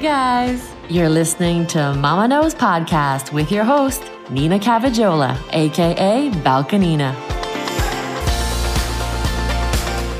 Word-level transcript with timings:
guys, 0.00 0.72
you're 0.88 1.10
listening 1.10 1.66
to 1.66 1.92
Mama 1.92 2.26
Knows 2.26 2.54
Podcast 2.54 3.34
with 3.34 3.52
your 3.52 3.64
host, 3.64 4.02
Nina 4.30 4.58
Cavajola, 4.58 5.36
aka 5.52 6.30
Balkanina. 6.30 7.14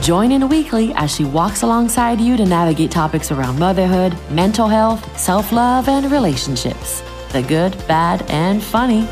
Join 0.02 0.32
in 0.32 0.50
weekly 0.50 0.92
as 0.94 1.14
she 1.14 1.24
walks 1.24 1.62
alongside 1.62 2.20
you 2.20 2.36
to 2.36 2.44
navigate 2.44 2.90
topics 2.90 3.32
around 3.32 3.58
motherhood, 3.58 4.14
mental 4.30 4.68
health, 4.68 5.18
self 5.18 5.50
love, 5.50 5.88
and 5.88 6.12
relationships 6.12 7.02
the 7.32 7.42
good, 7.42 7.72
bad, 7.86 8.22
and 8.28 8.62
funny. 8.62 9.08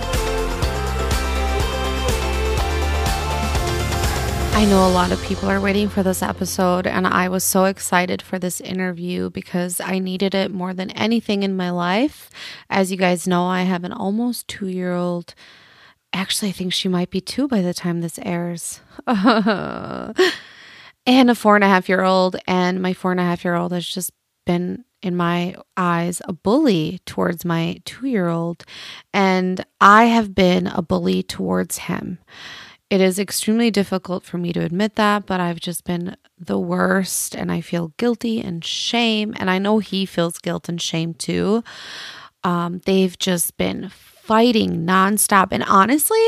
I 4.59 4.65
know 4.65 4.89
a 4.89 4.91
lot 4.91 5.13
of 5.13 5.23
people 5.23 5.49
are 5.49 5.61
waiting 5.61 5.89
for 5.89 6.03
this 6.03 6.21
episode, 6.21 6.85
and 6.85 7.07
I 7.07 7.29
was 7.29 7.45
so 7.45 7.67
excited 7.67 8.21
for 8.21 8.41
this 8.41 8.61
interview 8.61 9.31
because 9.31 9.81
I 9.81 10.01
needed 10.01 10.35
it 10.35 10.51
more 10.51 10.75
than 10.75 10.91
anything 10.91 11.45
in 11.45 11.57
my 11.57 11.71
life. 11.71 12.29
As 12.69 12.91
you 12.91 12.97
guys 12.97 13.29
know, 13.29 13.45
I 13.45 13.63
have 13.63 13.85
an 13.85 13.93
almost 13.93 14.49
two 14.49 14.67
year 14.67 14.95
old. 14.95 15.37
Actually, 16.13 16.49
I 16.49 16.53
think 16.53 16.73
she 16.73 16.89
might 16.89 17.09
be 17.09 17.21
two 17.21 17.47
by 17.47 17.63
the 17.63 17.73
time 17.73 18.01
this 18.01 18.19
airs. 18.25 18.81
and 19.07 20.17
a 21.07 21.37
four 21.37 21.55
and 21.55 21.63
a 21.63 21.69
half 21.69 21.89
year 21.89 22.03
old. 22.03 22.35
And 22.49 22.83
my 22.83 22.95
four 22.95 23.13
and 23.13 23.21
a 23.21 23.25
half 23.25 23.45
year 23.45 23.55
old 23.55 23.71
has 23.71 23.87
just 23.87 24.11
been, 24.45 24.85
in 25.03 25.15
my 25.15 25.55
eyes, 25.77 26.21
a 26.25 26.33
bully 26.33 26.99
towards 27.07 27.45
my 27.45 27.81
two 27.85 28.09
year 28.09 28.27
old. 28.27 28.65
And 29.15 29.65
I 29.81 30.07
have 30.07 30.35
been 30.35 30.67
a 30.67 30.83
bully 30.83 31.23
towards 31.23 31.79
him. 31.79 32.19
It 32.91 33.03
is 33.03 33.19
extremely 33.19 33.71
difficult 33.71 34.25
for 34.25 34.39
me 34.39 34.53
to 34.55 34.65
admit 34.65 34.95
that, 34.97 35.27
but 35.27 35.41
I've 35.41 35.61
just 35.61 35.85
been 35.85 36.17
the 36.39 36.59
worst 36.59 37.37
and 37.37 37.53
I 37.53 37.61
feel 37.61 37.93
guilty 37.99 38.41
and 38.41 38.65
shame. 38.65 39.35
And 39.37 39.51
I 39.51 39.59
know 39.59 39.79
he 39.79 40.07
feels 40.07 40.39
guilt 40.39 40.71
and 40.71 40.81
shame 40.81 41.13
too. 41.13 41.63
Um, 42.45 42.81
they've 42.87 43.19
just 43.19 43.59
been 43.59 43.91
fighting 43.91 44.87
nonstop. 44.87 45.49
And 45.51 45.65
honestly, 45.65 46.19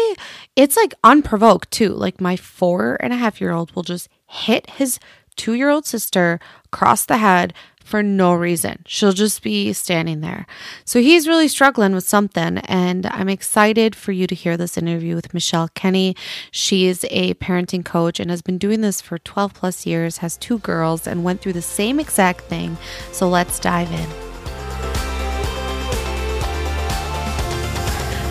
it's 0.54 0.76
like 0.76 0.94
unprovoked 1.02 1.70
too. 1.70 1.94
Like 1.94 2.20
my 2.20 2.36
four 2.36 2.98
and 3.00 3.12
a 3.12 3.16
half 3.16 3.40
year 3.40 3.52
old 3.52 3.74
will 3.74 3.82
just 3.82 4.08
hit 4.26 4.68
his 4.70 4.98
two 5.36 5.54
year 5.54 5.70
old 5.70 5.86
sister 5.86 6.40
across 6.66 7.06
the 7.06 7.16
head 7.18 7.54
for 7.90 8.02
no 8.04 8.32
reason. 8.32 8.82
She'll 8.86 9.12
just 9.12 9.42
be 9.42 9.72
standing 9.72 10.20
there. 10.20 10.46
So 10.84 11.00
he's 11.00 11.26
really 11.26 11.48
struggling 11.48 11.92
with 11.92 12.04
something. 12.04 12.58
And 12.58 13.06
I'm 13.06 13.28
excited 13.28 13.96
for 13.96 14.12
you 14.12 14.28
to 14.28 14.34
hear 14.34 14.56
this 14.56 14.78
interview 14.78 15.16
with 15.16 15.34
Michelle 15.34 15.68
Kenney. 15.74 16.14
She 16.52 16.86
is 16.86 17.04
a 17.10 17.34
parenting 17.34 17.84
coach 17.84 18.20
and 18.20 18.30
has 18.30 18.42
been 18.42 18.58
doing 18.58 18.80
this 18.80 19.00
for 19.00 19.18
12 19.18 19.52
plus 19.54 19.86
years, 19.86 20.18
has 20.18 20.36
two 20.36 20.60
girls, 20.60 21.08
and 21.08 21.24
went 21.24 21.40
through 21.40 21.54
the 21.54 21.62
same 21.62 21.98
exact 21.98 22.42
thing. 22.42 22.78
So 23.10 23.28
let's 23.28 23.58
dive 23.58 23.90
in. 23.90 24.08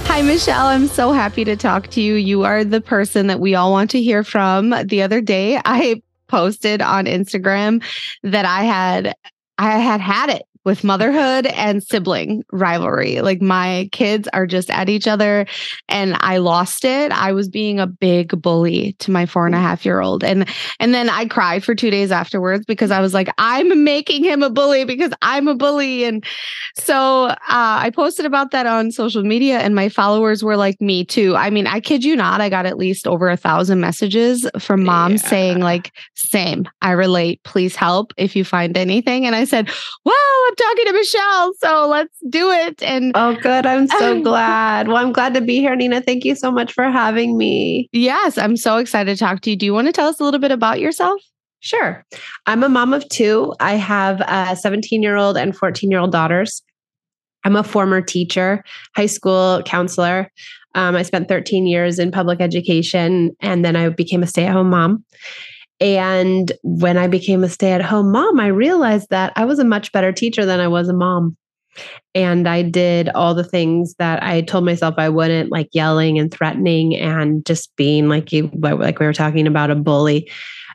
Hi, 0.05 0.21
Michelle. 0.21 0.67
I'm 0.67 0.87
so 0.87 1.11
happy 1.11 1.43
to 1.43 1.57
talk 1.57 1.87
to 1.89 2.01
you. 2.01 2.15
You 2.15 2.43
are 2.43 2.63
the 2.63 2.81
person 2.81 3.27
that 3.27 3.41
we 3.41 3.55
all 3.55 3.71
want 3.71 3.91
to 3.91 4.01
hear 4.01 4.23
from. 4.23 4.73
The 4.85 5.01
other 5.01 5.19
day, 5.19 5.59
I 5.65 6.01
posted 6.27 6.81
on 6.81 7.05
Instagram 7.05 7.83
that 8.23 8.45
I 8.45 8.63
had 8.63 9.15
I 9.59 9.77
had 9.79 9.99
had 9.99 10.29
it 10.29 10.43
with 10.65 10.83
motherhood 10.83 11.45
and 11.47 11.81
sibling 11.81 12.43
rivalry. 12.51 13.21
Like 13.21 13.41
my 13.41 13.89
kids 13.91 14.27
are 14.33 14.45
just 14.45 14.69
at 14.69 14.89
each 14.89 15.07
other 15.07 15.45
and 15.87 16.17
I 16.19 16.37
lost 16.37 16.85
it. 16.85 17.11
I 17.11 17.31
was 17.31 17.47
being 17.47 17.79
a 17.79 17.87
big 17.87 18.41
bully 18.41 18.93
to 18.99 19.11
my 19.11 19.25
four 19.25 19.45
and 19.45 19.55
a 19.55 19.59
half 19.59 19.85
year 19.85 20.01
old. 20.01 20.23
And 20.23 20.47
and 20.79 20.93
then 20.93 21.09
I 21.09 21.25
cried 21.25 21.63
for 21.63 21.75
two 21.75 21.89
days 21.89 22.11
afterwards 22.11 22.65
because 22.65 22.91
I 22.91 22.99
was 22.99 23.13
like, 23.13 23.29
I'm 23.37 23.83
making 23.83 24.23
him 24.23 24.43
a 24.43 24.49
bully 24.49 24.85
because 24.85 25.11
I'm 25.21 25.47
a 25.47 25.55
bully. 25.55 26.03
And 26.03 26.23
so 26.75 27.25
uh, 27.25 27.35
I 27.47 27.91
posted 27.95 28.25
about 28.25 28.51
that 28.51 28.65
on 28.65 28.91
social 28.91 29.23
media 29.23 29.59
and 29.59 29.75
my 29.75 29.89
followers 29.89 30.43
were 30.43 30.57
like, 30.57 30.79
me 30.81 31.05
too. 31.05 31.35
I 31.35 31.49
mean, 31.49 31.67
I 31.67 31.79
kid 31.79 32.03
you 32.03 32.15
not, 32.15 32.41
I 32.41 32.49
got 32.49 32.65
at 32.65 32.77
least 32.77 33.07
over 33.07 33.29
a 33.29 33.37
thousand 33.37 33.79
messages 33.79 34.47
from 34.59 34.83
moms 34.83 35.23
yeah. 35.23 35.29
saying, 35.29 35.59
like, 35.59 35.91
same, 36.15 36.67
I 36.81 36.91
relate. 36.91 37.41
Please 37.43 37.75
help 37.75 38.13
if 38.17 38.35
you 38.35 38.43
find 38.43 38.77
anything. 38.77 39.25
And 39.25 39.35
I 39.35 39.45
said, 39.45 39.69
well, 40.05 40.15
I'm 40.47 40.55
talking 40.59 40.85
to 40.85 40.93
Michelle, 40.93 41.53
so 41.59 41.87
let's 41.87 42.17
do 42.29 42.51
it. 42.51 42.81
And 42.83 43.11
oh, 43.15 43.35
good. 43.35 43.65
I'm 43.65 43.87
so 43.87 44.21
glad. 44.23 44.87
Well, 44.87 44.97
I'm 44.97 45.11
glad 45.11 45.33
to 45.33 45.41
be 45.41 45.59
here, 45.59 45.75
Nina. 45.75 46.01
Thank 46.01 46.25
you 46.25 46.35
so 46.35 46.51
much 46.51 46.73
for 46.73 46.85
having 46.85 47.37
me. 47.37 47.89
Yes, 47.91 48.37
I'm 48.37 48.57
so 48.57 48.77
excited 48.77 49.17
to 49.17 49.19
talk 49.19 49.41
to 49.41 49.51
you. 49.51 49.55
Do 49.55 49.65
you 49.65 49.73
want 49.73 49.87
to 49.87 49.93
tell 49.93 50.07
us 50.07 50.19
a 50.19 50.23
little 50.23 50.39
bit 50.39 50.51
about 50.51 50.79
yourself? 50.79 51.21
Sure. 51.61 52.05
I'm 52.45 52.63
a 52.63 52.69
mom 52.69 52.93
of 52.93 53.07
two. 53.09 53.53
I 53.59 53.73
have 53.73 54.21
a 54.21 54.55
17 54.55 55.03
year 55.03 55.15
old 55.15 55.37
and 55.37 55.55
14 55.55 55.91
year 55.91 55.99
old 55.99 56.11
daughters. 56.11 56.61
I'm 57.45 57.55
a 57.55 57.63
former 57.63 58.01
teacher, 58.01 58.63
high 58.95 59.05
school 59.05 59.61
counselor. 59.63 60.31
Um, 60.75 60.95
I 60.95 61.03
spent 61.03 61.27
13 61.27 61.65
years 61.67 61.99
in 61.99 62.11
public 62.11 62.41
education 62.41 63.31
and 63.41 63.65
then 63.65 63.75
I 63.75 63.89
became 63.89 64.23
a 64.23 64.27
stay 64.27 64.45
at 64.45 64.53
home 64.53 64.69
mom. 64.69 65.03
And 65.79 66.51
when 66.63 66.97
I 66.97 67.07
became 67.07 67.43
a 67.43 67.49
stay 67.49 67.71
at 67.71 67.81
home 67.81 68.11
mom, 68.11 68.39
I 68.39 68.47
realized 68.47 69.09
that 69.09 69.33
I 69.35 69.45
was 69.45 69.59
a 69.59 69.65
much 69.65 69.91
better 69.91 70.11
teacher 70.11 70.45
than 70.45 70.59
I 70.59 70.67
was 70.67 70.89
a 70.89 70.93
mom. 70.93 71.37
And 72.13 72.47
I 72.47 72.63
did 72.63 73.09
all 73.09 73.33
the 73.33 73.43
things 73.43 73.95
that 73.99 74.21
I 74.21 74.41
told 74.41 74.65
myself 74.65 74.95
I 74.97 75.09
wouldn't, 75.09 75.51
like 75.51 75.69
yelling 75.71 76.19
and 76.19 76.31
threatening 76.31 76.95
and 76.95 77.45
just 77.45 77.73
being 77.75 78.09
like 78.09 78.31
you, 78.33 78.49
like 78.53 78.99
we 78.99 79.05
were 79.05 79.13
talking 79.13 79.47
about 79.47 79.71
a 79.71 79.75
bully. 79.75 80.29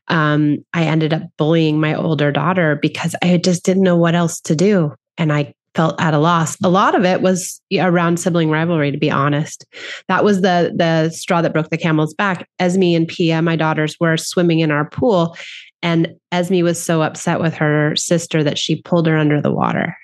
Um, 0.08 0.64
I 0.72 0.84
ended 0.84 1.12
up 1.12 1.22
bullying 1.36 1.80
my 1.80 1.94
older 1.94 2.30
daughter 2.30 2.78
because 2.80 3.14
I 3.22 3.36
just 3.36 3.64
didn't 3.64 3.82
know 3.82 3.96
what 3.96 4.14
else 4.14 4.40
to 4.42 4.56
do. 4.56 4.94
And 5.18 5.32
I 5.32 5.54
felt 5.74 6.00
at 6.00 6.14
a 6.14 6.18
loss. 6.18 6.56
A 6.62 6.68
lot 6.68 6.94
of 6.94 7.04
it 7.04 7.20
was 7.20 7.60
around 7.78 8.18
sibling 8.18 8.50
rivalry, 8.50 8.90
to 8.90 8.98
be 8.98 9.10
honest. 9.10 9.64
That 10.08 10.24
was 10.24 10.40
the 10.40 10.72
the 10.74 11.10
straw 11.10 11.42
that 11.42 11.52
broke 11.52 11.70
the 11.70 11.78
camel's 11.78 12.14
back. 12.14 12.48
Esme 12.58 12.82
and 12.82 13.08
Pia, 13.08 13.42
my 13.42 13.56
daughters, 13.56 13.96
were 13.98 14.16
swimming 14.16 14.60
in 14.60 14.70
our 14.70 14.88
pool, 14.88 15.36
and 15.82 16.14
Esme 16.32 16.62
was 16.62 16.82
so 16.82 17.02
upset 17.02 17.40
with 17.40 17.54
her 17.54 17.94
sister 17.96 18.42
that 18.42 18.58
she 18.58 18.82
pulled 18.82 19.06
her 19.06 19.16
under 19.16 19.40
the 19.40 19.52
water. 19.52 19.96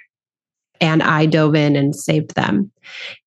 And 0.80 1.02
I 1.02 1.26
dove 1.26 1.54
in 1.54 1.76
and 1.76 1.94
saved 1.94 2.34
them. 2.34 2.72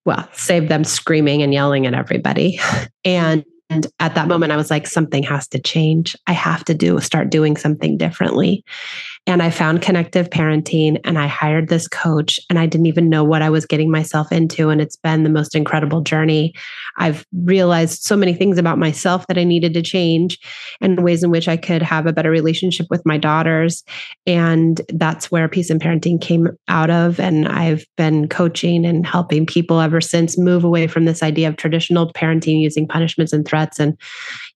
Well, 0.06 0.28
saved 0.34 0.70
them 0.70 0.84
screaming 0.84 1.44
and 1.44 1.54
yelling 1.54 1.86
at 1.86 1.94
everybody. 1.94 2.60
And 3.06 3.44
and 3.70 3.88
at 4.00 4.16
that 4.16 4.28
moment, 4.28 4.52
I 4.52 4.56
was 4.56 4.70
like, 4.70 4.86
something 4.86 5.24
has 5.24 5.48
to 5.48 5.60
change. 5.60 6.16
I 6.28 6.34
have 6.34 6.64
to 6.66 6.74
do 6.74 7.00
start 7.00 7.32
doing 7.32 7.58
something 7.58 7.98
differently. 7.98 8.64
And 9.26 9.42
I 9.42 9.52
found 9.52 9.82
connective 9.82 10.30
parenting 10.30 11.00
and 11.06 11.18
I 11.18 11.28
hired 11.28 11.70
this 11.70 11.88
coach 11.88 12.42
and 12.50 12.60
I 12.60 12.66
didn't 12.66 12.88
even 12.88 13.08
know 13.08 13.24
what 13.24 13.42
I 13.42 13.50
was 13.50 13.66
getting 13.66 13.90
myself 13.90 14.34
into. 14.34 14.70
And 14.70 14.82
it's 14.82 14.98
been 14.98 15.24
the 15.24 15.30
most 15.30 15.56
incredible 15.56 16.02
journey. 16.02 16.54
I've 16.98 17.26
realized 17.34 18.04
so 18.04 18.18
many 18.18 18.34
things 18.34 18.58
about 18.58 18.80
myself 18.80 19.26
that 19.28 19.38
I 19.38 19.46
needed 19.46 19.74
to 19.76 19.82
change 19.82 20.40
and 20.82 21.04
ways 21.04 21.24
in 21.24 21.32
which 21.32 21.48
I 21.48 21.56
could 21.56 21.82
have 21.82 22.06
a 22.06 22.12
better 22.12 22.30
relationship 22.30 22.88
with 22.90 23.02
my 23.06 23.18
daughters. 23.18 23.84
And 24.28 24.82
that's 24.90 25.32
where 25.32 25.48
Peace 25.48 25.70
and 25.70 25.82
Parenting 25.82 26.20
came 26.20 26.50
out 26.68 26.90
of. 26.90 27.18
And 27.20 27.48
I've 27.48 27.86
been 27.96 28.28
coaching 28.28 28.86
and 28.86 29.06
helping 29.06 29.46
people 29.46 29.80
ever 29.80 30.02
since 30.02 30.38
move 30.38 30.66
away 30.66 30.88
from 30.88 31.06
this 31.06 31.24
idea 31.24 31.48
of 31.48 31.56
traditional 31.56 32.12
parenting 32.12 32.60
using 32.60 32.90
punishments 32.90 33.32
and 33.32 33.48
threats 33.48 33.80
and 33.80 33.98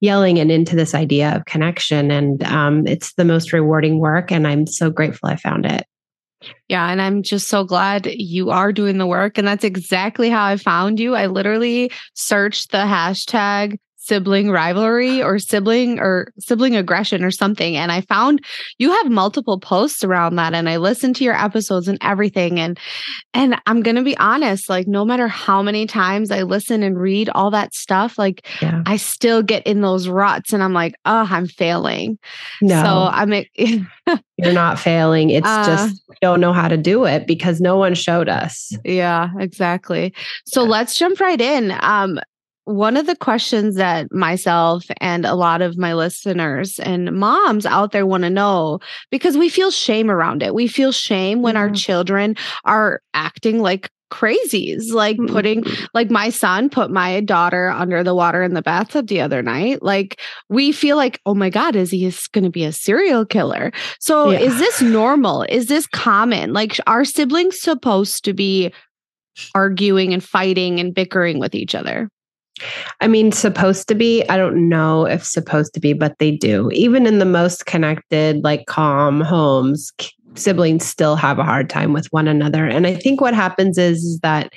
yelling 0.01 0.39
and 0.39 0.51
into 0.51 0.75
this 0.75 0.93
idea 0.93 1.35
of 1.35 1.45
connection. 1.45 2.11
And 2.11 2.43
um, 2.43 2.85
it's 2.85 3.13
the 3.13 3.25
most 3.25 3.53
rewarding 3.53 3.99
work. 3.99 4.29
And 4.29 4.45
I'm 4.57 4.67
so 4.67 4.89
grateful 4.89 5.29
I 5.29 5.35
found 5.35 5.65
it. 5.65 5.85
Yeah. 6.67 6.89
And 6.89 7.01
I'm 7.01 7.23
just 7.23 7.47
so 7.47 7.63
glad 7.63 8.05
you 8.05 8.51
are 8.51 8.71
doing 8.71 8.97
the 8.97 9.07
work. 9.07 9.37
And 9.37 9.47
that's 9.47 9.63
exactly 9.63 10.29
how 10.29 10.45
I 10.45 10.57
found 10.57 10.99
you. 10.99 11.15
I 11.15 11.27
literally 11.27 11.91
searched 12.13 12.71
the 12.71 12.79
hashtag 12.79 13.77
sibling 14.07 14.49
rivalry 14.49 15.21
or 15.21 15.37
sibling 15.37 15.99
or 15.99 16.31
sibling 16.39 16.75
aggression 16.75 17.23
or 17.23 17.31
something. 17.31 17.75
And 17.75 17.91
I 17.91 18.01
found 18.01 18.43
you 18.77 18.91
have 18.91 19.09
multiple 19.09 19.59
posts 19.59 20.03
around 20.03 20.35
that 20.37 20.53
and 20.53 20.69
I 20.69 20.77
listened 20.77 21.17
to 21.17 21.23
your 21.23 21.35
episodes 21.35 21.87
and 21.87 21.97
everything. 22.01 22.59
And 22.59 22.79
and 23.33 23.59
I'm 23.65 23.81
gonna 23.81 24.03
be 24.03 24.17
honest, 24.17 24.69
like 24.69 24.87
no 24.87 25.03
matter 25.03 25.27
how 25.27 25.61
many 25.61 25.85
times 25.85 26.31
I 26.31 26.43
listen 26.43 26.83
and 26.83 26.97
read 26.97 27.29
all 27.29 27.51
that 27.51 27.73
stuff, 27.73 28.17
like 28.17 28.47
yeah. 28.61 28.83
I 28.85 28.97
still 28.97 29.43
get 29.43 29.67
in 29.67 29.81
those 29.81 30.07
ruts 30.07 30.53
and 30.53 30.63
I'm 30.63 30.73
like, 30.73 30.95
oh, 31.05 31.27
I'm 31.29 31.47
failing. 31.47 32.17
No. 32.61 32.81
So 32.83 33.09
I'm 33.11 33.27
you're 34.37 34.53
not 34.53 34.79
failing. 34.79 35.29
It's 35.31 35.47
uh, 35.47 35.65
just 35.65 36.01
don't 36.21 36.39
know 36.39 36.53
how 36.53 36.67
to 36.67 36.77
do 36.77 37.05
it 37.05 37.27
because 37.27 37.59
no 37.59 37.77
one 37.77 37.93
showed 37.93 38.29
us. 38.29 38.75
Yeah, 38.85 39.29
exactly. 39.39 40.13
So 40.45 40.63
yeah. 40.63 40.69
let's 40.69 40.95
jump 40.95 41.19
right 41.19 41.41
in. 41.41 41.73
Um, 41.81 42.19
one 42.67 42.97
of 42.97 43.05
the 43.05 43.15
questions 43.15 43.75
that 43.75 44.11
myself 44.13 44.83
and 44.99 45.25
a 45.25 45.35
lot 45.35 45.61
of 45.61 45.77
my 45.77 45.93
listeners 45.93 46.79
and 46.79 47.13
moms 47.13 47.65
out 47.65 47.93
there 47.93 48.05
want 48.05 48.23
to 48.23 48.29
know 48.29 48.79
because 49.09 49.37
we 49.37 49.47
feel 49.47 49.71
shame 49.71 50.11
around 50.11 50.43
it. 50.43 50.53
We 50.53 50.67
feel 50.67 50.91
shame 50.91 51.41
when 51.41 51.55
our 51.55 51.69
children 51.69 52.35
are 52.65 53.01
acting 53.13 53.61
like 53.61 53.89
crazies 54.11 54.93
like 54.93 55.17
mm-hmm. 55.17 55.33
putting 55.33 55.63
like 55.93 56.09
my 56.09 56.29
son 56.29 56.69
put 56.69 56.89
my 56.89 57.19
daughter 57.21 57.69
under 57.69 58.03
the 58.03 58.15
water 58.15 58.41
in 58.41 58.53
the 58.53 58.61
bathtub 58.61 59.07
the 59.07 59.19
other 59.19 59.43
night 59.43 59.83
like 59.83 60.17
we 60.47 60.71
feel 60.71 60.95
like 60.95 61.19
oh 61.25 61.35
my 61.35 61.49
god 61.49 61.75
is 61.75 61.91
he 61.91 62.09
going 62.31 62.45
to 62.45 62.49
be 62.49 62.63
a 62.63 62.71
serial 62.71 63.25
killer 63.25 63.69
so 63.99 64.29
yeah. 64.29 64.39
is 64.39 64.57
this 64.59 64.81
normal 64.81 65.45
is 65.49 65.67
this 65.67 65.85
common 65.87 66.53
like 66.53 66.79
are 66.87 67.03
siblings 67.03 67.59
supposed 67.59 68.23
to 68.23 68.33
be 68.33 68.71
arguing 69.53 70.13
and 70.13 70.23
fighting 70.23 70.79
and 70.79 70.95
bickering 70.95 71.37
with 71.37 71.53
each 71.53 71.75
other 71.75 72.09
I 73.01 73.07
mean, 73.07 73.31
supposed 73.31 73.87
to 73.87 73.95
be. 73.95 74.23
I 74.29 74.37
don't 74.37 74.69
know 74.69 75.05
if 75.05 75.23
supposed 75.23 75.73
to 75.73 75.79
be, 75.79 75.93
but 75.93 76.17
they 76.19 76.31
do. 76.31 76.69
Even 76.71 77.05
in 77.05 77.19
the 77.19 77.25
most 77.25 77.65
connected, 77.65 78.43
like 78.43 78.65
calm 78.65 79.21
homes, 79.21 79.91
siblings 80.35 80.85
still 80.85 81.15
have 81.15 81.39
a 81.39 81.43
hard 81.43 81.69
time 81.69 81.93
with 81.93 82.07
one 82.07 82.27
another. 82.27 82.65
And 82.65 82.87
I 82.87 82.95
think 82.95 83.21
what 83.21 83.33
happens 83.33 83.77
is, 83.77 84.03
is 84.03 84.19
that 84.19 84.53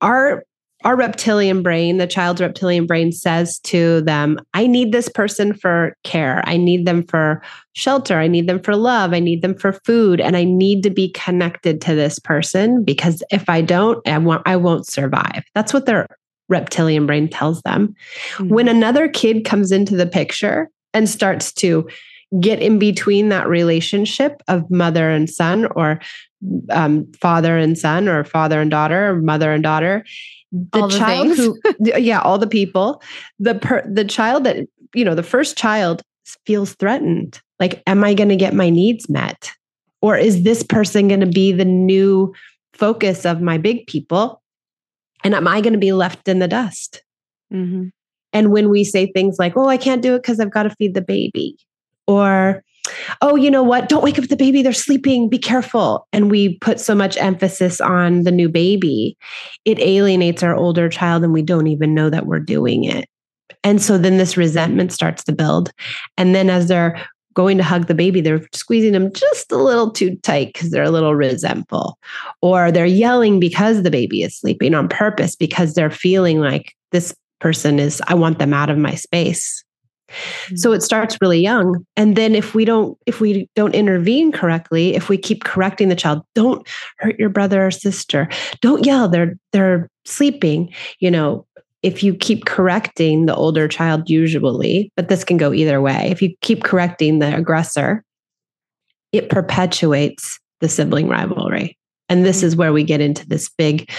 our 0.00 0.44
our 0.84 0.96
reptilian 0.96 1.62
brain, 1.62 1.96
the 1.96 2.06
child's 2.06 2.42
reptilian 2.42 2.86
brain 2.86 3.10
says 3.10 3.58
to 3.60 4.02
them, 4.02 4.38
I 4.52 4.66
need 4.66 4.92
this 4.92 5.08
person 5.08 5.54
for 5.54 5.96
care. 6.04 6.42
I 6.44 6.58
need 6.58 6.86
them 6.86 7.02
for 7.04 7.42
shelter. 7.72 8.18
I 8.18 8.28
need 8.28 8.46
them 8.46 8.60
for 8.60 8.76
love. 8.76 9.14
I 9.14 9.18
need 9.18 9.40
them 9.40 9.54
for 9.56 9.72
food. 9.72 10.20
And 10.20 10.36
I 10.36 10.44
need 10.44 10.82
to 10.82 10.90
be 10.90 11.08
connected 11.08 11.80
to 11.82 11.94
this 11.94 12.18
person 12.18 12.84
because 12.84 13.22
if 13.30 13.48
I 13.48 13.62
don't, 13.62 14.06
I 14.06 14.18
won't, 14.18 14.42
I 14.44 14.56
won't 14.56 14.86
survive. 14.86 15.42
That's 15.54 15.72
what 15.72 15.86
their 15.86 16.06
reptilian 16.48 17.06
brain 17.06 17.28
tells 17.28 17.62
them. 17.62 17.94
Mm-hmm. 18.34 18.48
When 18.48 18.68
another 18.68 19.08
kid 19.08 19.44
comes 19.44 19.72
into 19.72 19.96
the 19.96 20.06
picture 20.06 20.70
and 20.92 21.08
starts 21.08 21.52
to 21.54 21.88
get 22.40 22.60
in 22.60 22.78
between 22.78 23.28
that 23.28 23.48
relationship 23.48 24.42
of 24.48 24.68
mother 24.70 25.10
and 25.10 25.28
son 25.30 25.66
or 25.76 26.00
um, 26.70 27.10
father 27.20 27.56
and 27.56 27.78
son 27.78 28.08
or 28.08 28.24
father 28.24 28.60
and 28.60 28.70
daughter 28.70 29.10
or 29.10 29.16
mother 29.20 29.52
and 29.52 29.62
daughter 29.62 30.04
the, 30.52 30.86
the 30.86 30.88
child 30.88 31.36
who 31.36 31.58
yeah 31.80 32.20
all 32.20 32.38
the 32.38 32.46
people 32.46 33.02
the 33.38 33.54
per, 33.54 33.82
the 33.90 34.04
child 34.04 34.44
that 34.44 34.66
you 34.94 35.04
know 35.04 35.14
the 35.14 35.22
first 35.22 35.56
child 35.56 36.02
feels 36.46 36.74
threatened 36.74 37.40
like 37.60 37.82
am 37.86 38.04
i 38.04 38.14
going 38.14 38.28
to 38.28 38.36
get 38.36 38.54
my 38.54 38.70
needs 38.70 39.08
met 39.08 39.52
or 40.02 40.16
is 40.16 40.42
this 40.42 40.62
person 40.62 41.08
going 41.08 41.20
to 41.20 41.26
be 41.26 41.50
the 41.52 41.64
new 41.64 42.32
focus 42.72 43.24
of 43.24 43.40
my 43.40 43.58
big 43.58 43.86
people 43.86 44.42
and 45.24 45.34
am 45.34 45.48
i 45.48 45.60
going 45.60 45.72
to 45.72 45.78
be 45.78 45.92
left 45.92 46.28
in 46.28 46.38
the 46.38 46.48
dust 46.48 47.02
mm-hmm. 47.52 47.86
and 48.32 48.52
when 48.52 48.68
we 48.68 48.84
say 48.84 49.10
things 49.12 49.36
like 49.38 49.56
oh 49.56 49.68
i 49.68 49.76
can't 49.76 50.02
do 50.02 50.14
it 50.14 50.22
because 50.22 50.38
i've 50.38 50.52
got 50.52 50.64
to 50.64 50.70
feed 50.70 50.94
the 50.94 51.02
baby 51.02 51.56
or 52.06 52.62
oh, 53.22 53.36
you 53.36 53.50
know 53.50 53.62
what? 53.62 53.88
Don't 53.88 54.04
wake 54.04 54.18
up 54.18 54.28
the 54.28 54.36
baby. 54.36 54.62
They're 54.62 54.72
sleeping. 54.72 55.28
Be 55.28 55.38
careful. 55.38 56.06
And 56.12 56.30
we 56.30 56.58
put 56.58 56.80
so 56.80 56.94
much 56.94 57.16
emphasis 57.16 57.80
on 57.80 58.22
the 58.22 58.32
new 58.32 58.48
baby, 58.48 59.16
it 59.64 59.78
alienates 59.78 60.42
our 60.42 60.54
older 60.54 60.88
child 60.88 61.24
and 61.24 61.32
we 61.32 61.42
don't 61.42 61.66
even 61.66 61.94
know 61.94 62.10
that 62.10 62.26
we're 62.26 62.40
doing 62.40 62.84
it. 62.84 63.06
And 63.62 63.80
so 63.80 63.96
then 63.96 64.18
this 64.18 64.36
resentment 64.36 64.92
starts 64.92 65.24
to 65.24 65.32
build. 65.32 65.70
And 66.18 66.34
then 66.34 66.50
as 66.50 66.68
they're 66.68 67.00
going 67.34 67.58
to 67.58 67.64
hug 67.64 67.86
the 67.86 67.94
baby, 67.94 68.20
they're 68.20 68.46
squeezing 68.52 68.92
them 68.92 69.12
just 69.12 69.52
a 69.52 69.56
little 69.56 69.90
too 69.90 70.16
tight 70.22 70.52
because 70.52 70.70
they're 70.70 70.82
a 70.84 70.90
little 70.90 71.14
resentful. 71.14 71.98
Or 72.40 72.70
they're 72.70 72.86
yelling 72.86 73.40
because 73.40 73.82
the 73.82 73.90
baby 73.90 74.22
is 74.22 74.36
sleeping 74.36 74.74
on 74.74 74.88
purpose 74.88 75.36
because 75.36 75.74
they're 75.74 75.90
feeling 75.90 76.40
like 76.40 76.74
this 76.92 77.14
person 77.40 77.78
is, 77.78 78.00
I 78.06 78.14
want 78.14 78.38
them 78.38 78.54
out 78.54 78.70
of 78.70 78.78
my 78.78 78.94
space. 78.94 79.64
Hmm. 80.48 80.56
So 80.56 80.72
it 80.72 80.82
starts 80.82 81.18
really 81.20 81.40
young. 81.40 81.84
And 81.96 82.16
then 82.16 82.34
if 82.34 82.54
we 82.54 82.64
don't 82.64 82.96
if 83.06 83.20
we 83.20 83.48
don't 83.56 83.74
intervene 83.74 84.32
correctly, 84.32 84.94
if 84.94 85.08
we 85.08 85.16
keep 85.16 85.44
correcting 85.44 85.88
the 85.88 85.96
child, 85.96 86.22
don't 86.34 86.66
hurt 86.98 87.18
your 87.18 87.30
brother 87.30 87.66
or 87.66 87.70
sister. 87.70 88.28
Don't 88.60 88.84
yell, 88.84 89.08
they're 89.08 89.36
they're 89.52 89.88
sleeping, 90.04 90.72
you 91.00 91.10
know, 91.10 91.46
if 91.84 92.02
you 92.02 92.14
keep 92.14 92.46
correcting 92.46 93.26
the 93.26 93.34
older 93.34 93.68
child 93.68 94.08
usually, 94.08 94.90
but 94.96 95.08
this 95.08 95.22
can 95.22 95.36
go 95.36 95.52
either 95.52 95.82
way. 95.82 96.08
If 96.10 96.22
you 96.22 96.34
keep 96.40 96.64
correcting 96.64 97.18
the 97.18 97.36
aggressor, 97.36 98.02
it 99.12 99.28
perpetuates 99.28 100.40
the 100.60 100.68
sibling 100.68 101.08
rivalry. 101.08 101.76
And 102.08 102.24
this 102.24 102.42
is 102.42 102.56
where 102.56 102.72
we 102.72 102.84
get 102.84 103.02
into 103.02 103.26
this 103.28 103.50
big, 103.58 103.90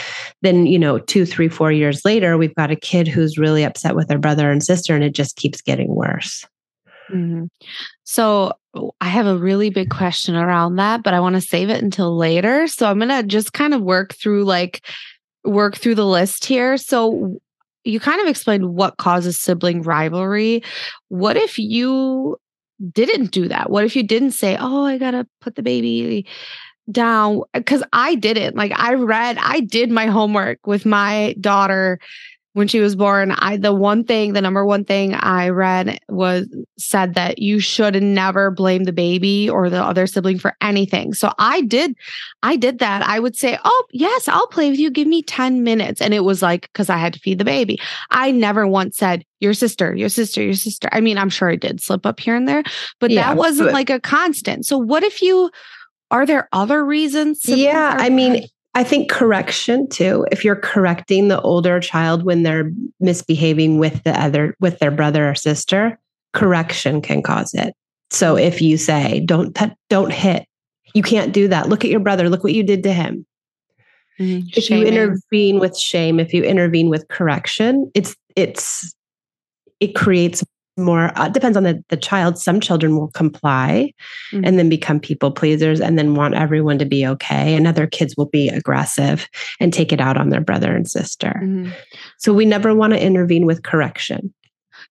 then, 0.42 0.66
you 0.66 0.80
know, 0.80 0.98
two, 0.98 1.28
three, 1.28 1.48
four 1.48 1.72
years 1.72 2.04
later, 2.04 2.38
we've 2.38 2.56
got 2.56 2.72
a 2.72 2.76
kid 2.76 3.08
who's 3.08 3.38
really 3.38 3.64
upset 3.64 3.96
with 3.96 4.08
their 4.08 4.20
brother 4.20 4.52
and 4.52 4.64
sister, 4.64 4.96
and 4.96 5.04
it 5.04 5.14
just 5.14 5.36
keeps 5.36 5.62
getting 5.62 5.94
worse. 5.94 6.44
Mm-hmm. 7.14 7.46
So 8.04 8.54
I 9.00 9.10
have 9.10 9.28
a 9.28 9.38
really 9.38 9.70
big 9.70 9.92
question 9.92 10.36
around 10.36 10.78
that, 10.78 11.04
but 11.04 11.14
I 11.14 11.20
want 11.20 11.36
to 11.36 11.42
save 11.42 11.70
it 11.70 11.84
until 11.84 12.18
later. 12.18 12.66
So 12.68 12.90
I'm 12.90 12.98
going 12.98 13.10
to 13.10 13.22
just 13.22 13.54
kind 13.54 13.76
of 13.76 13.82
work 13.82 14.16
through 14.16 14.46
like, 14.46 14.84
work 15.44 15.78
through 15.78 15.96
the 15.96 16.06
list 16.06 16.46
here. 16.46 16.78
So 16.78 17.40
you 17.86 18.00
kind 18.00 18.20
of 18.20 18.28
explained 18.28 18.76
what 18.76 18.98
causes 18.98 19.40
sibling 19.40 19.82
rivalry. 19.82 20.64
What 21.10 21.38
if 21.38 21.58
you 21.58 22.38
didn't 22.92 23.32
do 23.32 23.48
that? 23.48 23.70
What 23.70 23.86
if 23.86 23.96
you 23.96 24.04
didn't 24.04 24.32
say, 24.32 24.58
"Oh, 24.60 24.84
I 24.84 24.98
got 24.98 25.12
to 25.12 25.28
put 25.40 25.56
the 25.56 25.64
baby 25.64 26.26
down 26.92 27.42
because 27.54 27.84
I 27.94 28.16
didn't. 28.16 28.56
Like 28.56 28.72
I 28.76 28.94
read, 28.94 29.38
I 29.40 29.62
did 29.62 29.90
my 29.90 30.08
homework 30.08 30.66
with 30.68 30.86
my 30.86 31.36
daughter 31.40 32.00
when 32.56 32.70
she 32.70 32.80
was 32.80 32.96
born. 32.96 33.32
I 33.32 33.58
the 33.58 33.74
one 33.74 34.06
thing, 34.06 34.32
the 34.32 34.42
number 34.42 34.66
one 34.66 34.86
thing 34.86 35.14
I 35.14 35.50
read 35.50 36.00
was 36.08 36.48
said 36.78 37.16
that 37.16 37.38
you 37.40 37.60
should 37.60 38.02
never 38.02 38.50
blame 38.50 38.86
the 38.86 38.94
baby 38.94 39.50
or 39.50 39.70
the 39.70 39.84
other 39.84 40.08
sibling 40.08 40.40
for 40.40 40.56
anything. 40.62 41.14
So 41.14 41.34
I 41.38 41.62
did, 41.62 41.96
I 42.44 42.56
did 42.56 42.80
that. 42.80 43.04
I 43.04 43.20
would 43.20 43.36
say, 43.36 43.60
Oh, 43.66 43.84
yes, 43.92 44.30
I'll 44.30 44.48
play 44.48 44.70
with 44.70 44.80
you. 44.80 44.90
Give 44.90 45.06
me 45.06 45.22
10 45.22 45.64
minutes. 45.64 46.00
And 46.00 46.14
it 46.14 46.22
was 46.22 46.42
like, 46.42 46.62
because 46.72 46.90
I 46.90 46.98
had 46.98 47.12
to 47.14 47.20
feed 47.20 47.40
the 47.40 47.46
baby. 47.46 47.78
I 48.10 48.32
never 48.32 48.66
once 48.66 48.96
said, 48.96 49.26
Your 49.42 49.54
sister, 49.54 49.94
your 49.94 50.10
sister, 50.10 50.42
your 50.42 50.54
sister. 50.54 50.88
I 50.94 51.02
mean, 51.02 51.18
I'm 51.18 51.30
sure 51.30 51.50
I 51.50 51.58
did 51.58 51.82
slip 51.82 52.06
up 52.06 52.22
here 52.22 52.38
and 52.38 52.48
there, 52.48 52.64
but 53.02 53.12
yeah, 53.12 53.28
that 53.28 53.38
wasn't 53.38 53.68
but- 53.68 53.74
like 53.74 53.90
a 53.90 54.00
constant. 54.00 54.66
So 54.66 54.78
what 54.78 55.04
if 55.04 55.22
you 55.22 55.52
are 56.10 56.26
there 56.26 56.48
other 56.54 56.86
reasons? 56.86 57.42
Yeah, 57.44 57.98
I 58.00 58.08
mean, 58.08 58.48
I 58.76 58.84
think 58.84 59.10
correction 59.10 59.88
too. 59.88 60.28
If 60.32 60.44
you're 60.44 60.58
correcting 60.58 61.30
the 61.30 61.42
older 61.42 61.80
child 61.80 62.24
when 62.24 62.44
they're 62.44 62.72
misbehaving 63.00 63.80
with 63.80 64.04
the 64.04 64.12
other 64.22 64.56
with 64.60 64.80
their 64.80 64.92
brother 64.92 65.30
or 65.30 65.34
sister, 65.34 65.98
correction 66.34 67.02
can 67.02 67.24
cause 67.24 67.54
it. 67.54 67.74
So 68.12 68.38
if 68.38 68.62
you 68.62 68.78
say, 68.78 69.22
"Don't 69.22 69.56
t- 69.56 69.72
don't 69.90 70.12
hit," 70.12 70.46
you 70.94 71.02
can't 71.02 71.34
do 71.34 71.48
that. 71.48 71.70
Look 71.70 71.86
at 71.86 71.90
your 71.90 72.02
brother. 72.02 72.30
Look 72.30 72.44
what 72.44 72.54
you 72.54 72.64
did 72.64 72.84
to 72.84 72.94
him. 72.94 73.26
Mm-hmm. 74.20 74.48
If 74.54 74.70
you 74.70 74.84
intervene 74.84 75.60
with 75.60 75.78
shame, 75.78 76.20
if 76.20 76.34
you 76.34 76.44
intervene 76.44 76.90
with 76.90 77.08
correction, 77.08 77.90
it's 77.96 78.16
it's 78.36 78.94
it 79.80 79.96
creates 79.96 80.44
more 80.78 81.12
uh, 81.16 81.30
depends 81.30 81.58
on 81.58 81.64
the, 81.64 81.84
the 81.90 81.98
child. 81.98 82.38
Some 82.38 82.60
children 82.60 82.98
will 82.98 83.10
comply 83.12 83.94
mm-hmm. 84.32 84.46
and 84.46 84.60
then 84.60 84.70
become 84.70 85.00
people 85.00 85.32
pleasers 85.32 85.80
and 85.80 85.98
then 85.98 86.16
want 86.16 86.36
everyone 86.36 86.78
to 86.80 86.86
be 86.86 87.06
okay 87.08 87.56
and 87.56 87.68
other 87.68 87.88
kids 87.88 88.16
will 88.18 88.28
be 88.28 88.50
aggressive 88.50 89.28
and 89.60 89.74
take 89.74 89.94
it 89.94 90.02
out 90.02 90.18
on 90.18 90.30
their 90.30 90.42
brother 90.42 90.76
and 90.76 90.90
sister. 90.90 91.40
Mm-hmm. 91.44 91.72
so 92.18 92.34
we 92.34 92.46
never 92.46 92.74
want 92.74 92.94
to 92.94 93.02
intervene 93.02 93.46
with 93.46 93.64
correction. 93.64 94.34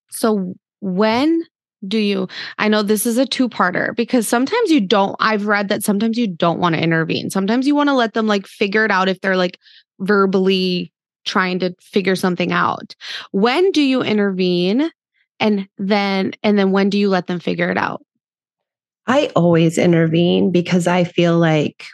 So 0.09 0.55
when 0.79 1.43
do 1.87 1.97
you 1.99 2.27
i 2.57 2.67
know 2.67 2.81
this 2.81 3.05
is 3.05 3.17
a 3.17 3.27
two-parter 3.27 3.95
because 3.95 4.27
sometimes 4.27 4.71
you 4.71 4.81
don't 4.81 5.15
i've 5.19 5.45
read 5.45 5.69
that 5.69 5.83
sometimes 5.83 6.17
you 6.17 6.25
don't 6.25 6.59
want 6.59 6.73
to 6.73 6.81
intervene. 6.81 7.29
Sometimes 7.29 7.67
you 7.67 7.75
want 7.75 7.89
to 7.89 7.93
let 7.93 8.13
them 8.13 8.27
like 8.27 8.47
figure 8.47 8.85
it 8.85 8.91
out 8.91 9.07
if 9.07 9.21
they're 9.21 9.37
like 9.37 9.59
verbally 9.99 10.91
trying 11.25 11.59
to 11.59 11.75
figure 11.81 12.15
something 12.15 12.51
out. 12.51 12.95
When 13.31 13.71
do 13.71 13.81
you 13.81 14.01
intervene 14.01 14.91
and 15.39 15.67
then 15.77 16.33
and 16.43 16.57
then 16.57 16.71
when 16.71 16.89
do 16.89 16.97
you 16.97 17.09
let 17.09 17.27
them 17.27 17.39
figure 17.39 17.69
it 17.69 17.77
out? 17.77 18.03
I 19.07 19.31
always 19.35 19.77
intervene 19.77 20.51
because 20.51 20.87
i 20.87 21.03
feel 21.03 21.37
like 21.37 21.85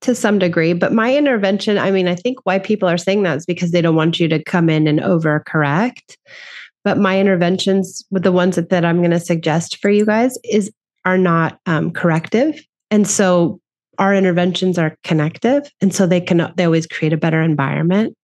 to 0.00 0.14
some 0.14 0.38
degree 0.38 0.72
but 0.74 0.92
my 0.92 1.16
intervention 1.16 1.78
i 1.78 1.90
mean 1.90 2.06
i 2.06 2.14
think 2.14 2.38
why 2.44 2.58
people 2.58 2.88
are 2.88 2.98
saying 2.98 3.22
that 3.22 3.36
is 3.36 3.46
because 3.46 3.72
they 3.72 3.80
don't 3.80 3.96
want 3.96 4.20
you 4.20 4.28
to 4.28 4.42
come 4.42 4.68
in 4.70 4.86
and 4.86 5.00
overcorrect. 5.00 6.16
But 6.84 6.96
my 6.96 7.20
interventions 7.20 8.04
with 8.10 8.22
the 8.22 8.32
ones 8.32 8.56
that, 8.56 8.70
that 8.70 8.84
i'm 8.84 8.98
going 8.98 9.10
to 9.10 9.20
suggest 9.20 9.78
for 9.78 9.90
you 9.90 10.04
guys 10.04 10.38
is 10.44 10.70
are 11.04 11.18
not 11.18 11.58
um, 11.66 11.90
corrective. 11.90 12.60
And 12.90 13.08
so 13.08 13.60
our 13.98 14.14
interventions 14.14 14.78
are 14.78 14.96
connective 15.04 15.70
and 15.80 15.94
so 15.94 16.06
they 16.06 16.20
can 16.20 16.52
they 16.56 16.64
always 16.64 16.86
create 16.86 17.12
a 17.12 17.16
better 17.16 17.42
environment. 17.42 18.14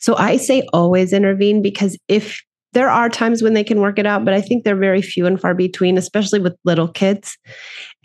So 0.00 0.16
i 0.16 0.36
say 0.36 0.66
always 0.72 1.12
intervene 1.12 1.62
because 1.62 1.96
if 2.08 2.40
there 2.76 2.90
are 2.90 3.08
times 3.08 3.42
when 3.42 3.54
they 3.54 3.64
can 3.64 3.80
work 3.80 3.98
it 3.98 4.04
out, 4.04 4.26
but 4.26 4.34
I 4.34 4.42
think 4.42 4.62
they're 4.62 4.76
very 4.76 5.00
few 5.00 5.24
and 5.24 5.40
far 5.40 5.54
between, 5.54 5.96
especially 5.96 6.40
with 6.40 6.58
little 6.66 6.88
kids. 6.88 7.38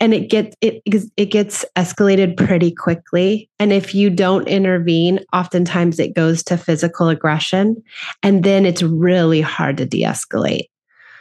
And 0.00 0.14
it 0.14 0.30
gets 0.30 0.56
it 0.62 0.82
it 1.18 1.26
gets 1.26 1.62
escalated 1.76 2.38
pretty 2.38 2.72
quickly. 2.72 3.50
And 3.58 3.70
if 3.70 3.94
you 3.94 4.08
don't 4.08 4.48
intervene, 4.48 5.20
oftentimes 5.34 5.98
it 5.98 6.14
goes 6.14 6.42
to 6.44 6.56
physical 6.56 7.10
aggression, 7.10 7.82
and 8.22 8.44
then 8.44 8.64
it's 8.64 8.82
really 8.82 9.42
hard 9.42 9.76
to 9.76 9.84
de-escalate. 9.84 10.70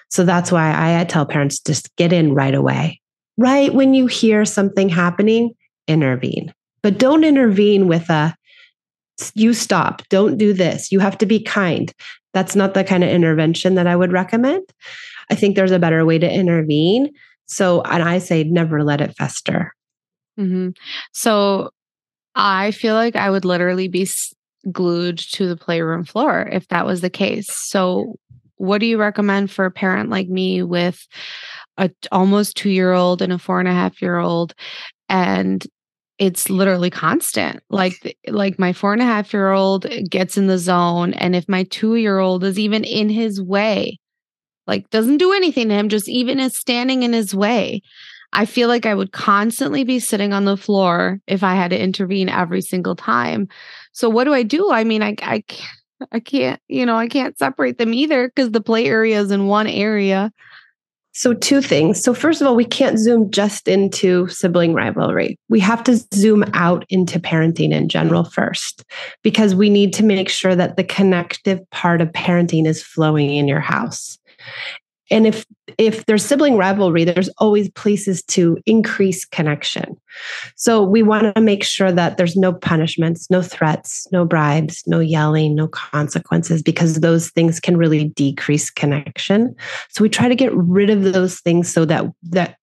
So 0.10 0.24
that's 0.24 0.50
why 0.50 0.72
I, 0.72 1.02
I 1.02 1.04
tell 1.04 1.26
parents 1.26 1.60
just 1.60 1.94
get 1.98 2.14
in 2.14 2.34
right 2.34 2.56
away. 2.56 3.02
Right 3.38 3.74
when 3.74 3.94
you 3.94 4.08
hear 4.08 4.46
something 4.46 4.88
happening, 4.88 5.52
intervene. 5.90 6.54
But 6.84 6.98
don't 6.98 7.26
intervene 7.26 7.90
with 7.90 8.10
a 8.10 8.34
you 9.36 9.54
stop. 9.54 10.02
Don't 10.10 10.38
do 10.38 10.54
this. 10.54 10.92
You 10.92 11.00
have 11.00 11.18
to 11.18 11.26
be 11.26 11.44
kind. 11.44 11.94
That's 12.34 12.56
not 12.56 12.74
the 12.74 12.84
kind 12.84 13.04
of 13.04 13.10
intervention 13.10 13.76
that 13.76 13.88
I 13.88 13.96
would 13.96 14.12
recommend. 14.12 14.64
I 15.30 15.36
think 15.36 15.56
there's 15.56 15.72
a 15.72 15.80
better 15.80 16.06
way 16.06 16.20
to 16.20 16.32
intervene. 16.32 17.12
So, 17.46 17.82
and 17.82 18.04
I 18.04 18.20
say 18.20 18.44
never 18.44 18.84
let 18.84 19.02
it 19.02 19.16
fester. 19.18 19.74
Mm-hmm. 20.40 20.70
So, 21.12 21.72
I 22.34 22.72
feel 22.72 22.96
like 22.96 23.18
I 23.18 23.30
would 23.30 23.44
literally 23.44 23.90
be 23.90 24.08
glued 24.72 25.18
to 25.18 25.48
the 25.48 25.58
playroom 25.58 26.06
floor 26.06 26.48
if 26.52 26.68
that 26.70 26.86
was 26.86 27.02
the 27.02 27.10
case. 27.10 27.48
So, 27.52 28.16
what 28.56 28.78
do 28.78 28.86
you 28.86 28.98
recommend 28.98 29.52
for 29.52 29.66
a 29.66 29.72
parent 29.72 30.10
like 30.10 30.30
me 30.30 30.64
with 30.64 31.08
a 31.78 31.90
almost 32.12 32.56
two 32.56 32.70
year 32.70 32.94
old 32.94 33.22
and 33.22 33.34
a 33.34 33.40
four 33.40 33.60
and 33.60 33.68
a 33.68 33.74
half 33.74 34.02
year 34.02 34.18
old 34.18 34.54
and 35.10 35.66
it's 36.22 36.52
literally 36.52 36.92
constant. 36.92 37.64
Like 37.72 38.16
like 38.28 38.60
my 38.60 38.74
four 38.74 38.94
and 38.94 39.02
a 39.02 39.06
half 39.06 39.34
year 39.34 39.50
old 39.50 39.88
gets 40.08 40.38
in 40.38 40.46
the 40.46 40.60
zone 40.60 41.16
and 41.16 41.36
if 41.36 41.50
my 41.50 41.64
two 41.64 41.96
year 41.96 42.20
old 42.20 42.44
is 42.44 42.60
even 42.60 42.84
in 42.84 43.10
his 43.10 43.42
way 43.42 44.00
like 44.68 44.88
doesn't 44.92 45.18
do 45.18 45.34
anything 45.34 45.70
to 45.70 45.74
him 45.74 45.90
just 45.90 46.08
even 46.08 46.40
is 46.40 46.56
standing 46.56 47.02
in 47.02 47.12
his 47.12 47.34
way 47.34 47.82
i 48.34 48.46
feel 48.46 48.68
like 48.68 48.86
i 48.86 48.94
would 48.94 49.12
constantly 49.12 49.84
be 49.84 50.00
sitting 50.00 50.32
on 50.32 50.46
the 50.46 50.56
floor 50.56 51.20
if 51.26 51.42
i 51.42 51.56
had 51.56 51.72
to 51.72 51.82
intervene 51.82 52.30
every 52.30 52.62
single 52.62 52.96
time. 52.96 53.48
So 53.92 54.08
what 54.08 54.26
do 54.26 54.34
i 54.34 54.44
do? 54.44 54.72
I 54.72 54.84
mean 54.84 55.02
i 55.02 55.16
i 55.24 55.42
can't, 55.42 55.80
I 56.12 56.20
can't 56.20 56.62
you 56.68 56.86
know 56.86 56.98
i 56.98 57.08
can't 57.08 57.36
separate 57.36 57.80
them 57.80 57.96
either 57.96 58.28
because 58.28 58.52
the 58.52 58.62
play 58.62 58.86
area 58.86 59.20
is 59.20 59.32
in 59.32 59.48
one 59.48 59.66
area 59.66 60.32
so, 61.14 61.34
two 61.34 61.62
things. 61.62 62.02
So, 62.02 62.14
first 62.14 62.42
of 62.42 62.48
all, 62.48 62.56
we 62.56 62.66
can't 62.66 62.98
zoom 62.98 63.30
just 63.32 63.68
into 63.68 64.28
sibling 64.28 64.74
rivalry. 64.74 65.38
We 65.50 65.60
have 65.60 65.84
to 65.84 65.98
zoom 66.14 66.46
out 66.54 66.86
into 66.90 67.20
parenting 67.20 67.72
in 67.72 67.90
general 67.90 68.24
first, 68.24 68.86
because 69.22 69.54
we 69.54 69.70
need 69.70 69.94
to 69.94 70.04
make 70.04 70.30
sure 70.30 70.56
that 70.56 70.78
the 70.78 70.84
connective 70.84 71.60
part 71.72 72.02
of 72.02 72.10
parenting 72.10 72.66
is 72.66 72.82
flowing 72.82 73.30
in 73.30 73.48
your 73.48 73.60
house 73.60 74.18
and 75.12 75.28
if 75.28 75.46
if 75.78 76.06
there's 76.06 76.26
sibling 76.26 76.58
rivalry 76.58 77.04
there's 77.04 77.30
always 77.38 77.70
places 77.70 78.24
to 78.24 78.58
increase 78.66 79.26
connection. 79.26 79.96
So 80.56 80.84
we 80.84 81.04
want 81.04 81.36
to 81.36 81.42
make 81.42 81.64
sure 81.64 81.92
that 81.92 82.18
there's 82.18 82.36
no 82.36 82.54
punishments 82.54 83.30
no 83.30 83.42
threats 83.42 84.08
no 84.12 84.26
bribes 84.26 84.84
no 84.88 85.00
yelling 85.00 85.56
no 85.56 85.68
consequences 85.68 86.64
because 86.64 86.96
those 86.96 87.30
things 87.30 87.60
can 87.60 87.78
really 87.78 88.06
decrease 88.10 88.70
connection. 88.70 89.56
So 89.90 90.02
we 90.02 90.10
try 90.10 90.28
to 90.28 90.36
get 90.36 90.54
rid 90.56 90.90
of 90.90 91.04
those 91.04 91.40
things 91.40 91.72
so 91.72 91.86
that 91.86 92.06
that 92.24 92.58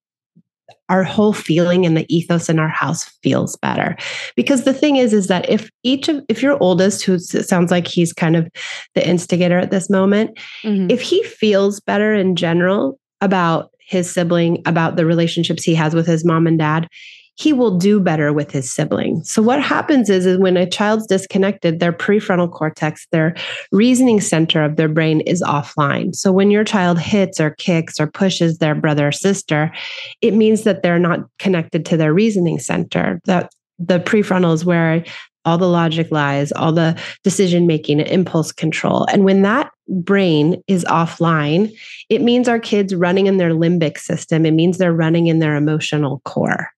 our 0.88 1.02
whole 1.02 1.32
feeling 1.32 1.84
and 1.84 1.96
the 1.96 2.06
ethos 2.14 2.48
in 2.48 2.58
our 2.58 2.68
house 2.68 3.04
feels 3.22 3.56
better 3.56 3.96
because 4.36 4.64
the 4.64 4.74
thing 4.74 4.96
is 4.96 5.12
is 5.12 5.26
that 5.26 5.48
if 5.48 5.70
each 5.82 6.08
of 6.08 6.24
if 6.28 6.42
your 6.42 6.60
oldest 6.62 7.02
who 7.04 7.18
sounds 7.18 7.70
like 7.70 7.86
he's 7.86 8.12
kind 8.12 8.36
of 8.36 8.48
the 8.94 9.06
instigator 9.06 9.58
at 9.58 9.70
this 9.70 9.90
moment 9.90 10.38
mm-hmm. 10.62 10.90
if 10.90 11.00
he 11.00 11.22
feels 11.22 11.80
better 11.80 12.14
in 12.14 12.36
general 12.36 12.98
about 13.20 13.70
his 13.80 14.10
sibling 14.10 14.62
about 14.66 14.96
the 14.96 15.06
relationships 15.06 15.62
he 15.62 15.74
has 15.74 15.94
with 15.94 16.06
his 16.06 16.24
mom 16.24 16.46
and 16.46 16.58
dad 16.58 16.88
he 17.38 17.52
will 17.52 17.78
do 17.78 18.00
better 18.00 18.32
with 18.32 18.50
his 18.50 18.70
sibling. 18.70 19.22
So 19.22 19.40
what 19.42 19.62
happens 19.62 20.10
is, 20.10 20.26
is 20.26 20.38
when 20.38 20.56
a 20.56 20.68
child's 20.68 21.06
disconnected, 21.06 21.78
their 21.78 21.92
prefrontal 21.92 22.50
cortex, 22.50 23.06
their 23.12 23.36
reasoning 23.70 24.20
center 24.20 24.64
of 24.64 24.74
their 24.74 24.88
brain 24.88 25.20
is 25.20 25.40
offline. 25.42 26.16
So 26.16 26.32
when 26.32 26.50
your 26.50 26.64
child 26.64 26.98
hits 26.98 27.38
or 27.38 27.50
kicks 27.50 28.00
or 28.00 28.08
pushes 28.08 28.58
their 28.58 28.74
brother 28.74 29.08
or 29.08 29.12
sister, 29.12 29.72
it 30.20 30.34
means 30.34 30.64
that 30.64 30.82
they're 30.82 30.98
not 30.98 31.20
connected 31.38 31.86
to 31.86 31.96
their 31.96 32.12
reasoning 32.12 32.58
center. 32.58 33.20
That 33.26 33.52
the 33.78 34.00
prefrontal 34.00 34.52
is 34.52 34.64
where 34.64 35.04
all 35.44 35.58
the 35.58 35.68
logic 35.68 36.10
lies, 36.10 36.50
all 36.52 36.72
the 36.72 37.00
decision 37.22 37.68
making 37.68 38.00
impulse 38.00 38.50
control. 38.50 39.06
And 39.12 39.24
when 39.24 39.42
that 39.42 39.70
brain 39.88 40.60
is 40.66 40.84
offline, 40.84 41.72
it 42.08 42.20
means 42.20 42.48
our 42.48 42.58
kids 42.58 42.94
running 42.94 43.28
in 43.28 43.36
their 43.36 43.52
limbic 43.52 43.96
system. 43.96 44.44
It 44.44 44.50
means 44.54 44.76
they're 44.76 44.92
running 44.92 45.28
in 45.28 45.38
their 45.38 45.54
emotional 45.54 46.20
core. 46.24 46.70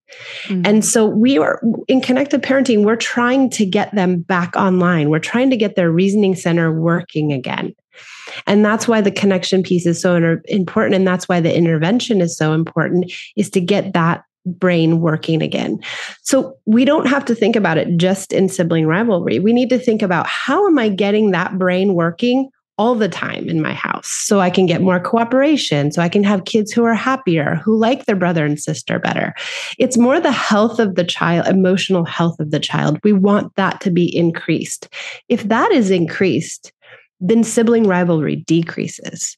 Mm-hmm. 0.44 0.62
And 0.64 0.84
so 0.84 1.06
we 1.06 1.38
are 1.38 1.62
in 1.88 2.00
connected 2.00 2.42
parenting, 2.42 2.84
we're 2.84 2.96
trying 2.96 3.50
to 3.50 3.66
get 3.66 3.94
them 3.94 4.20
back 4.20 4.54
online. 4.56 5.10
We're 5.10 5.18
trying 5.18 5.50
to 5.50 5.56
get 5.56 5.76
their 5.76 5.90
reasoning 5.90 6.34
center 6.34 6.72
working 6.72 7.32
again. 7.32 7.74
And 8.46 8.64
that's 8.64 8.86
why 8.86 9.00
the 9.00 9.10
connection 9.10 9.62
piece 9.62 9.86
is 9.86 10.00
so 10.00 10.38
important. 10.48 10.94
And 10.94 11.06
that's 11.06 11.28
why 11.28 11.40
the 11.40 11.54
intervention 11.54 12.20
is 12.20 12.36
so 12.36 12.52
important 12.52 13.12
is 13.36 13.50
to 13.50 13.60
get 13.60 13.92
that 13.94 14.24
brain 14.46 15.00
working 15.00 15.42
again. 15.42 15.80
So 16.22 16.56
we 16.64 16.84
don't 16.84 17.06
have 17.06 17.24
to 17.26 17.34
think 17.34 17.56
about 17.56 17.78
it 17.78 17.96
just 17.96 18.32
in 18.32 18.48
sibling 18.48 18.86
rivalry. 18.86 19.38
We 19.38 19.52
need 19.52 19.68
to 19.70 19.78
think 19.78 20.00
about 20.00 20.26
how 20.26 20.66
am 20.66 20.78
I 20.78 20.88
getting 20.88 21.32
that 21.32 21.58
brain 21.58 21.94
working 21.94 22.50
all 22.80 22.94
the 22.94 23.10
time 23.10 23.46
in 23.46 23.60
my 23.60 23.74
house 23.74 24.08
so 24.08 24.40
I 24.40 24.48
can 24.48 24.64
get 24.64 24.80
more 24.80 24.98
cooperation, 24.98 25.92
so 25.92 26.00
I 26.00 26.08
can 26.08 26.24
have 26.24 26.46
kids 26.46 26.72
who 26.72 26.82
are 26.84 26.94
happier, 26.94 27.56
who 27.56 27.76
like 27.76 28.06
their 28.06 28.16
brother 28.16 28.46
and 28.46 28.58
sister 28.58 28.98
better. 28.98 29.34
It's 29.78 29.98
more 29.98 30.18
the 30.18 30.32
health 30.32 30.78
of 30.78 30.94
the 30.94 31.04
child, 31.04 31.46
emotional 31.46 32.06
health 32.06 32.40
of 32.40 32.52
the 32.52 32.58
child. 32.58 32.98
We 33.04 33.12
want 33.12 33.54
that 33.56 33.82
to 33.82 33.90
be 33.90 34.16
increased. 34.16 34.88
If 35.28 35.42
that 35.42 35.70
is 35.72 35.90
increased, 35.90 36.72
then 37.20 37.44
sibling 37.44 37.86
rivalry 37.86 38.36
decreases. 38.36 39.36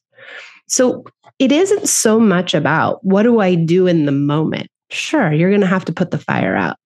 So 0.67 1.03
it 1.37 1.51
isn't 1.51 1.89
so 1.89 2.21
much 2.21 2.53
about 2.53 3.03
what 3.03 3.23
do 3.23 3.41
I 3.41 3.55
do 3.55 3.87
in 3.87 4.05
the 4.05 4.13
moment? 4.13 4.69
Sure, 4.89 5.33
you're 5.33 5.49
going 5.49 5.59
to 5.59 5.67
have 5.67 5.83
to 5.85 5.93
put 5.93 6.11
the 6.11 6.17
fire 6.17 6.55
out. 6.55 6.77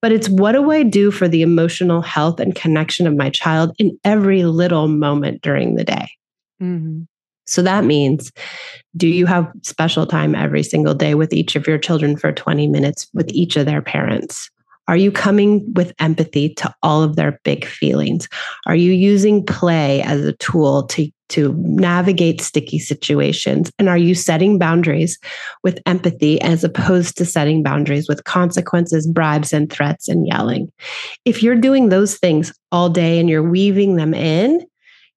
But 0.00 0.12
it's 0.12 0.28
what 0.28 0.52
do 0.52 0.70
I 0.70 0.82
do 0.82 1.10
for 1.10 1.28
the 1.28 1.42
emotional 1.42 2.02
health 2.02 2.40
and 2.40 2.54
connection 2.54 3.06
of 3.06 3.16
my 3.16 3.30
child 3.30 3.74
in 3.78 3.98
every 4.04 4.44
little 4.44 4.88
moment 4.88 5.42
during 5.42 5.74
the 5.74 5.84
day? 5.84 6.08
Mm-hmm. 6.62 7.02
So 7.46 7.62
that 7.62 7.84
means 7.84 8.32
do 8.96 9.08
you 9.08 9.26
have 9.26 9.50
special 9.62 10.06
time 10.06 10.34
every 10.34 10.62
single 10.62 10.94
day 10.94 11.14
with 11.14 11.32
each 11.32 11.56
of 11.56 11.66
your 11.66 11.78
children 11.78 12.16
for 12.16 12.32
20 12.32 12.68
minutes 12.68 13.08
with 13.12 13.28
each 13.30 13.56
of 13.56 13.66
their 13.66 13.82
parents? 13.82 14.50
Are 14.88 14.96
you 14.96 15.12
coming 15.12 15.72
with 15.74 15.92
empathy 15.98 16.54
to 16.54 16.74
all 16.82 17.02
of 17.02 17.16
their 17.16 17.40
big 17.44 17.64
feelings? 17.64 18.28
Are 18.66 18.74
you 18.74 18.92
using 18.92 19.44
play 19.44 20.02
as 20.02 20.24
a 20.24 20.32
tool 20.34 20.86
to 20.88 21.10
to 21.32 21.54
navigate 21.58 22.40
sticky 22.40 22.78
situations? 22.78 23.70
And 23.78 23.88
are 23.88 23.98
you 23.98 24.14
setting 24.14 24.58
boundaries 24.58 25.18
with 25.62 25.80
empathy 25.84 26.40
as 26.40 26.64
opposed 26.64 27.18
to 27.18 27.24
setting 27.24 27.62
boundaries 27.62 28.08
with 28.08 28.24
consequences, 28.24 29.06
bribes, 29.06 29.52
and 29.52 29.70
threats 29.70 30.08
and 30.08 30.26
yelling? 30.26 30.72
If 31.24 31.42
you're 31.42 31.56
doing 31.56 31.88
those 31.88 32.16
things 32.18 32.52
all 32.70 32.88
day 32.88 33.18
and 33.18 33.28
you're 33.28 33.48
weaving 33.48 33.96
them 33.96 34.14
in, 34.14 34.64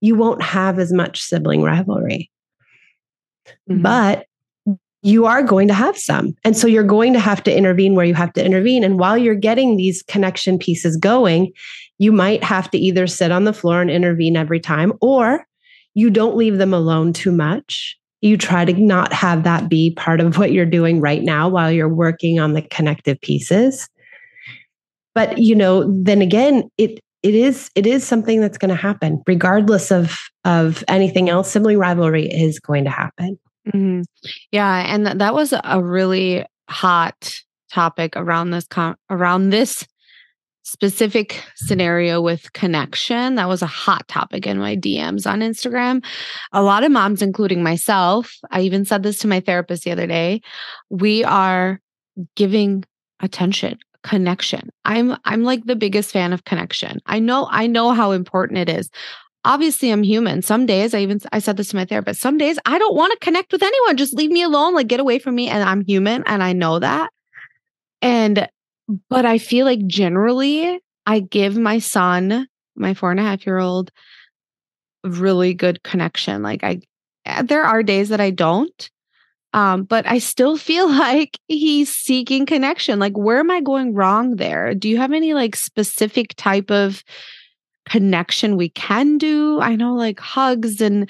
you 0.02 0.16
won't 0.16 0.42
have 0.42 0.80
as 0.80 0.92
much 0.92 1.22
sibling 1.22 1.64
rivalry. 1.64 2.30
Mm-hmm. 3.70 3.82
But 3.82 4.26
you 5.02 5.28
are 5.28 5.44
going 5.44 5.68
to 5.68 5.74
have 5.74 5.96
some. 5.96 6.34
And 6.44 6.58
so 6.58 6.66
you're 6.66 6.84
going 6.84 7.14
to 7.14 7.20
have 7.20 7.44
to 7.44 7.56
intervene 7.56 7.94
where 7.94 8.06
you 8.06 8.16
have 8.16 8.34
to 8.34 8.44
intervene. 8.44 8.84
And 8.84 8.98
while 8.98 9.16
you're 9.18 9.36
getting 9.36 9.78
these 9.78 10.02
connection 10.02 10.58
pieces 10.58 10.98
going, 10.98 11.52
you 12.00 12.12
might 12.12 12.44
have 12.44 12.72
to 12.72 12.78
either 12.80 13.06
sit 13.06 13.32
on 13.32 13.44
the 13.44 13.54
floor 13.54 13.82
and 13.82 13.92
intervene 13.92 14.36
every 14.36 14.60
time, 14.60 14.94
or 15.02 15.46
you 15.96 16.10
don't 16.10 16.38
leave 16.38 16.60
them 16.60 16.74
alone 16.74 17.14
too 17.14 17.32
much. 17.32 17.98
You 18.22 18.38
try 18.38 18.66
to 18.66 18.74
not 18.74 19.12
have 19.14 19.44
that 19.44 19.70
be 19.70 19.94
part 19.96 20.20
of 20.20 20.38
what 20.38 20.52
you're 20.52 20.66
doing 20.66 21.02
right 21.02 21.24
now 21.24 21.50
while 21.50 21.72
you're 21.72 21.94
working 21.94 22.40
on 22.40 22.54
the 22.54 22.62
connective 22.62 23.20
pieces. 23.22 23.90
But 25.16 25.38
you 25.38 25.56
know, 25.56 25.92
then 26.04 26.22
again, 26.22 26.70
it 26.78 27.00
it 27.24 27.34
is 27.34 27.72
it 27.76 27.88
is 27.88 28.06
something 28.06 28.42
that's 28.42 28.58
going 28.58 28.70
to 28.70 28.76
happen 28.76 29.24
regardless 29.26 29.92
of 29.92 30.20
of 30.44 30.84
anything 30.88 31.30
else. 31.30 31.50
Sibling 31.50 31.80
rivalry 31.80 32.28
is 32.28 32.60
going 32.60 32.84
to 32.84 32.92
happen. 32.92 33.40
Mm-hmm. 33.74 34.02
Yeah, 34.52 34.86
and 34.94 35.20
that 35.20 35.34
was 35.34 35.54
a 35.64 35.84
really 35.84 36.46
hot 36.70 37.42
topic 37.72 38.14
around 38.16 38.52
this 38.52 38.68
con- 38.68 38.96
around 39.10 39.50
this 39.50 39.86
specific 40.66 41.44
scenario 41.56 42.20
with 42.20 42.52
connection. 42.54 43.36
That 43.36 43.48
was 43.48 43.62
a 43.62 43.68
hot 43.68 44.08
topic 44.08 44.48
in 44.48 44.58
my 44.58 44.76
DMs 44.76 45.30
on 45.30 45.40
Instagram. 45.40 46.04
A 46.52 46.64
lot 46.64 46.84
of 46.84 46.92
moms, 46.92 47.22
including 47.22 47.64
myself, 47.64 48.36
I 48.52 48.62
even 48.62 48.84
said 48.84 49.04
this 49.04 49.20
to 49.20 49.28
my 49.28 49.40
therapist 49.40 49.84
the 49.84 49.92
other 49.92 50.08
day. 50.08 50.42
We 50.90 51.24
are 51.24 51.80
giving 52.36 52.84
attention 53.22 53.78
connection 54.04 54.70
i'm 54.84 55.18
i'm 55.26 55.44
like 55.44 55.66
the 55.66 55.76
biggest 55.76 56.12
fan 56.12 56.32
of 56.32 56.44
connection 56.44 57.00
i 57.08 57.18
know 57.18 57.48
i 57.50 57.66
know 57.66 57.92
how 57.92 58.12
important 58.12 58.60
it 58.60 58.70
is 58.70 58.90
obviously 59.46 59.90
i'm 59.90 60.04
human 60.04 60.44
some 60.44 60.68
days 60.68 60.94
i 60.94 61.00
even 61.00 61.20
i 61.32 61.40
said 61.40 61.58
this 61.58 61.70
to 61.70 61.76
my 61.76 61.86
therapist 61.86 62.22
some 62.22 62.38
days 62.38 62.60
i 62.66 62.78
don't 62.78 62.96
want 62.96 63.12
to 63.12 63.26
connect 63.26 63.52
with 63.52 63.64
anyone 63.64 63.98
just 63.98 64.14
leave 64.14 64.30
me 64.30 64.44
alone 64.44 64.76
like 64.76 64.88
get 64.88 65.00
away 65.00 65.18
from 65.18 65.34
me 65.34 65.50
and 65.50 65.68
i'm 65.68 65.82
human 65.82 66.24
and 66.28 66.44
i 66.44 66.54
know 66.54 66.78
that 66.78 67.10
and 68.04 68.48
but 69.10 69.26
I 69.26 69.38
feel 69.38 69.66
like 69.66 69.86
generally 69.88 70.80
I 71.06 71.20
give 71.20 71.58
my 71.58 71.80
son, 71.80 72.48
my 72.76 72.94
four 72.94 73.12
and 73.12 73.20
a 73.20 73.24
half 73.24 73.46
year 73.46 73.58
old, 73.58 73.92
really 75.04 75.54
good 75.54 75.84
connection. 75.84 76.42
Like 76.42 76.64
I, 76.64 76.82
eh, 77.26 77.42
there 77.44 77.64
are 77.64 77.84
days 77.84 78.10
that 78.10 78.22
I 78.22 78.32
don't, 78.32 78.90
um, 79.54 79.84
but 79.84 80.06
I 80.08 80.20
still 80.20 80.58
feel 80.70 80.90
like 80.90 81.40
he's 81.48 81.94
seeking 81.94 82.46
connection. 82.46 83.00
Like, 83.00 83.18
where 83.18 83.40
am 83.40 83.52
I 83.52 83.62
going 83.62 83.94
wrong 83.94 84.36
there? 84.36 84.76
Do 84.76 84.90
you 84.90 84.98
have 84.98 85.14
any 85.14 85.34
like 85.34 85.56
specific 85.56 86.36
type 86.36 86.72
of 86.72 87.04
connection 87.88 88.58
we 88.58 88.70
can 88.70 89.18
do? 89.18 89.60
I 89.62 89.76
know 89.76 89.94
like 89.96 90.20
hugs 90.20 90.82
and 90.82 91.10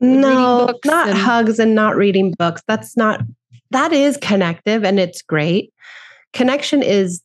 no, 0.00 0.72
not 0.84 1.08
and- 1.08 1.18
hugs 1.18 1.58
and 1.58 1.74
not 1.74 1.96
reading 1.96 2.34
books. 2.38 2.62
That's 2.68 2.96
not 2.96 3.22
that 3.70 3.92
is 3.92 4.16
connective 4.18 4.84
and 4.84 5.00
it's 5.00 5.22
great. 5.22 5.72
Connection 6.32 6.82
is 6.82 7.22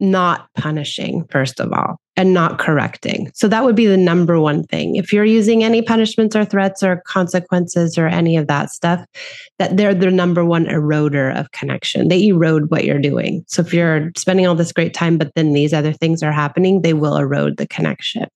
not 0.00 0.48
punishing, 0.54 1.24
first 1.30 1.58
of 1.58 1.72
all, 1.72 1.98
and 2.16 2.32
not 2.32 2.58
correcting. 2.58 3.30
So 3.34 3.48
that 3.48 3.64
would 3.64 3.74
be 3.74 3.86
the 3.86 3.96
number 3.96 4.40
one 4.40 4.62
thing. 4.64 4.96
If 4.96 5.12
you're 5.12 5.24
using 5.24 5.64
any 5.64 5.82
punishments 5.82 6.36
or 6.36 6.44
threats 6.44 6.82
or 6.82 7.02
consequences 7.06 7.98
or 7.98 8.06
any 8.06 8.36
of 8.36 8.46
that 8.46 8.70
stuff, 8.70 9.04
that 9.58 9.76
they're 9.76 9.94
the 9.94 10.10
number 10.10 10.44
one 10.44 10.66
eroder 10.66 11.36
of 11.36 11.50
connection. 11.50 12.08
They 12.08 12.28
erode 12.28 12.70
what 12.70 12.84
you're 12.84 13.00
doing. 13.00 13.44
So 13.48 13.62
if 13.62 13.74
you're 13.74 14.12
spending 14.16 14.46
all 14.46 14.54
this 14.54 14.72
great 14.72 14.94
time, 14.94 15.18
but 15.18 15.32
then 15.34 15.52
these 15.52 15.72
other 15.72 15.92
things 15.92 16.22
are 16.22 16.32
happening, 16.32 16.82
they 16.82 16.94
will 16.94 17.16
erode 17.16 17.56
the 17.56 17.66
connection. 17.66 18.28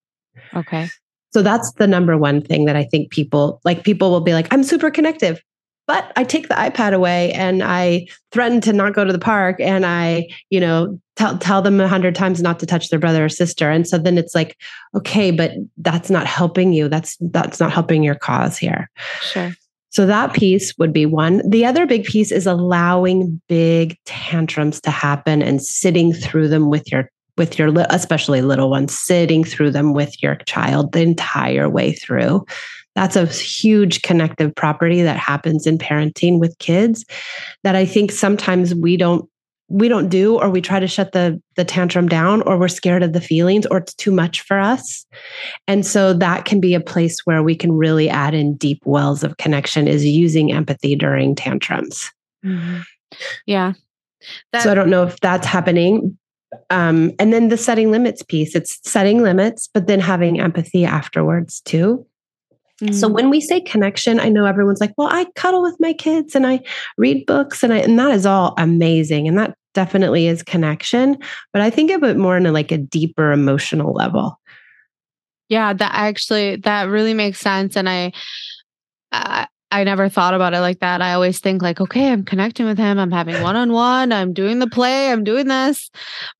Okay. 0.54 0.88
So 1.32 1.42
that's 1.42 1.72
the 1.72 1.86
number 1.86 2.18
one 2.18 2.42
thing 2.42 2.66
that 2.66 2.76
I 2.76 2.84
think 2.84 3.10
people 3.10 3.60
like 3.64 3.84
people 3.84 4.10
will 4.10 4.20
be 4.20 4.34
like, 4.34 4.52
I'm 4.52 4.64
super 4.64 4.90
connective 4.90 5.40
but 5.86 6.12
I 6.16 6.24
take 6.24 6.48
the 6.48 6.54
iPad 6.54 6.94
away 6.94 7.32
and 7.32 7.62
I 7.62 8.06
threaten 8.30 8.60
to 8.62 8.72
not 8.72 8.94
go 8.94 9.04
to 9.04 9.12
the 9.12 9.18
park 9.18 9.60
and 9.60 9.84
I, 9.84 10.28
you 10.50 10.60
know, 10.60 10.98
tell 11.16 11.38
tell 11.38 11.62
them 11.62 11.80
a 11.80 11.88
hundred 11.88 12.14
times 12.14 12.40
not 12.40 12.60
to 12.60 12.66
touch 12.66 12.88
their 12.88 12.98
brother 12.98 13.24
or 13.24 13.28
sister. 13.28 13.70
And 13.70 13.86
so 13.86 13.98
then 13.98 14.18
it's 14.18 14.34
like, 14.34 14.56
okay, 14.94 15.30
but 15.30 15.52
that's 15.78 16.10
not 16.10 16.26
helping 16.26 16.72
you. 16.72 16.88
That's 16.88 17.16
that's 17.20 17.60
not 17.60 17.72
helping 17.72 18.02
your 18.02 18.14
cause 18.14 18.56
here. 18.56 18.90
Sure. 19.20 19.52
So 19.90 20.06
that 20.06 20.32
piece 20.32 20.76
would 20.78 20.92
be 20.92 21.04
one. 21.04 21.42
The 21.46 21.66
other 21.66 21.86
big 21.86 22.04
piece 22.04 22.32
is 22.32 22.46
allowing 22.46 23.42
big 23.46 23.98
tantrums 24.06 24.80
to 24.82 24.90
happen 24.90 25.42
and 25.42 25.62
sitting 25.62 26.14
through 26.14 26.48
them 26.48 26.70
with 26.70 26.90
your 26.90 27.10
with 27.36 27.58
your 27.58 27.72
especially 27.90 28.42
little 28.42 28.70
ones 28.70 28.96
sitting 28.96 29.42
through 29.42 29.70
them 29.70 29.94
with 29.94 30.22
your 30.22 30.36
child 30.46 30.92
the 30.92 31.00
entire 31.00 31.68
way 31.68 31.92
through 31.92 32.44
that's 32.94 33.16
a 33.16 33.26
huge 33.26 34.02
connective 34.02 34.54
property 34.54 35.02
that 35.02 35.16
happens 35.16 35.66
in 35.66 35.78
parenting 35.78 36.38
with 36.38 36.58
kids 36.58 37.04
that 37.64 37.74
I 37.74 37.84
think 37.86 38.12
sometimes 38.12 38.74
we 38.74 38.96
don't 38.96 39.28
we 39.68 39.88
don't 39.88 40.10
do 40.10 40.38
or 40.38 40.50
we 40.50 40.60
try 40.60 40.78
to 40.78 40.86
shut 40.86 41.12
the 41.12 41.40
the 41.56 41.64
tantrum 41.64 42.06
down 42.06 42.42
or 42.42 42.58
we're 42.58 42.68
scared 42.68 43.02
of 43.02 43.14
the 43.14 43.20
feelings 43.20 43.64
or 43.66 43.78
it's 43.78 43.94
too 43.94 44.10
much 44.10 44.42
for 44.42 44.58
us. 44.58 45.06
And 45.66 45.86
so 45.86 46.12
that 46.12 46.44
can 46.44 46.60
be 46.60 46.74
a 46.74 46.80
place 46.80 47.20
where 47.24 47.42
we 47.42 47.56
can 47.56 47.72
really 47.72 48.10
add 48.10 48.34
in 48.34 48.56
deep 48.56 48.82
wells 48.84 49.24
of 49.24 49.38
connection 49.38 49.88
is 49.88 50.04
using 50.04 50.52
empathy 50.52 50.94
during 50.94 51.34
tantrums. 51.34 52.10
Mm-hmm. 52.44 52.80
yeah. 53.46 53.72
That- 54.52 54.62
so 54.62 54.70
i 54.70 54.74
don't 54.74 54.90
know 54.90 55.04
if 55.04 55.18
that's 55.20 55.46
happening. 55.46 56.18
Um, 56.68 57.12
and 57.18 57.32
then 57.32 57.48
the 57.48 57.56
setting 57.56 57.90
limits 57.90 58.22
piece 58.22 58.54
it's 58.54 58.78
setting 58.86 59.22
limits 59.22 59.70
but 59.72 59.86
then 59.86 60.00
having 60.00 60.38
empathy 60.38 60.84
afterwards 60.84 61.62
too 61.62 62.06
so 62.90 63.08
mm. 63.08 63.12
when 63.12 63.30
we 63.30 63.40
say 63.40 63.60
connection, 63.60 64.18
I 64.18 64.28
know 64.28 64.44
everyone's 64.44 64.80
like, 64.80 64.92
well, 64.96 65.08
I 65.10 65.26
cuddle 65.36 65.62
with 65.62 65.76
my 65.78 65.92
kids 65.92 66.34
and 66.34 66.46
I 66.46 66.60
read 66.98 67.26
books 67.26 67.62
and 67.62 67.72
I 67.72 67.78
and 67.78 67.98
that 67.98 68.10
is 68.10 68.26
all 68.26 68.54
amazing. 68.58 69.28
And 69.28 69.38
that 69.38 69.56
definitely 69.74 70.26
is 70.26 70.42
connection. 70.42 71.18
But 71.52 71.62
I 71.62 71.70
think 71.70 71.90
of 71.90 72.02
it 72.02 72.16
more 72.16 72.36
in 72.36 72.46
a, 72.46 72.52
like 72.52 72.72
a 72.72 72.78
deeper 72.78 73.30
emotional 73.30 73.92
level. 73.92 74.38
Yeah, 75.48 75.72
that 75.72 75.92
actually 75.94 76.56
that 76.56 76.88
really 76.88 77.14
makes 77.14 77.38
sense. 77.38 77.76
And 77.76 77.88
I 77.88 78.12
uh, 79.12 79.46
I 79.70 79.84
never 79.84 80.08
thought 80.08 80.34
about 80.34 80.54
it 80.54 80.60
like 80.60 80.80
that. 80.80 81.00
I 81.00 81.12
always 81.14 81.38
think 81.38 81.62
like, 81.62 81.80
okay, 81.80 82.10
I'm 82.10 82.24
connecting 82.24 82.66
with 82.66 82.78
him. 82.78 82.98
I'm 82.98 83.12
having 83.12 83.42
one 83.42 83.56
on 83.56 83.72
one. 83.72 84.12
I'm 84.12 84.32
doing 84.32 84.58
the 84.58 84.66
play. 84.66 85.10
I'm 85.10 85.24
doing 85.24 85.46
this. 85.46 85.90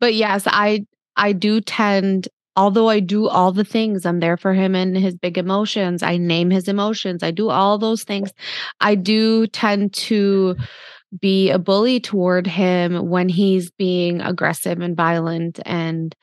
But 0.00 0.14
yes, 0.14 0.44
I 0.46 0.87
I 1.16 1.32
do 1.32 1.61
tend 1.61 2.28
although 2.56 2.88
I 2.88 3.00
do 3.00 3.28
all 3.28 3.52
the 3.52 3.64
things, 3.64 4.04
I'm 4.04 4.21
there 4.21 4.37
for 4.37 4.52
him 4.52 4.75
and 4.75 4.97
his 4.97 5.14
big 5.14 5.38
emotions. 5.38 6.02
I 6.02 6.16
name 6.16 6.50
his 6.50 6.68
emotions. 6.68 7.23
I 7.23 7.30
do 7.30 7.50
all 7.50 7.78
those 7.78 8.04
things. 8.04 8.32
I 8.80 8.94
do 8.94 9.47
tend 9.47 9.94
to 9.94 10.56
be 11.21 11.50
a 11.50 11.59
bully 11.59 12.00
toward 12.00 12.46
him 12.46 13.09
when 13.09 13.29
he's 13.29 13.70
being 13.70 14.20
aggressive 14.20 14.81
and 14.81 14.96
violent 14.96 15.61
and 15.66 16.14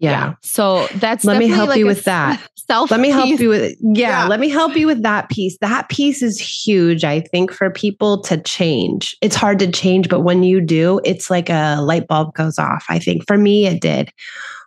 yeah. 0.00 0.10
yeah. 0.10 0.34
So 0.42 0.86
that's 0.96 1.24
let 1.24 1.38
me 1.38 1.48
help 1.48 1.70
like 1.70 1.78
you 1.78 1.86
with 1.86 2.04
that. 2.04 2.42
Self. 2.56 2.90
Let 2.90 3.00
me 3.00 3.10
help 3.10 3.38
you 3.38 3.50
with 3.50 3.76
yeah, 3.80 4.22
yeah. 4.22 4.26
Let 4.26 4.40
me 4.40 4.48
help 4.48 4.74
you 4.74 4.86
with 4.86 5.02
that 5.02 5.28
piece. 5.28 5.56
That 5.60 5.88
piece 5.90 6.22
is 6.22 6.38
huge. 6.40 7.04
I 7.04 7.20
think 7.20 7.52
for 7.52 7.70
people 7.70 8.22
to 8.22 8.40
change. 8.40 9.14
It's 9.20 9.36
hard 9.36 9.58
to 9.58 9.70
change, 9.70 10.08
but 10.08 10.20
when 10.20 10.42
you 10.42 10.62
do, 10.62 11.00
it's 11.04 11.30
like 11.30 11.50
a 11.50 11.80
light 11.82 12.06
bulb 12.06 12.34
goes 12.34 12.58
off. 12.58 12.84
I 12.88 12.98
think 12.98 13.26
for 13.26 13.36
me, 13.36 13.66
it 13.66 13.82
did 13.82 14.10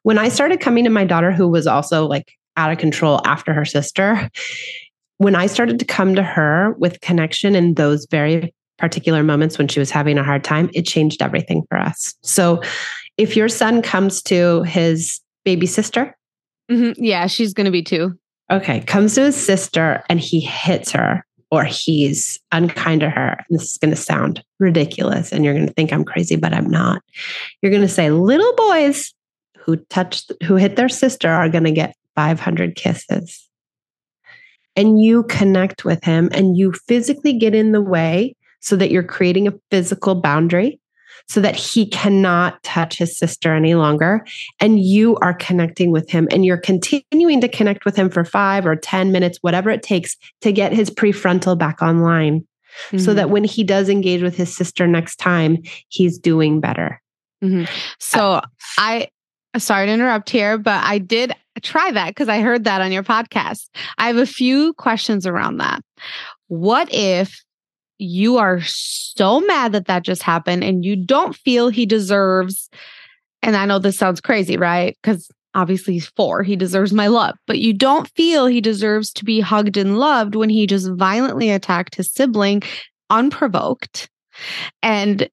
when 0.04 0.18
I 0.18 0.30
started 0.30 0.60
coming 0.60 0.84
to 0.84 0.90
my 0.90 1.06
daughter, 1.06 1.32
who 1.32 1.48
was 1.48 1.68
also 1.68 2.06
like 2.06 2.34
out 2.56 2.72
of 2.72 2.78
control 2.78 3.22
after 3.26 3.54
her 3.54 3.66
sister, 3.66 4.30
when 5.18 5.36
I 5.36 5.48
started 5.48 5.80
to 5.80 5.86
come 5.86 6.16
to 6.16 6.24
her 6.24 6.74
with 6.78 7.02
connection 7.02 7.56
in 7.56 7.74
those 7.74 8.08
very 8.10 8.54
particular 8.78 9.24
moments 9.24 9.58
when 9.58 9.68
she 9.68 9.80
was 9.80 9.90
having 9.90 10.18
a 10.18 10.24
hard 10.24 10.44
time, 10.44 10.70
it 10.74 10.84
changed 10.84 11.22
everything 11.22 11.64
for 11.70 11.78
us. 11.78 12.14
So 12.24 12.62
if 13.18 13.36
your 13.36 13.50
son 13.50 13.82
comes 13.82 14.22
to 14.24 14.64
his 14.64 15.20
baby 15.44 15.66
sister, 15.66 16.16
mm-hmm. 16.70 17.04
yeah, 17.04 17.28
she's 17.28 17.54
going 17.54 17.66
to 17.66 17.72
be 17.72 17.84
two. 17.84 18.18
Okay, 18.52 18.82
comes 18.82 19.16
to 19.16 19.22
his 19.22 19.36
sister 19.36 20.04
and 20.10 20.20
he 20.20 20.40
hits 20.40 20.92
her 20.92 21.26
or 21.50 21.64
he's 21.64 22.40
unkind 22.52 23.02
to 23.02 23.10
her. 23.10 23.38
And 23.50 23.60
this 23.60 23.72
is 23.72 23.78
going 23.78 23.94
to 23.94 24.02
sound 24.02 24.44
ridiculous 24.60 25.32
and 25.32 25.44
you're 25.44 25.54
going 25.54 25.68
to 25.68 25.74
think 25.74 25.92
I'm 25.92 26.06
crazy, 26.06 26.36
but 26.36 26.54
I'm 26.54 26.70
not. 26.70 27.02
You're 27.62 27.72
going 27.72 27.82
to 27.82 27.88
say, 27.88 28.12
little 28.12 28.54
boys 28.56 29.14
who 29.68 29.76
touched 29.76 30.32
who 30.44 30.56
hit 30.56 30.76
their 30.76 30.90
sister 30.90 31.30
are 31.30 31.50
going 31.50 31.66
to 31.66 31.72
get 31.72 31.96
500 32.16 32.76
kisses 32.76 33.48
and 34.76 35.00
you 35.00 35.24
connect 35.24 35.86
with 35.86 36.04
him 36.04 36.30
and 36.32 36.58
you 36.58 36.72
physically 36.72 37.34
get 37.34 37.54
in 37.54 37.74
the 37.74 37.82
way 37.82 38.36
so 38.60 38.76
that 38.76 38.90
you're 38.90 39.04
creating 39.04 39.48
a 39.48 39.54
physical 39.70 40.16
boundary 40.16 40.80
so 41.30 41.42
that 41.42 41.56
he 41.56 41.86
cannot 41.86 42.62
touch 42.64 42.98
his 42.98 43.18
sister 43.18 43.54
any 43.54 43.76
longer. 43.76 44.26
And 44.60 44.80
you 44.80 45.18
are 45.18 45.34
connecting 45.34 45.92
with 45.92 46.10
him 46.10 46.28
and 46.32 46.46
you're 46.46 46.58
continuing 46.58 47.42
to 47.42 47.50
connect 47.50 47.86
with 47.86 47.96
him 47.96 48.10
for 48.10 48.24
five 48.24 48.66
or 48.66 48.76
10 48.76 49.12
minutes, 49.12 49.40
whatever 49.42 49.70
it 49.70 49.84
takes 49.84 50.16
to 50.42 50.52
get 50.52 50.72
his 50.72 50.90
prefrontal 50.90 51.58
back 51.58 51.82
online. 51.82 52.42
Mm-hmm. 52.88 53.00
So 53.00 53.14
that 53.14 53.24
mm-hmm. 53.24 53.34
when 53.34 53.44
he 53.44 53.64
does 53.64 53.90
engage 53.90 54.22
with 54.22 54.38
his 54.38 54.56
sister 54.56 54.88
next 54.88 55.18
time, 55.18 55.58
he's 55.90 56.18
doing 56.18 56.62
better. 56.62 57.02
Mm-hmm. 57.44 57.66
So 58.00 58.34
uh, 58.34 58.42
I 58.78 59.10
sorry 59.60 59.88
to 59.88 59.92
interrupt 59.92 60.30
here, 60.30 60.58
but 60.58 60.84
I 60.84 60.98
did 60.98 61.34
try 61.62 61.92
that 61.92 62.10
because 62.10 62.30
I 62.30 62.42
heard 62.42 62.64
that 62.66 62.82
on 62.82 62.92
your 62.92 63.04
podcast. 63.04 63.68
I 63.98 64.08
have 64.08 64.18
a 64.18 64.26
few 64.26 64.74
questions 64.74 65.26
around 65.26 65.58
that. 65.58 65.82
What 66.48 66.94
if 66.94 67.44
you 67.98 68.38
are 68.38 68.62
so 68.62 69.42
mad 69.42 69.72
that 69.72 69.88
that 69.88 70.04
just 70.04 70.22
happened 70.22 70.64
and 70.64 70.86
you 70.86 70.96
don't 70.96 71.36
feel 71.36 71.70
he 71.70 71.86
deserves, 71.86 72.70
and 73.42 73.56
I 73.56 73.66
know 73.66 73.80
this 73.80 73.98
sounds 73.98 74.22
crazy, 74.22 74.58
right? 74.58 74.98
Because 75.02 75.30
obviously 75.56 75.94
he's 75.94 76.08
four, 76.08 76.44
he 76.44 76.56
deserves 76.56 76.94
my 76.94 77.08
love, 77.08 77.36
but 77.48 77.60
you 77.60 77.74
don't 77.74 78.10
feel 78.12 78.46
he 78.46 78.62
deserves 78.62 79.12
to 79.14 79.26
be 79.26 79.40
hugged 79.40 79.78
and 79.78 79.98
loved 79.98 80.36
when 80.36 80.50
he 80.50 80.68
just 80.68 80.92
violently 80.92 81.50
attacked 81.50 81.96
his 81.96 82.12
sibling 82.12 82.62
unprovoked. 83.10 84.10
And 84.84 85.28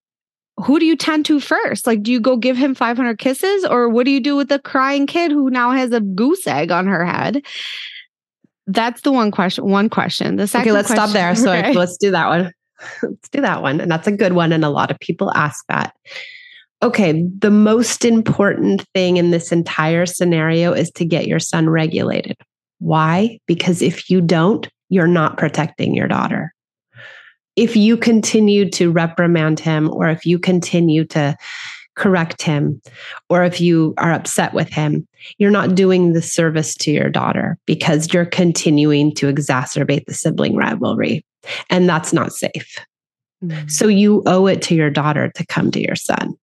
who 0.58 0.78
do 0.78 0.86
you 0.86 0.96
tend 0.96 1.24
to 1.26 1.40
first? 1.40 1.86
Like, 1.86 2.02
do 2.02 2.12
you 2.12 2.20
go 2.20 2.36
give 2.36 2.56
him 2.56 2.74
500 2.74 3.18
kisses 3.18 3.64
or 3.64 3.88
what 3.88 4.04
do 4.04 4.10
you 4.10 4.20
do 4.20 4.36
with 4.36 4.48
the 4.48 4.58
crying 4.58 5.06
kid 5.06 5.32
who 5.32 5.50
now 5.50 5.72
has 5.72 5.90
a 5.90 6.00
goose 6.00 6.46
egg 6.46 6.70
on 6.70 6.86
her 6.86 7.04
head? 7.04 7.44
That's 8.66 9.02
the 9.02 9.12
one 9.12 9.30
question. 9.30 9.64
One 9.64 9.90
question. 9.90 10.36
The 10.36 10.46
second. 10.46 10.68
Okay, 10.68 10.72
let's 10.72 10.88
question, 10.88 11.08
stop 11.08 11.12
there. 11.12 11.34
So 11.34 11.52
okay. 11.52 11.72
let's 11.74 11.96
do 11.96 12.10
that 12.12 12.28
one. 12.28 12.52
let's 13.02 13.28
do 13.28 13.40
that 13.40 13.62
one, 13.62 13.80
and 13.80 13.90
that's 13.90 14.06
a 14.06 14.12
good 14.12 14.32
one. 14.32 14.52
And 14.52 14.64
a 14.64 14.70
lot 14.70 14.90
of 14.90 14.98
people 15.00 15.32
ask 15.34 15.64
that. 15.68 15.94
Okay, 16.82 17.24
the 17.38 17.50
most 17.50 18.04
important 18.04 18.86
thing 18.94 19.16
in 19.16 19.30
this 19.32 19.52
entire 19.52 20.06
scenario 20.06 20.72
is 20.72 20.90
to 20.92 21.04
get 21.04 21.26
your 21.26 21.38
son 21.40 21.68
regulated. 21.68 22.36
Why? 22.78 23.38
Because 23.46 23.82
if 23.82 24.08
you 24.08 24.20
don't, 24.20 24.68
you're 24.88 25.06
not 25.06 25.36
protecting 25.36 25.94
your 25.94 26.08
daughter 26.08 26.53
if 27.56 27.76
you 27.76 27.96
continue 27.96 28.68
to 28.70 28.90
reprimand 28.90 29.60
him 29.60 29.90
or 29.92 30.08
if 30.08 30.26
you 30.26 30.38
continue 30.38 31.04
to 31.04 31.36
correct 31.94 32.42
him 32.42 32.80
or 33.28 33.44
if 33.44 33.60
you 33.60 33.94
are 33.98 34.12
upset 34.12 34.52
with 34.52 34.68
him, 34.68 35.06
you're 35.38 35.50
not 35.50 35.74
doing 35.74 36.12
the 36.12 36.22
service 36.22 36.74
to 36.74 36.90
your 36.90 37.08
daughter 37.08 37.56
because 37.66 38.12
you're 38.12 38.26
continuing 38.26 39.14
to 39.14 39.32
exacerbate 39.32 40.06
the 40.06 40.14
sibling 40.14 40.56
rivalry. 40.56 41.24
And 41.70 41.88
that's 41.88 42.12
not 42.12 42.32
safe. 42.32 42.78
Mm-hmm. 43.44 43.68
So 43.68 43.86
you 43.86 44.22
owe 44.26 44.46
it 44.46 44.62
to 44.62 44.74
your 44.74 44.90
daughter 44.90 45.30
to 45.36 45.46
come 45.46 45.70
to 45.70 45.80
your 45.80 45.96
son. 45.96 46.34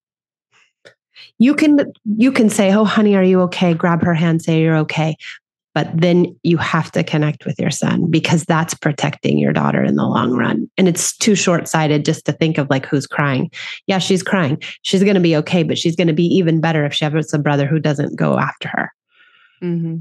You 1.39 1.55
can 1.55 1.91
you 2.05 2.31
can 2.31 2.49
say, 2.49 2.71
"Oh 2.71 2.85
honey, 2.85 3.15
are 3.15 3.23
you 3.23 3.41
okay?" 3.41 3.73
grab 3.73 4.03
her 4.03 4.13
hand, 4.13 4.43
say 4.43 4.61
you're 4.61 4.77
okay 4.77 5.17
but 5.73 5.89
then 5.93 6.35
you 6.43 6.57
have 6.57 6.91
to 6.91 7.03
connect 7.03 7.45
with 7.45 7.59
your 7.59 7.71
son 7.71 8.09
because 8.11 8.43
that's 8.45 8.73
protecting 8.73 9.37
your 9.39 9.53
daughter 9.53 9.83
in 9.83 9.95
the 9.95 10.05
long 10.05 10.31
run 10.33 10.69
and 10.77 10.87
it's 10.87 11.15
too 11.17 11.35
short-sighted 11.35 12.03
just 12.05 12.25
to 12.25 12.31
think 12.31 12.57
of 12.57 12.69
like 12.69 12.85
who's 12.85 13.07
crying 13.07 13.49
yeah 13.87 13.97
she's 13.97 14.23
crying 14.23 14.57
she's 14.81 15.03
going 15.03 15.15
to 15.15 15.21
be 15.21 15.35
okay 15.35 15.63
but 15.63 15.77
she's 15.77 15.95
going 15.95 16.07
to 16.07 16.13
be 16.13 16.25
even 16.25 16.59
better 16.61 16.85
if 16.85 16.93
she 16.93 17.05
has 17.05 17.33
a 17.33 17.39
brother 17.39 17.65
who 17.67 17.79
doesn't 17.79 18.15
go 18.15 18.37
after 18.37 18.67
her 18.69 18.93
mm-hmm. 19.61 19.97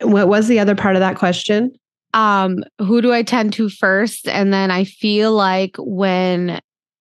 What 0.00 0.28
was 0.28 0.46
the 0.46 0.60
other 0.60 0.76
part 0.76 0.94
of 0.94 1.00
that 1.00 1.16
question? 1.16 1.72
Um, 2.14 2.62
who 2.78 3.02
do 3.02 3.12
I 3.12 3.22
tend 3.24 3.52
to 3.54 3.68
first? 3.68 4.28
And 4.28 4.52
then 4.52 4.70
I 4.70 4.84
feel 4.84 5.32
like 5.32 5.74
when 5.78 6.60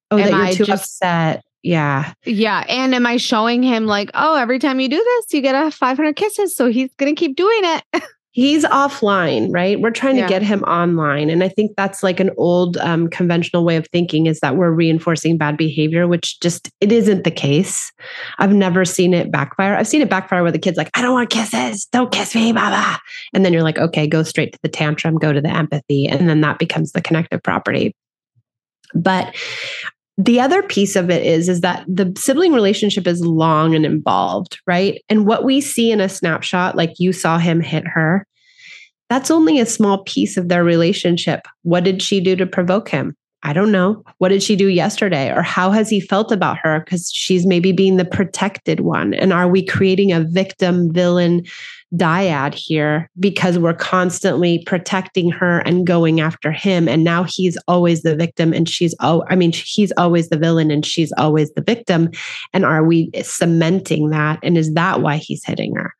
Oh, 0.09 0.17
that 0.17 0.31
you're 0.31 0.41
I 0.41 0.53
too 0.53 0.65
just- 0.65 1.01
upset. 1.03 1.43
Yeah. 1.67 2.13
Yeah. 2.25 2.63
And 2.69 2.95
am 2.95 3.05
I 3.05 3.17
showing 3.17 3.61
him 3.61 3.85
like, 3.87 4.09
oh, 4.13 4.35
every 4.35 4.57
time 4.57 4.79
you 4.79 4.87
do 4.87 4.95
this, 4.95 5.33
you 5.33 5.41
get 5.41 5.53
a 5.53 5.69
500 5.69 6.15
kisses. 6.15 6.55
So 6.55 6.69
he's 6.69 6.89
going 6.97 7.13
to 7.13 7.19
keep 7.19 7.35
doing 7.35 7.59
it. 7.63 7.83
He's 8.31 8.65
offline, 8.65 9.47
right? 9.51 9.81
We're 9.81 9.89
trying 9.89 10.17
Yeah. 10.17 10.27
to 10.27 10.29
get 10.29 10.43
him 10.43 10.61
online. 10.65 11.31
And 11.31 11.43
I 11.43 11.49
think 11.49 11.71
that's 11.75 12.03
like 12.03 12.19
an 12.19 12.29
old 12.37 12.77
um, 12.77 13.07
conventional 13.09 13.65
way 13.65 13.77
of 13.77 13.87
thinking 13.91 14.27
is 14.27 14.41
that 14.41 14.55
we're 14.55 14.69
reinforcing 14.69 15.39
bad 15.39 15.57
behavior, 15.57 16.07
which 16.07 16.39
just, 16.39 16.69
it 16.79 16.91
isn't 16.91 17.23
the 17.23 17.31
case. 17.31 17.91
I've 18.37 18.53
never 18.53 18.85
seen 18.85 19.15
it 19.15 19.31
backfire. 19.31 19.75
I've 19.75 19.87
seen 19.87 20.03
it 20.03 20.09
backfire 20.11 20.43
where 20.43 20.51
the 20.51 20.59
kid's 20.59 20.77
like, 20.77 20.91
I 20.93 21.01
don't 21.01 21.13
want 21.13 21.31
kisses. 21.31 21.87
Don't 21.87 22.11
kiss 22.11 22.35
me, 22.35 22.51
blah, 22.51 22.69
blah. 22.69 22.97
And 23.33 23.43
then 23.43 23.53
you're 23.53 23.63
like, 23.63 23.79
okay, 23.79 24.05
go 24.05 24.21
straight 24.21 24.53
to 24.53 24.59
the 24.61 24.69
tantrum, 24.69 25.17
go 25.17 25.33
to 25.33 25.41
the 25.41 25.49
empathy. 25.49 26.05
And 26.05 26.29
then 26.29 26.41
that 26.41 26.59
becomes 26.59 26.91
the 26.91 27.01
connective 27.01 27.41
property. 27.41 27.95
But 28.93 29.35
the 30.17 30.39
other 30.39 30.63
piece 30.63 30.95
of 30.95 31.09
it 31.09 31.23
is 31.23 31.47
is 31.47 31.61
that 31.61 31.85
the 31.87 32.11
sibling 32.17 32.53
relationship 32.53 33.05
is 33.05 33.21
long 33.21 33.75
and 33.75 33.85
involved 33.85 34.59
right? 34.65 35.03
And 35.09 35.25
what 35.25 35.43
we 35.43 35.61
see 35.61 35.91
in 35.91 36.01
a 36.01 36.09
snapshot 36.09 36.75
like 36.75 36.93
you 36.97 37.13
saw 37.13 37.37
him 37.37 37.61
hit 37.61 37.85
her 37.87 38.25
that's 39.09 39.31
only 39.31 39.59
a 39.59 39.65
small 39.65 40.03
piece 40.03 40.37
of 40.37 40.49
their 40.49 40.63
relationship. 40.63 41.47
What 41.63 41.83
did 41.83 42.01
she 42.01 42.19
do 42.19 42.35
to 42.35 42.45
provoke 42.45 42.89
him 42.89 43.15
i 43.47 43.53
don't 43.53 43.71
know. 43.71 44.03
What 44.17 44.27
did 44.27 44.43
she 44.43 44.57
do 44.57 44.67
yesterday? 44.67 45.31
Or 45.31 45.41
how 45.41 45.71
has 45.71 45.89
he 45.89 46.01
felt 46.01 46.33
about 46.33 46.57
her? 46.63 46.81
Because 46.81 47.09
she's 47.09 47.47
maybe 47.47 47.71
being 47.71 47.95
the 47.95 48.03
protected 48.03 48.81
one. 48.81 49.13
And 49.13 49.31
are 49.31 49.47
we 49.47 49.65
creating 49.65 50.11
a 50.11 50.19
victim 50.19 50.91
villain 50.91 51.43
dyad 51.95 52.53
here 52.53 53.09
because 53.17 53.57
we're 53.57 53.73
constantly 53.73 54.61
protecting 54.65 55.31
her 55.31 55.59
and 55.59 55.87
going 55.87 56.19
after 56.19 56.51
him? 56.51 56.89
And 56.89 57.05
now 57.05 57.23
he's 57.23 57.57
always 57.69 58.01
the 58.01 58.17
victim 58.17 58.51
and 58.51 58.67
she's 58.67 58.93
oh 58.99 59.23
i 59.29 59.35
mean 59.37 59.53
he's 59.53 59.93
always 59.93 60.27
the 60.27 60.37
villain 60.37 60.69
and 60.69 60.85
she's 60.85 61.13
always 61.13 61.49
the 61.53 61.61
victim. 61.61 62.09
And 62.51 62.65
are 62.65 62.83
we 62.83 63.11
cementing 63.23 64.09
that? 64.09 64.39
And 64.43 64.57
is 64.57 64.73
that 64.73 64.99
why 64.99 65.15
he's 65.15 65.45
hitting 65.45 65.73
her? 65.75 65.93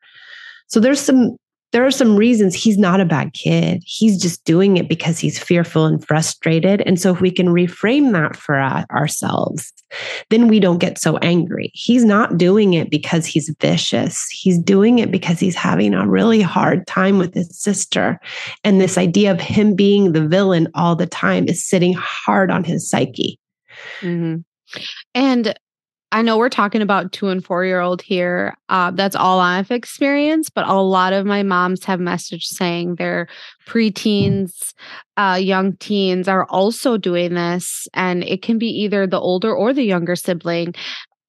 So 0.66 0.80
there's 0.80 1.00
some 1.00 1.38
there 1.72 1.84
are 1.84 1.90
some 1.90 2.16
reasons 2.16 2.54
he's 2.54 2.78
not 2.78 3.00
a 3.00 3.04
bad 3.04 3.32
kid 3.32 3.82
he's 3.84 4.20
just 4.20 4.44
doing 4.44 4.76
it 4.76 4.88
because 4.88 5.18
he's 5.18 5.38
fearful 5.38 5.84
and 5.84 6.06
frustrated 6.06 6.82
and 6.82 7.00
so 7.00 7.12
if 7.12 7.20
we 7.20 7.30
can 7.30 7.48
reframe 7.48 8.12
that 8.12 8.36
for 8.36 8.60
ourselves 8.60 9.72
then 10.30 10.48
we 10.48 10.60
don't 10.60 10.78
get 10.78 10.98
so 10.98 11.16
angry. 11.18 11.70
He's 11.74 12.04
not 12.04 12.36
doing 12.36 12.74
it 12.74 12.90
because 12.90 13.26
he's 13.26 13.54
vicious. 13.60 14.28
He's 14.28 14.58
doing 14.58 14.98
it 14.98 15.10
because 15.10 15.40
he's 15.40 15.54
having 15.54 15.94
a 15.94 16.06
really 16.06 16.42
hard 16.42 16.86
time 16.86 17.18
with 17.18 17.34
his 17.34 17.56
sister. 17.58 18.20
And 18.64 18.80
this 18.80 18.98
idea 18.98 19.32
of 19.32 19.40
him 19.40 19.74
being 19.74 20.12
the 20.12 20.26
villain 20.26 20.68
all 20.74 20.96
the 20.96 21.06
time 21.06 21.48
is 21.48 21.64
sitting 21.64 21.94
hard 21.94 22.50
on 22.50 22.64
his 22.64 22.88
psyche. 22.88 23.38
Mhm. 24.00 24.44
And 25.14 25.54
I 26.10 26.22
know 26.22 26.38
we're 26.38 26.48
talking 26.48 26.80
about 26.80 27.12
two 27.12 27.28
and 27.28 27.44
four 27.44 27.64
year 27.66 27.80
old 27.80 28.00
here. 28.00 28.56
Uh, 28.70 28.90
that's 28.92 29.16
all 29.16 29.40
I've 29.40 29.70
experienced, 29.70 30.54
but 30.54 30.66
a 30.66 30.74
lot 30.74 31.12
of 31.12 31.26
my 31.26 31.42
moms 31.42 31.84
have 31.84 32.00
messaged 32.00 32.44
saying 32.44 32.94
their 32.94 33.28
preteens, 33.66 34.72
uh, 35.18 35.38
young 35.40 35.76
teens 35.76 36.26
are 36.26 36.46
also 36.46 36.96
doing 36.96 37.34
this, 37.34 37.86
and 37.92 38.24
it 38.24 38.40
can 38.40 38.58
be 38.58 38.68
either 38.68 39.06
the 39.06 39.20
older 39.20 39.54
or 39.54 39.74
the 39.74 39.82
younger 39.82 40.16
sibling. 40.16 40.74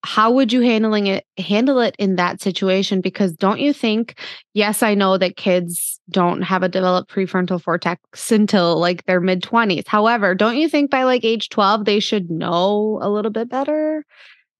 How 0.06 0.32
would 0.32 0.54
you 0.54 0.62
handling 0.62 1.08
it 1.08 1.26
handle 1.38 1.80
it 1.82 1.94
in 2.00 2.16
that 2.16 2.42
situation? 2.42 3.02
Because 3.02 3.34
don't 3.34 3.60
you 3.60 3.74
think, 3.74 4.18
yes, 4.54 4.82
I 4.82 4.94
know 4.94 5.18
that 5.18 5.36
kids 5.36 6.00
don't 6.10 6.42
have 6.42 6.64
a 6.64 6.70
developed 6.70 7.12
prefrontal 7.12 7.62
cortex 7.62 8.32
until 8.32 8.80
like 8.80 9.06
their 9.06 9.20
mid 9.20 9.44
20s. 9.44 9.88
However, 9.88 10.36
don't 10.36 10.56
you 10.56 10.70
think 10.70 10.90
by 10.90 11.04
like 11.04 11.26
age 11.26 11.50
12 11.50 11.84
they 11.84 12.00
should 12.00 12.32
know 12.32 12.98
a 13.02 13.10
little 13.10 13.32
bit 13.32 13.50
better? 13.50 14.06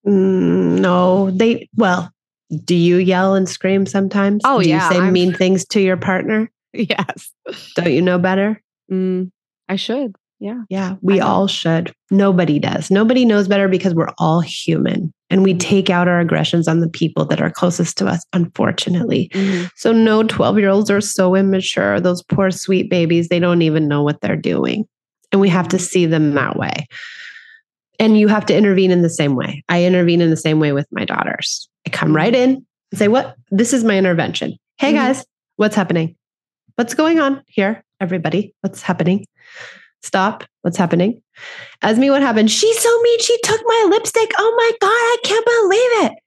Mm, 0.08 0.80
no, 0.80 1.32
they, 1.32 1.70
well, 1.76 2.12
do 2.66 2.76
you 2.76 2.98
yell 2.98 3.36
and 3.36 3.48
scream 3.48 3.86
sometimes? 3.86 4.42
Oh, 4.46 4.62
do 4.62 4.70
yeah, 4.70 4.88
you 4.88 4.94
say 4.96 5.02
I'm- 5.02 5.14
mean 5.14 5.34
things 5.36 5.66
to 5.68 5.82
your 5.82 5.98
partner? 5.98 6.50
Yes. 6.74 7.32
Don't 7.76 7.92
you 7.92 8.02
know 8.02 8.20
better? 8.20 8.62
Mm, 8.92 9.32
I 9.68 9.76
should. 9.76 10.16
Yeah. 10.40 10.62
Yeah, 10.70 10.96
we 11.02 11.20
all 11.20 11.48
should. 11.48 11.92
Nobody 12.12 12.60
does. 12.60 12.90
Nobody 12.90 13.26
knows 13.26 13.48
better 13.50 13.68
because 13.68 13.94
we're 13.94 14.14
all 14.20 14.40
human 14.40 15.12
and 15.30 15.44
we 15.44 15.54
take 15.54 15.90
out 15.90 16.08
our 16.08 16.20
aggressions 16.22 16.68
on 16.68 16.80
the 16.80 16.88
people 16.88 17.26
that 17.26 17.42
are 17.42 17.50
closest 17.50 17.98
to 17.98 18.08
us, 18.08 18.24
unfortunately. 18.32 19.30
So, 19.76 19.92
no 19.92 20.24
12 20.24 20.60
year 20.60 20.70
olds 20.70 20.90
are 20.90 21.02
so 21.02 21.36
immature. 21.36 22.00
Those 22.00 22.24
poor 22.24 22.52
sweet 22.52 22.90
babies, 22.90 23.28
they 23.28 23.40
don't 23.40 23.62
even 23.64 23.90
know 23.90 24.02
what 24.02 24.22
they're 24.22 24.38
doing. 24.38 24.86
And 25.34 25.42
we 25.42 25.50
have 25.50 25.68
to 25.70 25.78
see 25.80 26.06
them 26.06 26.34
that 26.36 26.56
way. 26.56 26.88
And 28.00 28.18
you 28.18 28.28
have 28.30 28.46
to 28.48 28.56
intervene 28.56 28.92
in 28.92 29.02
the 29.02 29.10
same 29.10 29.36
way. 29.36 29.64
I 29.70 29.84
intervene 29.84 30.22
in 30.22 30.30
the 30.30 30.38
same 30.38 30.60
way 30.60 30.72
with 30.72 30.88
my 30.92 31.06
daughters. 31.06 31.68
I 31.86 31.90
come 31.90 32.16
right 32.16 32.34
in 32.34 32.66
and 32.92 32.98
say, 33.00 33.08
What? 33.08 33.36
This 33.52 33.74
is 33.74 33.84
my 33.84 33.98
intervention. 33.98 34.56
Hey, 34.78 34.92
Mhm. 34.94 34.96
guys, 34.96 35.26
what's 35.58 35.76
happening? 35.76 36.16
What's 36.76 36.94
going 36.94 37.20
on 37.20 37.44
here? 37.48 37.84
Everybody, 38.00 38.54
what's 38.62 38.82
happening? 38.82 39.26
Stop. 40.02 40.46
What's 40.62 40.78
happening? 40.78 41.22
Esme, 41.82 42.08
what 42.08 42.22
happened? 42.22 42.50
She's 42.50 42.80
so 42.80 43.02
mean. 43.02 43.20
She 43.20 43.38
took 43.44 43.60
my 43.66 43.88
lipstick. 43.90 44.32
Oh 44.38 44.54
my 44.56 44.72
God, 44.80 44.88
I 44.90 45.18
can't 45.24 45.46
believe 45.46 46.12
it. 46.12 46.20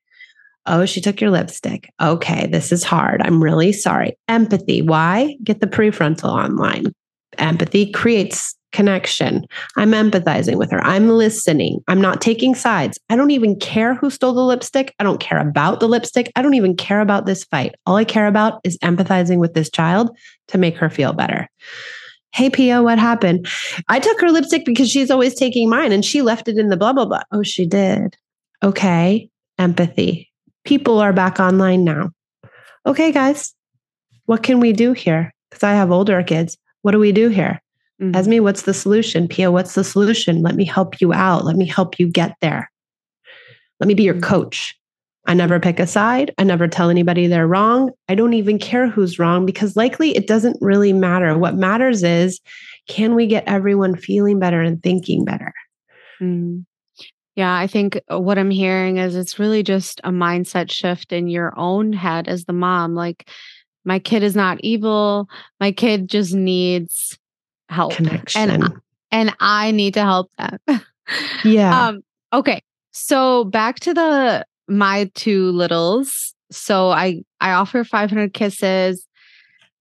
Oh, 0.67 0.85
she 0.85 1.01
took 1.01 1.21
your 1.21 1.31
lipstick. 1.31 1.91
Okay, 2.01 2.47
this 2.49 2.71
is 2.71 2.85
hard. 2.85 3.23
I'm 3.23 3.43
really 3.43 3.73
sorry. 3.73 4.17
Empathy. 4.29 4.83
Why? 4.83 5.37
Get 5.43 5.61
the 5.61 5.67
prefrontal 5.67 6.29
online. 6.31 6.93
Empathy 7.39 7.91
creates 7.91 8.55
connection. 8.73 9.47
I'm 9.77 9.93
empathizing 9.93 10.57
with 10.57 10.71
her. 10.71 10.83
I'm 10.85 11.09
listening. 11.09 11.83
I'm 11.89 12.01
not 12.01 12.21
taking 12.21 12.55
sides. 12.55 12.99
I 13.09 13.17
don't 13.17 13.31
even 13.31 13.57
care 13.59 13.95
who 13.95 14.11
stole 14.11 14.33
the 14.33 14.43
lipstick. 14.43 14.95
I 14.99 15.05
don't 15.05 15.21
care 15.21 15.39
about 15.39 15.81
the 15.81 15.89
lipstick. 15.89 16.33
I 16.37 16.43
don't 16.43 16.55
even 16.55 16.77
care 16.77 17.01
about 17.01 17.27
this 17.27 17.45
fight. 17.45 17.75
All 17.87 17.97
I 17.97 18.05
care 18.05 18.27
about 18.27 18.61
is 18.65 18.79
empathizing 18.79 19.39
with 19.39 19.55
this 19.55 19.71
child 19.71 20.17
to 20.49 20.59
make 20.59 20.77
her 20.77 20.91
feel 20.91 21.13
better. 21.13 21.49
Hey, 22.35 22.49
Pia, 22.49 22.83
what 22.83 22.99
happened? 22.99 23.47
I 23.89 24.01
took 24.01 24.21
her 24.23 24.31
lipstick 24.31 24.65
because 24.65 24.91
she's 24.91 25.11
always 25.11 25.35
taking 25.35 25.69
mine 25.69 25.93
and 25.93 26.05
she 26.05 26.23
left 26.23 26.49
it 26.49 26.57
in 26.57 26.69
the 26.69 26.79
blah, 26.79 26.95
blah, 26.95 27.05
blah. 27.05 27.23
Oh, 27.31 27.43
she 27.43 27.67
did. 27.67 28.17
Okay. 28.63 29.29
Empathy. 29.59 30.31
People 30.65 30.99
are 30.99 31.13
back 31.13 31.39
online 31.39 31.85
now. 31.85 32.11
Okay, 32.87 33.13
guys, 33.13 33.55
what 34.27 34.43
can 34.43 34.61
we 34.61 34.73
do 34.73 34.93
here? 34.93 35.33
Because 35.51 35.63
I 35.63 35.73
have 35.73 35.91
older 35.91 36.23
kids. 36.23 36.57
What 36.81 36.93
do 36.93 36.99
we 36.99 37.13
do 37.13 37.29
here? 37.29 37.61
Mhm. 38.03 38.17
Esme, 38.17 38.43
what's 38.43 38.63
the 38.63 38.75
solution? 38.75 39.29
Pia, 39.29 39.51
what's 39.51 39.75
the 39.75 39.85
solution? 39.85 40.43
Let 40.43 40.57
me 40.57 40.65
help 40.65 41.01
you 41.01 41.13
out. 41.13 41.45
Let 41.45 41.57
me 41.57 41.67
help 41.67 41.99
you 41.99 42.09
get 42.09 42.35
there. 42.41 42.71
Let 43.81 43.87
me 43.87 43.95
be 43.95 44.03
your 44.03 44.21
coach. 44.21 44.77
I 45.27 45.35
never 45.35 45.61
pick 45.61 45.79
a 45.79 45.87
side. 45.87 46.35
I 46.37 46.43
never 46.43 46.67
tell 46.67 46.91
anybody 46.91 47.29
they're 47.29 47.47
wrong. 47.47 47.91
I 48.09 48.17
don't 48.17 48.35
even 48.35 48.59
care 48.59 48.89
who's 48.89 49.21
wrong 49.21 49.47
because 49.47 49.77
likely 49.77 50.17
it 50.17 50.27
doesn't 50.27 50.57
really 50.61 50.93
matter. 50.93 51.39
What 51.39 51.55
matters 51.55 52.03
is 52.03 52.41
can 52.89 53.15
we 53.15 53.29
get 53.29 53.45
everyone 53.47 53.97
feeling 53.97 54.41
better 54.41 54.61
and 54.61 54.83
thinking 54.83 55.25
better? 55.25 55.53
Mm. 56.21 56.65
Yeah, 57.37 57.57
I 57.57 57.69
think 57.69 58.01
what 58.09 58.37
I'm 58.37 58.51
hearing 58.51 58.99
is 58.99 59.15
it's 59.15 59.39
really 59.39 59.63
just 59.63 60.01
a 60.03 60.11
mindset 60.11 60.71
shift 60.71 61.13
in 61.13 61.29
your 61.29 61.53
own 61.57 61.93
head 61.93 62.29
as 62.29 62.45
the 62.45 62.53
mom. 62.53 62.95
Like, 62.95 63.31
my 63.85 63.99
kid 63.99 64.23
is 64.23 64.37
not 64.37 64.61
evil. 64.61 65.29
My 65.61 65.73
kid 65.73 66.09
just 66.09 66.35
needs 66.35 67.19
help. 67.73 67.95
Connection. 67.95 68.51
And, 68.51 68.73
and 69.11 69.37
I 69.41 69.71
need 69.71 69.95
to 69.95 70.03
help 70.03 70.31
them. 70.37 70.59
yeah. 71.45 71.89
Um, 71.89 72.01
okay. 72.33 72.63
So 72.93 73.45
back 73.45 73.81
to 73.81 73.95
the 73.95 74.47
my 74.69 75.11
two 75.15 75.51
littles. 75.53 76.35
So 76.51 76.91
I 76.91 77.23
I 77.41 77.53
offer 77.53 77.85
500 77.85 78.35
kisses 78.35 79.07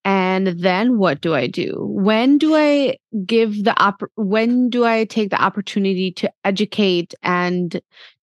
and 0.03 0.47
then 0.47 0.97
what 0.97 1.21
do 1.21 1.35
I 1.35 1.47
do? 1.47 1.75
When 1.79 2.37
do 2.37 2.55
I 2.55 2.97
give 3.25 3.63
the 3.63 3.79
op- 3.79 4.11
when 4.15 4.69
do 4.69 4.85
I 4.85 5.05
take 5.05 5.29
the 5.29 5.41
opportunity 5.41 6.11
to 6.13 6.31
educate 6.43 7.13
and 7.21 7.79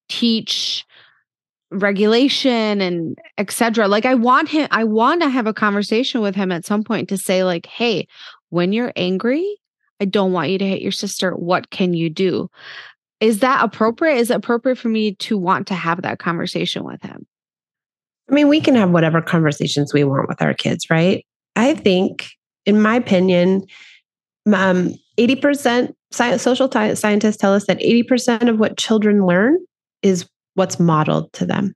teach 0.09 0.85
regulation 1.71 2.81
and 2.81 3.19
etc. 3.37 3.89
Like 3.89 4.07
I 4.07 4.15
want 4.15 4.49
him 4.49 4.69
I 4.71 4.85
want 4.85 5.23
to 5.23 5.29
have 5.29 5.47
a 5.47 5.55
conversation 5.55 6.21
with 6.21 6.35
him 6.35 6.51
at 6.51 6.65
some 6.65 6.83
point 6.83 7.09
to 7.09 7.19
say 7.19 7.45
like, 7.45 7.67
"Hey, 7.67 8.07
when 8.51 8.73
you're 8.73 8.93
angry, 8.97 9.59
I 10.01 10.07
don't 10.07 10.33
want 10.33 10.51
you 10.51 10.59
to 10.59 10.67
hit 10.67 10.83
your 10.83 10.93
sister. 10.93 11.33
What 11.33 11.71
can 11.71 11.95
you 11.95 12.11
do?" 12.11 12.51
Is 13.21 13.41
that 13.41 13.65
appropriate? 13.65 14.17
Is 14.17 14.31
it 14.31 14.37
appropriate 14.37 14.79
for 14.79 14.89
me 14.89 15.15
to 15.17 15.37
want 15.37 15.67
to 15.69 15.75
have 15.75 16.03
that 16.03 16.19
conversation 16.19 16.85
with 16.85 17.03
him? 17.03 17.27
I 18.31 18.35
mean, 18.35 18.49
we 18.49 18.61
can 18.61 18.75
have 18.75 18.91
whatever 18.91 19.21
conversations 19.21 19.93
we 19.93 20.05
want 20.05 20.29
with 20.29 20.41
our 20.41 20.55
kids, 20.55 20.89
right? 20.91 21.25
I 21.57 21.75
think, 21.75 22.29
in 22.67 22.81
my 22.81 22.97
opinion, 22.97 23.65
um, 24.53 24.95
80% 25.19 25.95
sci- 26.13 26.37
social 26.37 26.69
ti- 26.69 26.95
scientists 26.95 27.37
tell 27.37 27.55
us 27.55 27.67
that 27.67 27.81
80% 27.81 28.49
of 28.49 28.61
what 28.61 28.77
children 28.77 29.27
learn 29.27 29.57
is 30.03 30.29
what's 30.59 30.79
modeled 30.79 31.33
to 31.35 31.47
them. 31.47 31.73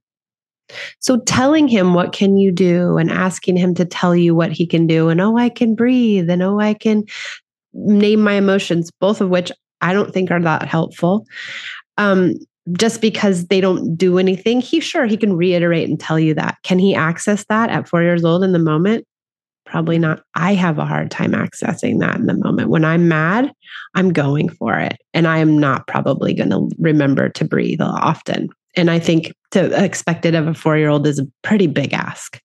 So 0.99 1.19
telling 1.21 1.67
him 1.67 1.93
what 1.93 2.13
can 2.13 2.37
you 2.37 2.51
do 2.51 2.97
and 2.97 3.11
asking 3.11 3.57
him 3.57 3.73
to 3.75 3.85
tell 3.85 4.15
you 4.15 4.33
what 4.35 4.51
he 4.51 4.65
can 4.65 4.87
do 4.87 5.09
and 5.09 5.19
oh 5.19 5.37
I 5.37 5.49
can 5.49 5.75
breathe 5.75 6.29
and 6.29 6.41
oh 6.41 6.59
I 6.59 6.73
can 6.73 7.03
name 7.73 8.21
my 8.21 8.33
emotions 8.33 8.91
both 8.99 9.19
of 9.19 9.29
which 9.29 9.51
I 9.81 9.93
don't 9.93 10.13
think 10.13 10.31
are 10.31 10.41
that 10.41 10.67
helpful. 10.67 11.25
Um, 11.97 12.35
just 12.77 13.01
because 13.01 13.47
they 13.47 13.59
don't 13.59 13.97
do 13.97 14.17
anything, 14.17 14.61
he 14.61 14.79
sure 14.79 15.05
he 15.05 15.17
can 15.17 15.35
reiterate 15.35 15.89
and 15.89 15.99
tell 15.99 16.17
you 16.17 16.33
that. 16.35 16.55
Can 16.63 16.79
he 16.79 16.95
access 16.95 17.43
that 17.49 17.69
at 17.69 17.89
4 17.89 18.01
years 18.01 18.23
old 18.23 18.43
in 18.43 18.53
the 18.53 18.59
moment? 18.59 19.05
Probably 19.65 19.99
not. 19.99 20.21
I 20.35 20.53
have 20.53 20.77
a 20.77 20.85
hard 20.85 21.11
time 21.11 21.31
accessing 21.31 21.99
that 21.99 22.15
in 22.15 22.25
the 22.25 22.37
moment. 22.37 22.69
When 22.69 22.85
I'm 22.85 23.09
mad, 23.09 23.51
I'm 23.95 24.13
going 24.13 24.47
for 24.47 24.77
it. 24.77 24.97
And 25.13 25.27
I 25.27 25.39
am 25.39 25.57
not 25.57 25.87
probably 25.87 26.33
going 26.33 26.51
to 26.51 26.69
remember 26.79 27.29
to 27.29 27.45
breathe 27.45 27.81
often. 27.81 28.49
And 28.75 28.89
I 28.89 28.99
think 28.99 29.33
to 29.51 29.83
expect 29.83 30.25
it 30.25 30.35
of 30.35 30.47
a 30.47 30.53
four 30.53 30.77
year 30.77 30.89
old 30.89 31.05
is 31.07 31.19
a 31.19 31.27
pretty 31.43 31.67
big 31.67 31.93
ask. 31.93 32.39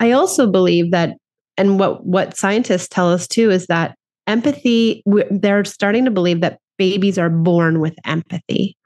I 0.00 0.12
also 0.12 0.50
believe 0.50 0.90
that, 0.90 1.16
and 1.56 1.78
what, 1.78 2.04
what 2.04 2.36
scientists 2.36 2.88
tell 2.88 3.10
us 3.10 3.26
too, 3.26 3.50
is 3.50 3.66
that 3.66 3.96
empathy, 4.26 5.02
they're 5.30 5.64
starting 5.64 6.04
to 6.04 6.10
believe 6.10 6.40
that 6.40 6.58
babies 6.78 7.18
are 7.18 7.30
born 7.30 7.80
with 7.80 7.94
empathy 8.04 8.76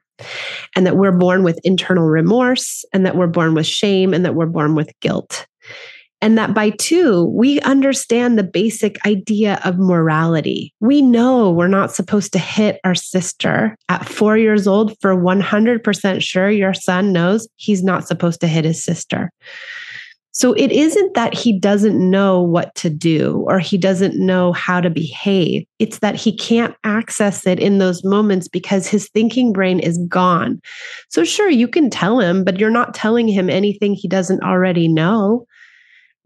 and 0.76 0.86
that 0.86 0.96
we're 0.96 1.12
born 1.12 1.42
with 1.42 1.58
internal 1.64 2.06
remorse 2.06 2.84
and 2.92 3.06
that 3.06 3.16
we're 3.16 3.26
born 3.26 3.54
with 3.54 3.66
shame 3.66 4.12
and 4.12 4.24
that 4.24 4.34
we're 4.34 4.46
born 4.46 4.74
with 4.74 4.90
guilt. 5.00 5.46
And 6.20 6.36
that 6.36 6.52
by 6.52 6.70
two, 6.70 7.26
we 7.26 7.60
understand 7.60 8.38
the 8.38 8.44
basic 8.44 9.04
idea 9.06 9.60
of 9.64 9.78
morality. 9.78 10.74
We 10.80 11.00
know 11.00 11.50
we're 11.50 11.68
not 11.68 11.92
supposed 11.92 12.32
to 12.32 12.38
hit 12.38 12.80
our 12.82 12.94
sister. 12.94 13.76
At 13.88 14.08
four 14.08 14.36
years 14.36 14.66
old, 14.66 14.98
for 15.00 15.14
100% 15.14 16.22
sure, 16.22 16.50
your 16.50 16.74
son 16.74 17.12
knows 17.12 17.46
he's 17.56 17.84
not 17.84 18.08
supposed 18.08 18.40
to 18.40 18.48
hit 18.48 18.64
his 18.64 18.82
sister. 18.82 19.30
So 20.38 20.52
it 20.52 20.70
isn't 20.70 21.14
that 21.14 21.34
he 21.34 21.58
doesn't 21.58 21.98
know 21.98 22.40
what 22.40 22.72
to 22.76 22.88
do 22.88 23.44
or 23.48 23.58
he 23.58 23.76
doesn't 23.76 24.14
know 24.14 24.52
how 24.52 24.80
to 24.80 24.88
behave. 24.88 25.64
It's 25.80 25.98
that 25.98 26.14
he 26.14 26.36
can't 26.36 26.76
access 26.84 27.44
it 27.44 27.58
in 27.58 27.78
those 27.78 28.04
moments 28.04 28.46
because 28.46 28.86
his 28.86 29.08
thinking 29.08 29.52
brain 29.52 29.80
is 29.80 29.98
gone. 30.08 30.60
So, 31.08 31.24
sure, 31.24 31.50
you 31.50 31.66
can 31.66 31.90
tell 31.90 32.20
him, 32.20 32.44
but 32.44 32.60
you're 32.60 32.70
not 32.70 32.94
telling 32.94 33.26
him 33.26 33.50
anything 33.50 33.94
he 33.94 34.06
doesn't 34.06 34.44
already 34.44 34.86
know. 34.86 35.44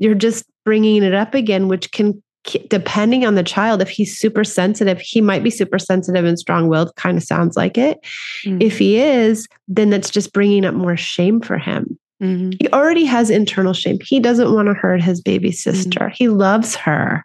You're 0.03 0.15
just 0.15 0.45
bringing 0.65 1.03
it 1.03 1.15
up 1.15 1.35
again, 1.35 1.69
which 1.69 1.93
can, 1.93 2.21
depending 2.69 3.25
on 3.25 3.37
the 3.37 3.45
child, 3.45 3.81
if 3.81 3.89
he's 3.89 4.19
super 4.19 4.43
sensitive, 4.43 5.01
he 5.01 5.21
might 5.21 5.45
be 5.45 5.51
super 5.51 5.79
sensitive 5.79 6.25
and 6.25 6.39
strong 6.39 6.69
willed, 6.69 6.95
kind 6.97 7.17
of 7.17 7.23
sounds 7.23 7.57
like 7.57 7.79
it. 7.79 7.99
Mm-hmm. 8.45 8.61
If 8.61 8.79
he 8.79 8.99
is, 8.99 9.47
then 9.69 9.91
that's 9.91 10.11
just 10.11 10.33
bringing 10.33 10.65
up 10.65 10.75
more 10.75 10.97
shame 10.97 11.41
for 11.41 11.57
him. 11.57 11.97
Mm-hmm. 12.21 12.51
He 12.61 12.69
already 12.73 13.05
has 13.05 13.31
internal 13.31 13.75
shame. 13.75 13.99
He 14.03 14.19
doesn't 14.19 14.53
want 14.53 14.67
to 14.67 14.75
hurt 14.75 15.03
his 15.03 15.21
baby 15.21 15.53
sister. 15.53 16.01
Mm-hmm. 16.01 16.15
He 16.17 16.29
loves 16.29 16.75
her. 16.75 17.25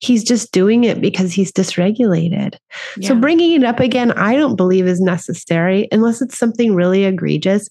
He's 0.00 0.24
just 0.24 0.52
doing 0.52 0.84
it 0.84 1.00
because 1.00 1.32
he's 1.32 1.52
dysregulated. 1.52 2.56
Yeah. 2.96 3.08
So 3.08 3.14
bringing 3.14 3.52
it 3.52 3.64
up 3.64 3.80
again, 3.80 4.12
I 4.12 4.36
don't 4.36 4.56
believe 4.56 4.86
is 4.86 5.00
necessary 5.00 5.88
unless 5.92 6.22
it's 6.22 6.38
something 6.38 6.74
really 6.74 7.04
egregious. 7.04 7.68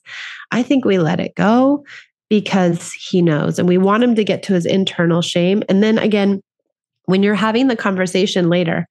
I 0.52 0.64
think 0.64 0.86
we 0.86 0.98
let 0.98 1.20
it 1.20 1.36
go 1.36 1.84
because 2.30 2.92
he 2.94 3.22
knows 3.22 3.60
and 3.60 3.68
we 3.68 3.78
want 3.78 4.04
him 4.04 4.16
to 4.16 4.24
get 4.24 4.44
to 4.44 4.54
his 4.54 4.66
internal 4.66 5.22
shame. 5.22 5.64
And 5.70 5.84
then 5.84 5.98
again, 5.98 6.42
when 7.06 7.24
you're 7.24 7.36
having 7.36 7.68
the 7.68 7.76
conversation 7.76 8.50
later, 8.50 8.88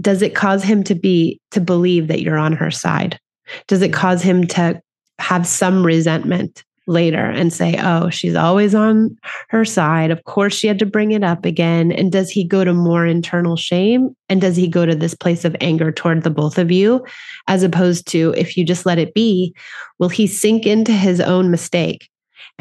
does 0.00 0.22
it 0.22 0.34
cause 0.34 0.62
him 0.62 0.82
to 0.84 0.94
be 0.94 1.40
to 1.50 1.60
believe 1.60 2.08
that 2.08 2.22
you're 2.22 2.38
on 2.38 2.54
her 2.54 2.70
side? 2.70 3.18
Does 3.66 3.82
it 3.82 3.92
cause 3.92 4.22
him 4.22 4.46
to 4.48 4.80
have 5.18 5.46
some 5.46 5.84
resentment? 5.84 6.64
later 6.86 7.24
and 7.24 7.52
say, 7.52 7.78
oh, 7.80 8.10
she's 8.10 8.34
always 8.34 8.74
on 8.74 9.16
her 9.50 9.64
side. 9.64 10.10
Of 10.10 10.24
course, 10.24 10.54
she 10.54 10.66
had 10.66 10.78
to 10.80 10.86
bring 10.86 11.12
it 11.12 11.22
up 11.22 11.44
again. 11.44 11.92
And 11.92 12.10
does 12.10 12.30
he 12.30 12.44
go 12.44 12.64
to 12.64 12.74
more 12.74 13.06
internal 13.06 13.56
shame? 13.56 14.16
And 14.28 14.40
does 14.40 14.56
he 14.56 14.66
go 14.66 14.84
to 14.84 14.94
this 14.94 15.14
place 15.14 15.44
of 15.44 15.56
anger 15.60 15.92
toward 15.92 16.22
the 16.22 16.30
both 16.30 16.58
of 16.58 16.70
you? 16.70 17.04
As 17.46 17.62
opposed 17.62 18.08
to 18.08 18.34
if 18.36 18.56
you 18.56 18.64
just 18.64 18.84
let 18.84 18.98
it 18.98 19.14
be, 19.14 19.54
will 19.98 20.08
he 20.08 20.26
sink 20.26 20.66
into 20.66 20.92
his 20.92 21.20
own 21.20 21.50
mistake 21.50 22.08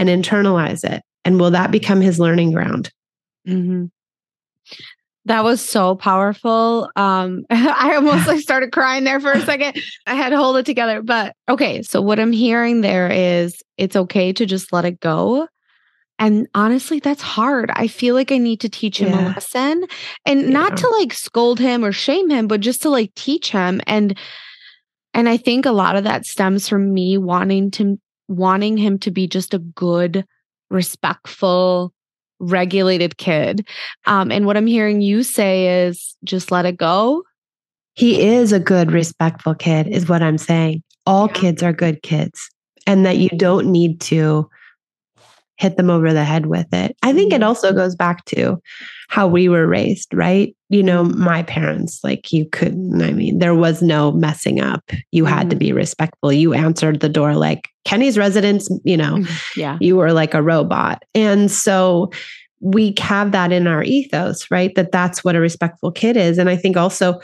and 0.02 0.10
internalize 0.10 0.84
it? 0.84 1.04
And 1.24 1.40
will 1.40 1.52
that 1.52 1.72
become 1.72 2.02
his 2.02 2.20
learning 2.20 2.52
ground? 2.52 2.92
Mm-hmm. 3.48 3.86
That 5.26 5.44
was 5.44 5.62
so 5.62 5.96
powerful. 5.96 6.90
Um, 6.96 7.46
I 7.52 7.94
almost 7.96 8.26
like 8.26 8.40
started 8.40 8.72
crying 8.72 9.04
there 9.04 9.20
for 9.20 9.32
a 9.32 9.42
second. 9.42 9.80
I 10.08 10.16
had 10.16 10.30
to 10.30 10.38
hold 10.38 10.58
it 10.58 10.66
together. 10.66 11.04
But 11.04 11.36
okay, 11.48 11.84
so 11.84 12.02
what 12.02 12.20
I'm 12.20 12.32
hearing 12.32 12.82
there 12.82 13.10
is 13.12 13.62
it's 13.78 13.96
okay 13.96 14.34
to 14.34 14.46
just 14.48 14.74
let 14.74 14.86
it 14.86 15.00
go. 15.00 15.48
And 16.18 16.48
honestly, 16.56 17.00
that's 17.00 17.22
hard. 17.22 17.72
I 17.74 17.88
feel 17.88 18.16
like 18.16 18.32
I 18.32 18.38
need 18.40 18.62
to 18.62 18.70
teach 18.70 19.00
him 19.00 19.10
yeah. 19.10 19.28
a 19.28 19.34
lesson 19.34 19.86
and 20.26 20.42
yeah. 20.42 20.50
not 20.50 20.78
to 20.78 20.88
like 21.00 21.14
scold 21.14 21.60
him 21.60 21.86
or 21.86 21.92
shame 21.92 22.30
him, 22.30 22.48
but 22.48 22.62
just 22.62 22.82
to 22.84 22.90
like 22.90 23.14
teach 23.16 23.52
him. 23.52 23.82
And 23.86 24.18
and 25.14 25.30
I 25.30 25.38
think 25.38 25.66
a 25.66 25.72
lot 25.72 25.96
of 25.96 26.04
that 26.06 26.26
stems 26.26 26.68
from 26.68 26.94
me 26.94 27.18
wanting 27.18 27.70
to 27.72 28.00
wanting 28.32 28.78
him 28.78 28.98
to 29.00 29.12
be 29.12 29.28
just 29.28 29.54
a 29.54 29.60
good, 29.60 30.26
respectful, 30.70 31.94
regulated 32.40 33.18
kid. 33.18 33.68
Um, 34.06 34.32
and 34.32 34.46
what 34.46 34.58
I'm 34.58 34.68
hearing 34.68 35.02
you 35.02 35.24
say 35.24 35.86
is 35.86 36.16
just 36.24 36.52
let 36.52 36.66
it 36.66 36.78
go. 36.78 37.24
He 37.94 38.22
is 38.22 38.54
a 38.54 38.60
good, 38.60 38.92
respectful 38.92 39.54
kid, 39.54 39.88
is 39.88 40.08
what 40.08 40.24
I'm 40.24 40.38
saying. 40.38 40.82
All 41.06 41.28
yeah. 41.28 41.34
kids 41.34 41.62
are 41.62 41.74
good 41.74 42.02
kids, 42.04 42.50
and 42.88 43.06
that 43.06 43.18
you 43.18 43.30
don't 43.30 43.72
need 43.72 44.00
to 44.02 44.50
hit 45.62 45.78
them 45.78 45.92
over 45.92 46.12
the 46.12 46.24
head 46.24 46.48
with 46.48 46.66
it. 46.74 46.98
I 47.04 47.14
think 47.14 47.32
it 47.32 47.36
mm-hmm. 47.36 47.44
also 47.44 47.72
goes 47.72 47.96
back 47.96 48.26
to 48.26 48.60
how 49.10 49.28
we 49.28 49.48
were 49.48 49.68
raised, 49.68 50.12
right? 50.12 50.56
You 50.70 50.82
know, 50.82 51.04
my 51.04 51.44
parents, 51.44 52.00
like 52.04 52.32
you 52.32 52.50
couldn't, 52.50 53.00
I 53.00 53.12
mean, 53.12 53.38
there 53.38 53.54
was 53.54 53.84
no 53.84 54.12
messing 54.12 54.60
up. 54.60 54.84
You 55.12 55.24
had 55.24 55.42
mm-hmm. 55.42 55.50
to 55.50 55.56
be 55.58 55.72
respectful. 55.72 56.34
You 56.34 56.56
answered 56.56 57.00
the 57.00 57.10
door 57.10 57.36
like 57.36 57.70
Kenny's 57.86 58.18
residence, 58.18 58.70
you 58.84 58.98
know, 58.98 59.18
mm-hmm. 59.18 59.60
yeah. 59.60 59.78
you 59.80 59.98
were 59.98 60.14
like 60.14 60.34
a 60.34 60.42
robot. 60.42 61.04
And 61.14 61.52
so 61.52 62.10
we 62.60 62.96
have 63.00 63.32
that 63.32 63.52
in 63.52 63.68
our 63.68 63.84
ethos, 63.84 64.50
right? 64.50 64.74
That 64.74 64.92
that's 64.92 65.24
what 65.24 65.36
a 65.36 65.40
respectful 65.40 65.92
kid 65.92 66.18
is. 66.18 66.40
And 66.40 66.50
I 66.50 66.56
think 66.56 66.76
also 66.76 67.20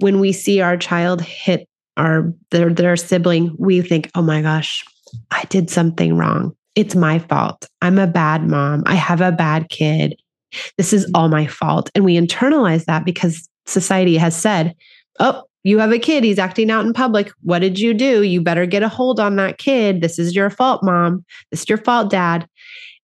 when 0.00 0.20
we 0.20 0.32
see 0.32 0.60
our 0.60 0.76
child 0.76 1.22
hit 1.22 1.66
our 1.96 2.34
their, 2.50 2.68
their 2.68 2.96
sibling, 2.96 3.56
we 3.58 3.80
think, 3.80 4.10
oh 4.14 4.22
my 4.22 4.42
gosh, 4.42 4.84
I 5.30 5.44
did 5.44 5.70
something 5.70 6.16
wrong 6.18 6.54
it's 6.74 6.94
my 6.94 7.18
fault. 7.18 7.68
I'm 7.82 7.98
a 7.98 8.06
bad 8.06 8.46
mom. 8.46 8.82
I 8.86 8.94
have 8.94 9.20
a 9.20 9.32
bad 9.32 9.68
kid. 9.68 10.16
This 10.78 10.92
is 10.92 11.10
all 11.14 11.28
my 11.28 11.46
fault. 11.46 11.90
And 11.94 12.04
we 12.04 12.16
internalize 12.16 12.84
that 12.86 13.04
because 13.04 13.48
society 13.66 14.16
has 14.16 14.36
said, 14.36 14.74
oh, 15.18 15.44
you 15.62 15.78
have 15.78 15.92
a 15.92 15.98
kid. 15.98 16.24
He's 16.24 16.38
acting 16.38 16.70
out 16.70 16.86
in 16.86 16.92
public. 16.92 17.30
What 17.42 17.58
did 17.58 17.78
you 17.78 17.92
do? 17.92 18.22
You 18.22 18.40
better 18.40 18.66
get 18.66 18.82
a 18.82 18.88
hold 18.88 19.20
on 19.20 19.36
that 19.36 19.58
kid. 19.58 20.00
This 20.00 20.18
is 20.18 20.34
your 20.34 20.48
fault, 20.48 20.82
mom. 20.82 21.24
This 21.50 21.62
is 21.62 21.68
your 21.68 21.78
fault, 21.78 22.10
dad. 22.10 22.46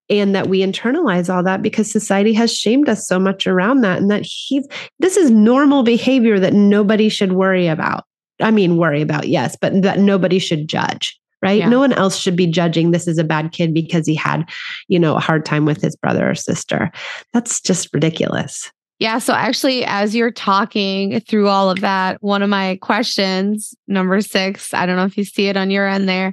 And 0.09 0.35
that 0.35 0.49
we 0.49 0.61
internalize 0.61 1.33
all 1.33 1.43
that 1.43 1.63
because 1.63 1.91
society 1.91 2.33
has 2.33 2.55
shamed 2.55 2.89
us 2.89 3.07
so 3.07 3.19
much 3.19 3.47
around 3.47 3.81
that. 3.83 3.99
And 3.99 4.11
that 4.11 4.23
he's, 4.25 4.67
this 5.01 5.17
is 5.17 5.31
normal 5.31 5.83
behavior 5.83 6.39
that 6.39 6.55
nobody 6.55 7.09
should 7.09 7.33
worry 7.33 7.67
about. 7.67 8.05
I 8.41 8.51
mean, 8.51 8.77
worry 8.77 9.03
about, 9.03 9.29
yes, 9.29 9.57
but 9.61 9.83
that 9.83 9.99
nobody 9.99 10.39
should 10.39 10.69
judge 10.69 11.19
right? 11.47 11.61
Yeah. 11.61 11.69
No 11.69 11.79
one 11.79 11.93
else 11.93 12.17
should 12.17 12.37
be 12.37 12.47
judging 12.47 12.91
this 12.91 13.07
is 13.07 13.19
a 13.19 13.25
bad 13.25 13.53
kid 13.53 13.73
because 13.73 14.07
he 14.07 14.15
had, 14.15 14.49
you 14.89 14.99
know, 14.99 15.17
a 15.17 15.21
hard 15.21 15.45
time 15.45 15.65
with 15.65 15.81
his 15.81 15.95
brother 15.95 16.29
or 16.29 16.35
sister. 16.35 16.91
That's 17.33 17.61
just 17.61 17.89
ridiculous. 17.95 18.71
Yeah. 18.99 19.19
So, 19.19 19.33
actually, 19.33 19.85
as 19.85 20.17
you're 20.17 20.33
talking 20.33 21.21
through 21.21 21.49
all 21.49 21.71
of 21.71 21.81
that, 21.83 22.21
one 22.23 22.43
of 22.43 22.51
my 22.51 22.79
questions, 22.83 23.75
number 23.87 24.21
six, 24.21 24.75
I 24.75 24.87
don't 24.87 24.97
know 24.97 25.05
if 25.05 25.17
you 25.17 25.25
see 25.25 25.47
it 25.47 25.57
on 25.57 25.71
your 25.71 25.87
end 25.87 26.09
there, 26.09 26.33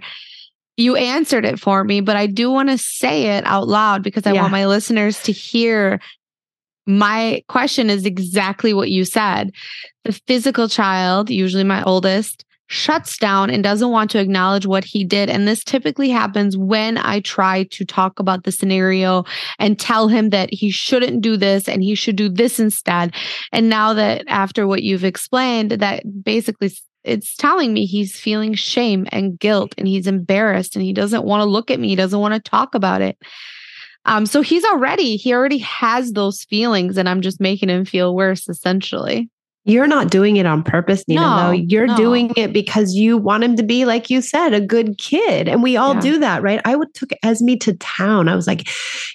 you 0.78 0.95
answered 0.95 1.45
it 1.45 1.60
for 1.60 1.84
me, 1.84 2.02
but 2.02 2.15
I 2.15 2.26
do 2.26 2.49
want 2.49 2.69
to 2.69 2.78
say 2.78 3.38
it 3.38 3.45
out 3.45 3.67
loud 3.67 4.02
because 4.02 4.26
I 4.26 4.34
yeah. 4.34 4.41
want 4.41 4.52
my 4.52 4.65
listeners 4.65 5.21
to 5.23 5.32
hear. 5.32 5.99
My 6.86 7.43
question 7.47 7.89
is 7.89 8.06
exactly 8.06 8.73
what 8.73 8.89
you 8.89 9.06
said. 9.06 9.52
The 10.04 10.19
physical 10.28 10.67
child, 10.67 11.30
usually 11.30 11.63
my 11.63 11.82
oldest, 11.84 12.42
shuts 12.67 13.17
down 13.17 13.49
and 13.49 13.63
doesn't 13.63 13.91
want 13.91 14.10
to 14.12 14.19
acknowledge 14.19 14.65
what 14.65 14.84
he 14.84 15.04
did. 15.04 15.30
And 15.30 15.47
this 15.47 15.63
typically 15.63 16.10
happens 16.10 16.58
when 16.58 16.97
I 16.97 17.19
try 17.19 17.63
to 17.71 17.86
talk 17.86 18.19
about 18.19 18.43
the 18.43 18.52
scenario 18.52 19.26
and 19.60 19.80
tell 19.80 20.08
him 20.08 20.30
that 20.30 20.52
he 20.52 20.71
shouldn't 20.71 21.21
do 21.21 21.38
this 21.38 21.67
and 21.67 21.84
he 21.84 21.95
should 21.95 22.15
do 22.15 22.30
this 22.30 22.60
instead. 22.60 23.13
And 23.52 23.69
now 23.69 23.93
that 23.93 24.23
after 24.28 24.65
what 24.65 24.84
you've 24.84 25.04
explained, 25.04 25.71
that 25.71 26.04
basically 26.23 26.71
it's 27.04 27.36
telling 27.36 27.73
me 27.73 27.86
he's 27.86 28.17
feeling 28.17 28.54
shame 28.54 29.08
and 29.12 29.38
guilt 29.38 29.76
and 29.78 29.88
he's 29.88 30.08
embarrassed 30.08 30.76
and 30.76 30.84
he 30.84 30.93
doesn't 30.93 31.26
want 31.26 31.41
to 31.41 31.45
look 31.49 31.69
at 31.69 31.80
me. 31.80 31.89
He 31.89 31.95
doesn't 31.95 32.19
want 32.19 32.34
to 32.34 32.39
talk 32.39 32.76
about 32.76 33.02
it. 33.02 33.17
Um, 34.06 34.26
so 34.26 34.41
he's 34.41 34.65
already, 34.65 35.15
he 35.15 35.34
already 35.34 35.60
has 35.60 36.12
those 36.12 36.43
feelings 36.43 36.97
and 36.97 37.08
I'm 37.08 37.21
just 37.21 37.39
making 37.39 37.69
him 37.69 37.86
feel 37.86 38.15
worse 38.15 38.49
essentially. 38.49 39.30
You're 39.65 39.88
not 39.88 40.12
doing 40.12 40.36
it 40.38 40.45
on 40.45 40.62
purpose, 40.63 41.04
Nina, 41.08 41.21
No, 41.21 41.38
though. 41.38 41.52
You're 41.52 41.88
no. 41.88 41.95
doing 41.95 42.34
it 42.36 42.52
because 42.52 42.93
you 42.95 43.17
want 43.17 43.43
him 43.45 43.56
to 43.56 43.63
be, 43.63 43.86
like 43.86 44.10
you 44.10 44.21
said, 44.21 44.54
a 44.54 44.60
good 44.60 44.97
kid. 44.97 45.47
And 45.47 45.63
we 45.63 45.78
all 45.78 45.95
Yeah. 45.95 46.02
do 46.02 46.19
that, 46.19 46.43
right? 46.43 46.60
I 46.65 46.76
would 46.76 46.93
took 46.93 47.12
Esme 47.23 47.54
to 47.62 47.73
town. 47.78 48.28
I 48.28 48.36
was 48.36 48.45
like, 48.47 48.67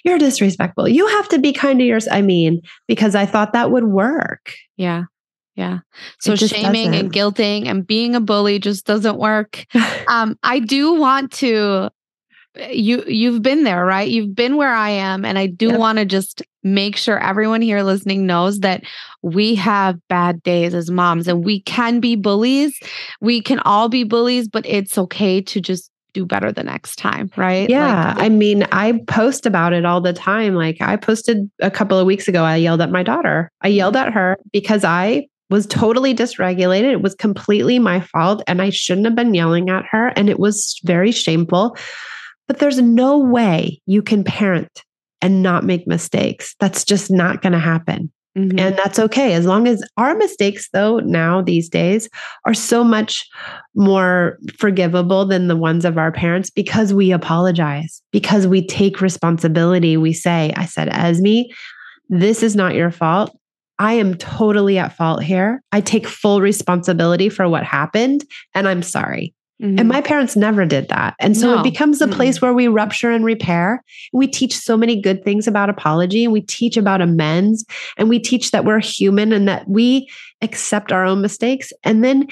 You're 0.03 0.17
disrespectful. 0.17 0.87
You 0.87 1.05
have 1.07 1.29
to 1.29 1.39
be 1.39 1.53
kind 1.53 1.77
to 1.79 1.85
yours. 1.85 2.07
I 2.09 2.21
mean, 2.21 2.61
because 2.87 3.13
I 3.15 3.25
thought 3.25 3.53
that 3.53 3.69
would 3.71 3.83
work. 3.83 4.53
Yeah. 4.77 5.03
Yeah. 5.55 5.79
So 6.21 6.35
shaming 6.35 6.95
and 6.95 7.11
doesn't. 7.11 7.35
guilting 7.35 7.67
and 7.67 7.85
being 7.85 8.15
a 8.15 8.21
bully 8.21 8.59
just 8.59 8.85
doesn't 8.85 9.17
work. 9.19 9.65
Um, 10.07 10.39
I 10.41 10.57
do 10.59 10.93
want 10.95 11.31
to 11.33 11.91
you 12.55 13.03
you've 13.07 13.41
been 13.41 13.63
there, 13.63 13.85
right? 13.85 14.09
You've 14.09 14.35
been 14.35 14.57
where 14.57 14.73
I 14.73 14.89
am 14.89 15.23
and 15.25 15.37
I 15.37 15.47
do 15.47 15.69
Yep. 15.69 15.79
want 15.79 15.97
to 15.99 16.05
just 16.05 16.41
make 16.63 16.97
sure 16.97 17.19
everyone 17.19 17.61
here 17.61 17.83
listening 17.83 18.25
knows 18.25 18.59
that 18.59 18.83
we 19.21 19.55
have 19.55 19.97
bad 20.07 20.43
days 20.43 20.73
as 20.73 20.91
moms 20.91 21.27
and 21.27 21.45
we 21.45 21.61
can 21.61 21.99
be 21.99 22.15
bullies. 22.15 22.77
We 23.21 23.41
can 23.41 23.59
all 23.59 23.87
be 23.87 24.03
bullies, 24.03 24.47
but 24.47 24.65
it's 24.65 24.97
okay 24.97 25.41
to 25.41 25.61
just 25.61 25.91
do 26.13 26.25
better 26.25 26.51
the 26.51 26.63
next 26.63 26.95
time, 26.95 27.29
right? 27.37 27.69
Yeah. 27.69 28.13
Like, 28.15 28.23
I 28.23 28.29
mean, 28.29 28.65
I 28.71 28.99
post 29.07 29.45
about 29.45 29.73
it 29.73 29.85
all 29.85 30.01
the 30.01 30.13
time. 30.13 30.55
Like 30.55 30.81
I 30.81 30.95
posted 30.95 31.49
a 31.61 31.69
couple 31.69 31.99
of 31.99 32.07
weeks 32.07 32.27
ago, 32.27 32.43
I 32.43 32.55
yelled 32.55 32.81
at 32.81 32.91
my 32.91 33.03
daughter. 33.03 33.51
I 33.61 33.67
yelled 33.67 33.95
mm-hmm. 33.95 34.07
at 34.07 34.13
her 34.13 34.37
because 34.51 34.83
I 34.83 35.27
was 35.49 35.65
totally 35.67 36.13
dysregulated. 36.13 36.91
It 36.91 37.01
was 37.01 37.15
completely 37.15 37.79
my 37.79 38.01
fault. 38.01 38.43
And 38.47 38.61
I 38.61 38.69
shouldn't 38.69 39.05
have 39.05 39.15
been 39.15 39.33
yelling 39.33 39.69
at 39.69 39.85
her. 39.91 40.07
And 40.15 40.29
it 40.29 40.39
was 40.39 40.79
very 40.83 41.11
shameful. 41.11 41.75
But 42.49 42.59
there's 42.59 42.81
no 42.81 43.17
way 43.19 43.79
you 43.85 44.01
can 44.01 44.25
parent 44.25 44.83
and 45.21 45.41
not 45.41 45.63
make 45.63 45.87
mistakes. 45.87 46.55
That's 46.59 46.83
just 46.83 47.09
not 47.11 47.41
going 47.41 47.53
to 47.53 47.59
happen. 47.59 48.11
mhm. 48.37 48.59
And 48.59 48.75
that's 48.77 48.99
okay. 48.99 49.33
As 49.33 49.45
long 49.45 49.67
as 49.67 49.83
our 49.97 50.15
mistakes, 50.15 50.67
though, 50.73 50.99
now 50.99 51.41
these 51.41 51.69
days 51.69 52.09
are 52.45 52.53
so 52.53 52.83
much 52.83 53.25
more 53.75 54.37
forgivable 54.57 55.25
than 55.25 55.47
the 55.47 55.55
ones 55.55 55.85
of 55.85 55.97
our 55.97 56.11
parents 56.11 56.49
because 56.49 56.93
we 56.93 57.11
apologize, 57.11 58.01
because 58.11 58.47
we 58.47 58.65
take 58.65 58.99
responsibility. 59.01 59.95
We 59.97 60.13
say, 60.13 60.51
I 60.55 60.65
said, 60.65 60.89
Esme, 60.89 61.51
this 62.09 62.41
is 62.43 62.55
not 62.55 62.75
your 62.75 62.91
fault. 62.91 63.35
I 63.77 63.93
am 63.93 64.15
totally 64.15 64.77
at 64.77 64.95
fault 64.95 65.23
here. 65.23 65.61
I 65.71 65.81
take 65.81 66.07
full 66.07 66.41
responsibility 66.41 67.29
for 67.29 67.47
what 67.47 67.63
happened, 67.63 68.25
and 68.53 68.67
I'm 68.67 68.81
sorry. 68.83 69.33
Mhm. 69.61 69.79
And 69.79 69.89
my 69.89 70.01
parents 70.01 70.35
never 70.35 70.65
did 70.65 70.87
that. 70.89 71.15
And 71.19 71.35
so 71.35 71.55
No. 71.55 71.59
it 71.59 71.63
becomes 71.63 72.01
a 72.01 72.07
place 72.07 72.41
where 72.41 72.53
we 72.53 72.67
rupture 72.67 73.11
and 73.11 73.25
repair. 73.25 73.83
We 74.13 74.27
teach 74.27 74.55
so 74.57 74.77
many 74.77 75.01
good 75.01 75.23
things 75.23 75.47
about 75.47 75.69
apology 75.69 76.23
and 76.23 76.31
we 76.31 76.41
teach 76.41 76.77
about 76.77 77.01
amends 77.01 77.65
and 77.97 78.07
we 78.09 78.19
teach 78.19 78.51
that 78.51 78.63
we're 78.65 78.79
human 78.79 79.33
and 79.33 79.47
that 79.47 79.67
we 79.67 80.07
accept 80.41 80.91
our 80.91 81.03
own 81.03 81.21
mistakes. 81.21 81.73
And 81.83 82.03
then, 82.05 82.27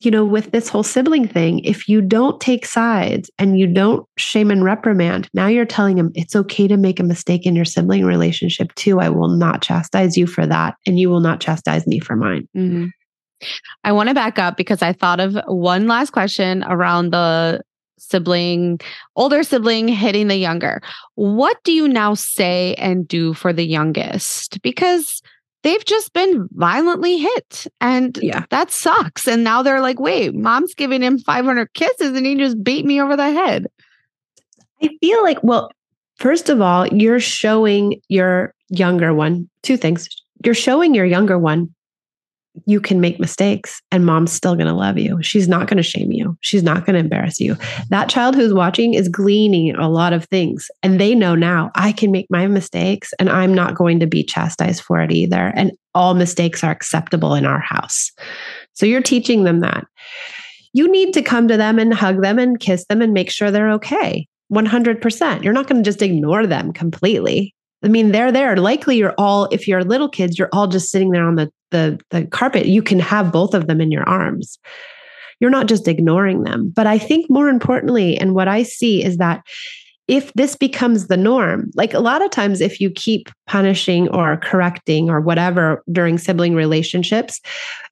you 0.00 0.10
know, 0.10 0.24
with 0.24 0.50
this 0.52 0.68
whole 0.68 0.82
sibling 0.82 1.28
thing, 1.28 1.60
if 1.60 1.88
you 1.88 2.00
don't 2.00 2.40
take 2.40 2.64
sides 2.64 3.30
and 3.38 3.58
you 3.58 3.66
don't 3.66 4.04
shame 4.16 4.50
and 4.50 4.64
reprimand, 4.64 5.28
now 5.34 5.46
you're 5.46 5.64
telling 5.66 5.96
them 5.96 6.10
it's 6.14 6.34
okay 6.34 6.66
to 6.68 6.76
make 6.78 6.98
a 6.98 7.04
mistake 7.04 7.44
in 7.46 7.54
your 7.54 7.64
sibling 7.66 8.04
relationship 8.04 8.74
too. 8.76 8.98
I 8.98 9.10
will 9.10 9.28
not 9.28 9.60
chastise 9.62 10.16
you 10.16 10.26
for 10.26 10.46
that. 10.46 10.74
And 10.86 10.98
you 10.98 11.10
will 11.10 11.20
not 11.20 11.40
chastise 11.40 11.86
me 11.86 12.00
for 12.00 12.16
mine. 12.16 12.48
Mhm. 12.56 12.90
I 13.84 13.92
want 13.92 14.08
to 14.08 14.14
back 14.14 14.38
up 14.38 14.56
because 14.56 14.82
I 14.82 14.92
thought 14.92 15.20
of 15.20 15.36
one 15.46 15.86
last 15.86 16.10
question 16.10 16.64
around 16.64 17.12
the 17.12 17.60
sibling, 17.98 18.80
older 19.16 19.42
sibling 19.42 19.88
hitting 19.88 20.28
the 20.28 20.36
younger. 20.36 20.80
What 21.14 21.62
do 21.64 21.72
you 21.72 21.88
now 21.88 22.14
say 22.14 22.74
and 22.74 23.06
do 23.06 23.32
for 23.34 23.52
the 23.52 23.64
youngest? 23.64 24.60
Because 24.62 25.22
they've 25.62 25.84
just 25.84 26.12
been 26.12 26.48
violently 26.52 27.18
hit 27.18 27.66
and 27.80 28.18
Yeah. 28.20 28.44
that 28.50 28.70
sucks. 28.72 29.28
And 29.28 29.44
now 29.44 29.62
they're 29.62 29.80
like, 29.80 30.00
wait, 30.00 30.34
mom's 30.34 30.74
giving 30.74 31.02
him 31.02 31.18
500 31.20 31.72
kisses 31.74 32.16
and 32.16 32.26
he 32.26 32.34
just 32.36 32.62
beat 32.64 32.84
me 32.84 33.00
over 33.00 33.16
the 33.16 33.30
head. 33.30 33.66
I 34.82 34.88
feel 35.00 35.22
like, 35.22 35.38
well, 35.44 35.70
first 36.18 36.48
of 36.48 36.60
all, 36.60 36.88
you're 36.88 37.20
showing 37.20 38.00
your 38.08 38.54
younger 38.68 39.14
one 39.14 39.48
two 39.62 39.76
things. 39.76 40.08
You're 40.44 40.54
showing 40.54 40.94
your 40.94 41.04
younger 41.04 41.38
one 41.38 41.72
you 42.66 42.80
can 42.80 43.00
make 43.00 43.18
mistakes 43.18 43.80
and 43.90 44.04
mom's 44.04 44.32
still 44.32 44.54
going 44.54 44.66
to 44.66 44.74
love 44.74 44.98
you. 44.98 45.22
She's 45.22 45.48
not 45.48 45.68
going 45.68 45.78
to 45.78 45.82
shame 45.82 46.12
you. 46.12 46.36
She's 46.40 46.62
not 46.62 46.84
going 46.84 46.94
to 46.94 47.00
embarrass 47.00 47.40
you. 47.40 47.56
That 47.88 48.08
child 48.08 48.34
who's 48.34 48.52
watching 48.52 48.94
is 48.94 49.08
gleaning 49.08 49.74
a 49.74 49.88
lot 49.88 50.12
of 50.12 50.24
things 50.26 50.70
and 50.82 51.00
they 51.00 51.14
know 51.14 51.34
now 51.34 51.70
I 51.74 51.92
can 51.92 52.10
make 52.10 52.26
my 52.30 52.46
mistakes 52.46 53.12
and 53.18 53.30
I'm 53.30 53.54
not 53.54 53.74
going 53.74 54.00
to 54.00 54.06
be 54.06 54.22
chastised 54.22 54.82
for 54.82 55.00
it 55.00 55.10
either. 55.10 55.52
And 55.56 55.72
all 55.94 56.14
mistakes 56.14 56.62
are 56.62 56.70
acceptable 56.70 57.34
in 57.34 57.46
our 57.46 57.60
house. 57.60 58.10
So 58.74 58.86
you're 58.86 59.02
teaching 59.02 59.44
them 59.44 59.60
that. 59.60 59.86
You 60.74 60.90
need 60.90 61.12
to 61.14 61.22
come 61.22 61.48
to 61.48 61.56
them 61.56 61.78
and 61.78 61.92
hug 61.92 62.22
them 62.22 62.38
and 62.38 62.58
kiss 62.58 62.86
them 62.86 63.02
and 63.02 63.12
make 63.12 63.30
sure 63.30 63.50
they're 63.50 63.72
okay. 63.72 64.26
100%. 64.52 65.42
You're 65.42 65.52
not 65.52 65.66
going 65.66 65.82
to 65.82 65.88
just 65.88 66.02
ignore 66.02 66.46
them 66.46 66.72
completely. 66.72 67.54
I 67.84 67.88
mean, 67.88 68.12
they're 68.12 68.32
there. 68.32 68.56
Likely 68.56 68.96
you're 68.96 69.14
all, 69.18 69.48
if 69.50 69.66
you're 69.66 69.84
little 69.84 70.08
kids, 70.08 70.38
you're 70.38 70.48
all 70.52 70.66
just 70.66 70.90
sitting 70.90 71.10
there 71.10 71.24
on 71.24 71.36
the, 71.36 71.50
the, 71.70 71.98
the 72.10 72.26
carpet. 72.26 72.66
You 72.66 72.82
can 72.82 72.98
have 73.00 73.32
both 73.32 73.54
of 73.54 73.66
them 73.66 73.80
in 73.80 73.90
your 73.90 74.08
arms. 74.08 74.58
You're 75.40 75.50
not 75.50 75.66
just 75.66 75.88
ignoring 75.88 76.44
them. 76.44 76.72
But 76.74 76.86
I 76.86 76.98
think 76.98 77.28
more 77.28 77.48
importantly, 77.48 78.16
and 78.16 78.34
what 78.34 78.48
I 78.48 78.62
see 78.62 79.02
is 79.02 79.16
that 79.16 79.42
if 80.08 80.32
this 80.34 80.56
becomes 80.56 81.06
the 81.06 81.16
norm, 81.16 81.70
like 81.74 81.94
a 81.94 82.00
lot 82.00 82.24
of 82.24 82.30
times, 82.30 82.60
if 82.60 82.80
you 82.80 82.90
keep 82.90 83.28
punishing 83.46 84.08
or 84.08 84.36
correcting 84.36 85.08
or 85.08 85.20
whatever 85.20 85.82
during 85.90 86.18
sibling 86.18 86.54
relationships, 86.54 87.40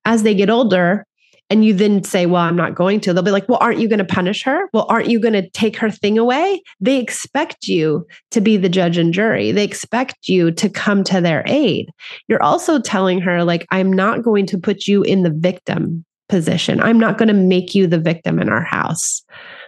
as 0.04 0.22
they 0.22 0.34
get 0.34 0.50
older, 0.50 1.06
and 1.50 1.64
you 1.64 1.74
then 1.74 2.04
say, 2.04 2.26
Well, 2.26 2.42
I'm 2.42 2.56
not 2.56 2.74
going 2.74 3.00
to, 3.00 3.12
they'll 3.12 3.22
be 3.22 3.30
like, 3.30 3.48
Well, 3.48 3.58
aren't 3.60 3.80
you 3.80 3.88
going 3.88 3.98
to 3.98 4.04
punish 4.04 4.42
her? 4.44 4.68
Well, 4.72 4.86
aren't 4.88 5.10
you 5.10 5.20
going 5.20 5.34
to 5.34 5.48
take 5.50 5.76
her 5.76 5.90
thing 5.90 6.18
away? 6.18 6.62
They 6.80 6.98
expect 6.98 7.66
you 7.66 8.06
to 8.30 8.40
be 8.40 8.56
the 8.56 8.68
judge 8.68 8.96
and 8.96 9.12
jury. 9.12 9.52
They 9.52 9.64
expect 9.64 10.28
you 10.28 10.52
to 10.52 10.68
come 10.68 11.04
to 11.04 11.20
their 11.20 11.42
aid. 11.46 11.90
You're 12.28 12.42
also 12.42 12.80
telling 12.80 13.20
her, 13.20 13.44
like, 13.44 13.66
I'm 13.70 13.92
not 13.92 14.22
going 14.22 14.46
to 14.46 14.58
put 14.58 14.86
you 14.86 15.02
in 15.02 15.22
the 15.22 15.30
victim 15.32 16.04
position. 16.28 16.80
I'm 16.80 17.00
not 17.00 17.18
going 17.18 17.28
to 17.28 17.34
make 17.34 17.74
you 17.74 17.86
the 17.86 17.98
victim 17.98 18.38
in 18.38 18.48
our 18.48 18.62
house 18.62 19.22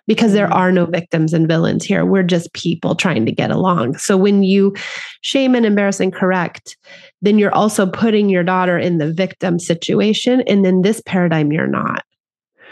because 0.06 0.32
there 0.32 0.52
are 0.52 0.72
no 0.72 0.86
victims 0.86 1.32
and 1.32 1.46
villains 1.46 1.84
here. 1.84 2.04
We're 2.04 2.22
just 2.22 2.52
people 2.52 2.94
trying 2.94 3.24
to 3.26 3.32
get 3.32 3.50
along. 3.50 3.98
So 3.98 4.16
when 4.16 4.42
you 4.42 4.74
shame 5.20 5.54
and 5.54 5.64
embarrass 5.64 6.00
and 6.00 6.12
correct, 6.12 6.76
then 7.20 7.38
you're 7.38 7.54
also 7.54 7.86
putting 7.86 8.28
your 8.28 8.42
daughter 8.42 8.78
in 8.78 8.98
the 8.98 9.12
victim 9.12 9.58
situation. 9.58 10.42
And 10.42 10.66
in 10.66 10.82
this 10.82 11.00
paradigm, 11.06 11.52
you're 11.52 11.66
not. 11.66 12.04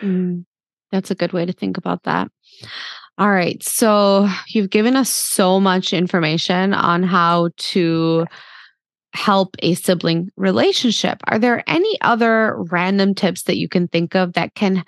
Mm, 0.00 0.44
that's 0.90 1.10
a 1.10 1.14
good 1.14 1.32
way 1.32 1.46
to 1.46 1.52
think 1.52 1.76
about 1.76 2.02
that. 2.04 2.28
All 3.18 3.30
right. 3.30 3.62
So 3.62 4.28
you've 4.48 4.70
given 4.70 4.96
us 4.96 5.10
so 5.10 5.60
much 5.60 5.92
information 5.92 6.72
on 6.72 7.02
how 7.02 7.50
to 7.56 8.26
help 9.12 9.56
a 9.58 9.74
sibling 9.74 10.30
relationship. 10.36 11.18
Are 11.24 11.38
there 11.38 11.62
any 11.66 12.00
other 12.00 12.56
random 12.70 13.14
tips 13.14 13.42
that 13.44 13.58
you 13.58 13.68
can 13.68 13.88
think 13.88 14.14
of 14.14 14.32
that 14.34 14.54
can 14.54 14.84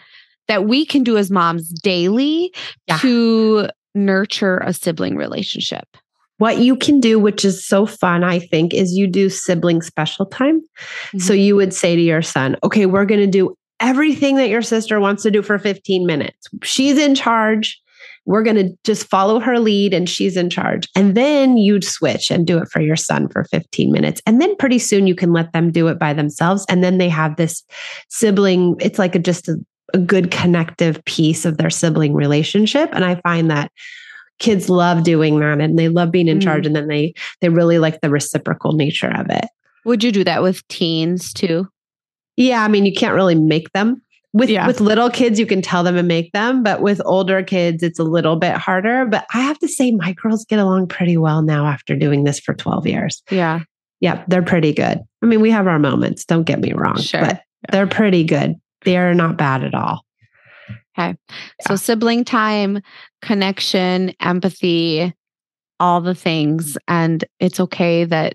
that 0.49 0.67
we 0.67 0.85
can 0.85 1.03
do 1.03 1.17
as 1.17 1.31
moms 1.31 1.69
daily 1.69 2.53
Yeah. 2.89 2.99
to 2.99 3.69
nurture 3.95 4.59
a 4.59 4.73
sibling 4.73 5.17
relationship? 5.17 5.85
What 6.39 6.59
you 6.59 6.75
can 6.77 6.99
do, 6.99 7.21
which 7.21 7.45
is 7.45 7.65
so 7.65 7.87
fun, 7.87 8.25
I 8.25 8.41
think, 8.41 8.75
is 8.75 8.95
you 8.95 9.07
do 9.07 9.31
sibling 9.31 9.81
special 9.81 10.27
time. 10.27 10.61
So 11.19 11.33
mm-hmm. 11.33 11.41
you 11.41 11.57
would 11.57 11.73
say 11.73 11.95
to 11.95 12.03
your 12.03 12.23
son, 12.23 12.57
okay, 12.65 12.87
we're 12.87 13.05
going 13.05 13.21
to 13.21 13.29
do 13.29 13.55
everything 13.79 14.37
that 14.37 14.49
your 14.49 14.63
sister 14.63 14.99
wants 14.99 15.23
to 15.25 15.31
do 15.31 15.43
for 15.43 15.59
15 15.59 16.07
minutes. 16.07 16.49
She's 16.63 16.99
in 16.99 17.15
charge. 17.15 17.81
We're 18.25 18.45
going 18.45 18.57
to 18.57 18.77
just 18.85 19.09
follow 19.09 19.41
her 19.41 19.59
lead 19.59 19.93
and 19.93 20.09
she's 20.09 20.37
in 20.37 20.49
charge. 20.49 20.89
And 20.97 21.17
then 21.17 21.57
you'd 21.57 21.85
switch 21.85 22.31
and 22.31 22.47
do 22.47 22.59
it 22.59 22.69
for 22.69 22.81
your 22.81 22.97
son 22.97 23.29
for 23.29 23.45
15 23.45 23.91
minutes. 23.91 24.23
And 24.27 24.41
then 24.41 24.57
pretty 24.57 24.79
soon 24.79 25.09
you 25.09 25.15
can 25.15 25.33
let 25.33 25.53
them 25.53 25.73
do 25.73 25.89
it 25.89 25.99
by 25.99 26.13
themselves. 26.13 26.65
And 26.69 26.85
then 26.85 26.99
they 26.99 27.09
have 27.09 27.37
this 27.37 27.65
sibling, 28.09 28.77
it's 28.81 28.99
like 28.99 29.17
a, 29.17 29.19
just 29.19 29.49
a, 29.49 29.57
a 29.95 29.99
good 29.99 30.31
connective 30.31 31.05
piece 31.05 31.45
of 31.45 31.59
their 31.59 31.71
sibling 31.71 32.15
relationship. 32.15 32.91
And 32.93 33.05
I 33.05 33.17
find 33.17 33.51
that 33.51 33.71
kids 34.39 34.69
love 34.69 35.05
doing 35.05 35.39
that 35.41 35.61
and 35.61 35.79
they 35.79 35.89
love 35.89 36.11
being 36.11 36.29
in 36.29 36.39
Mm. 36.39 36.43
charge 36.43 36.67
and 36.67 36.75
then 36.75 36.89
they 36.89 37.15
they 37.41 37.49
really 37.49 37.79
like 37.79 38.01
the 38.01 38.11
reciprocal 38.11 38.73
nature 38.73 39.13
of 39.15 39.27
it. 39.31 39.45
Would 39.85 40.03
you 40.03 40.11
do 40.13 40.25
that 40.25 40.43
with 40.43 40.67
teens 40.69 41.33
too? 41.33 41.69
Yeah, 42.37 42.65
I 42.65 42.69
mean, 42.69 42.87
you 42.87 42.93
can't 42.93 43.15
really 43.15 43.35
make 43.35 43.71
them. 43.73 44.01
With 44.33 44.49
Yeah. 44.49 44.67
with 44.67 44.81
little 44.81 45.11
kids, 45.11 45.39
you 45.39 45.45
can 45.45 45.61
tell 45.61 45.83
them 45.85 45.97
and 45.97 46.09
make 46.09 46.33
them, 46.33 46.63
but 46.63 46.81
with 46.81 47.03
older 47.05 47.43
kids, 47.43 47.83
it's 47.83 47.99
a 47.99 48.05
little 48.05 48.37
bit 48.37 48.55
harder. 48.55 49.05
But 49.05 49.27
I 49.35 49.41
have 49.43 49.59
to 49.59 49.69
say, 49.69 49.91
my 49.93 50.13
girls 50.15 50.47
get 50.47 50.59
along 50.59 50.87
pretty 50.89 51.19
well 51.19 51.43
now 51.43 51.67
after 51.67 51.95
doing 51.95 52.25
this 52.25 52.41
for 52.41 52.55
12 52.55 52.87
years. 52.87 53.23
Yeah. 53.31 53.61
Yep, 54.01 54.25
they're 54.29 54.43
pretty 54.43 54.73
good. 54.73 54.99
I 55.23 55.27
mean, 55.27 55.41
we 55.43 55.51
have 55.51 55.67
our 55.67 55.79
moments, 55.79 56.25
don't 56.25 56.45
get 56.45 56.61
me 56.61 56.73
wrong, 56.73 56.97
Sure. 56.99 57.21
but 57.21 57.43
they're 57.71 57.87
pretty 57.87 58.25
good. 58.25 58.55
They're 58.85 59.15
not 59.15 59.37
bad 59.37 59.65
at 59.65 59.75
all. 59.75 60.05
Okay. 60.99 61.17
So 61.63 61.77
sibling 61.77 62.25
time, 62.25 62.81
connection, 63.23 64.13
empathy, 64.21 65.15
all 65.81 66.01
the 66.01 66.15
things. 66.15 66.77
And 66.87 67.25
it's 67.41 67.61
okay 67.61 68.05
that 68.05 68.35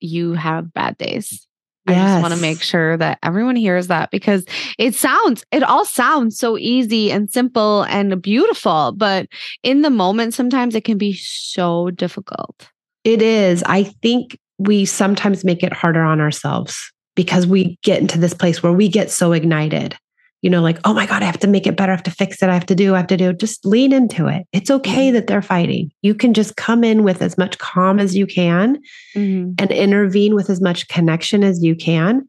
you 0.00 0.32
have 0.34 0.72
bad 0.72 0.98
days. 0.98 1.46
I 1.86 1.94
just 1.94 2.22
want 2.22 2.32
to 2.34 2.40
make 2.40 2.62
sure 2.62 2.96
that 2.96 3.18
everyone 3.22 3.56
hears 3.56 3.88
that 3.88 4.10
because 4.10 4.46
it 4.78 4.94
sounds, 4.94 5.44
it 5.52 5.62
all 5.62 5.84
sounds 5.84 6.38
so 6.38 6.56
easy 6.56 7.12
and 7.12 7.30
simple 7.30 7.82
and 7.82 8.22
beautiful, 8.22 8.92
but 8.96 9.26
in 9.62 9.82
the 9.82 9.90
moment, 9.90 10.32
sometimes 10.32 10.74
it 10.74 10.84
can 10.84 10.96
be 10.96 11.12
so 11.12 11.90
difficult. 11.90 12.70
It 13.04 13.20
is. 13.20 13.62
I 13.64 13.82
think 13.82 14.38
we 14.58 14.86
sometimes 14.86 15.44
make 15.44 15.62
it 15.62 15.74
harder 15.74 16.02
on 16.02 16.22
ourselves 16.22 16.90
because 17.14 17.46
we 17.46 17.78
get 17.82 18.00
into 18.00 18.18
this 18.18 18.34
place 18.34 18.62
where 18.62 18.72
we 18.72 18.88
get 18.88 19.10
so 19.10 19.32
ignited 19.32 19.96
you 20.44 20.50
know, 20.50 20.60
like, 20.60 20.78
oh 20.84 20.92
my 20.92 21.06
God, 21.06 21.22
I 21.22 21.24
have 21.24 21.38
to 21.38 21.46
make 21.46 21.66
it 21.66 21.74
better. 21.74 21.90
I 21.90 21.94
have 21.94 22.02
to 22.02 22.10
fix 22.10 22.42
it. 22.42 22.50
I 22.50 22.52
have 22.52 22.66
to 22.66 22.74
do, 22.74 22.94
I 22.94 22.98
have 22.98 23.06
to 23.06 23.16
do. 23.16 23.32
Just 23.32 23.64
lean 23.64 23.94
into 23.94 24.26
it. 24.26 24.46
It's 24.52 24.70
okay 24.70 25.06
mm-hmm. 25.06 25.14
that 25.14 25.26
they're 25.26 25.40
fighting. 25.40 25.90
You 26.02 26.14
can 26.14 26.34
just 26.34 26.56
come 26.56 26.84
in 26.84 27.02
with 27.02 27.22
as 27.22 27.38
much 27.38 27.56
calm 27.56 27.98
as 27.98 28.14
you 28.14 28.26
can 28.26 28.78
mm-hmm. 29.16 29.52
and 29.58 29.70
intervene 29.70 30.34
with 30.34 30.50
as 30.50 30.60
much 30.60 30.86
connection 30.88 31.42
as 31.42 31.64
you 31.64 31.74
can. 31.74 32.28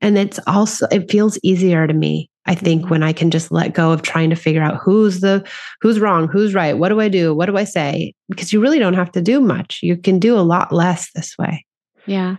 And 0.00 0.16
it's 0.16 0.40
also, 0.46 0.86
it 0.90 1.10
feels 1.10 1.38
easier 1.42 1.86
to 1.86 1.92
me. 1.92 2.30
I 2.46 2.54
think 2.54 2.80
mm-hmm. 2.80 2.92
when 2.92 3.02
I 3.02 3.12
can 3.12 3.30
just 3.30 3.52
let 3.52 3.74
go 3.74 3.92
of 3.92 4.00
trying 4.00 4.30
to 4.30 4.36
figure 4.36 4.62
out 4.62 4.80
who's 4.82 5.20
the 5.20 5.46
who's 5.82 6.00
wrong, 6.00 6.28
who's 6.28 6.54
right, 6.54 6.78
what 6.78 6.88
do 6.88 6.98
I 6.98 7.10
do, 7.10 7.34
what 7.34 7.44
do 7.44 7.58
I 7.58 7.64
say? 7.64 8.14
Because 8.30 8.54
you 8.54 8.60
really 8.60 8.78
don't 8.78 8.94
have 8.94 9.12
to 9.12 9.20
do 9.20 9.38
much. 9.38 9.80
You 9.82 9.98
can 9.98 10.18
do 10.18 10.34
a 10.34 10.40
lot 10.40 10.72
less 10.72 11.10
this 11.14 11.36
way. 11.38 11.66
Yeah. 12.06 12.36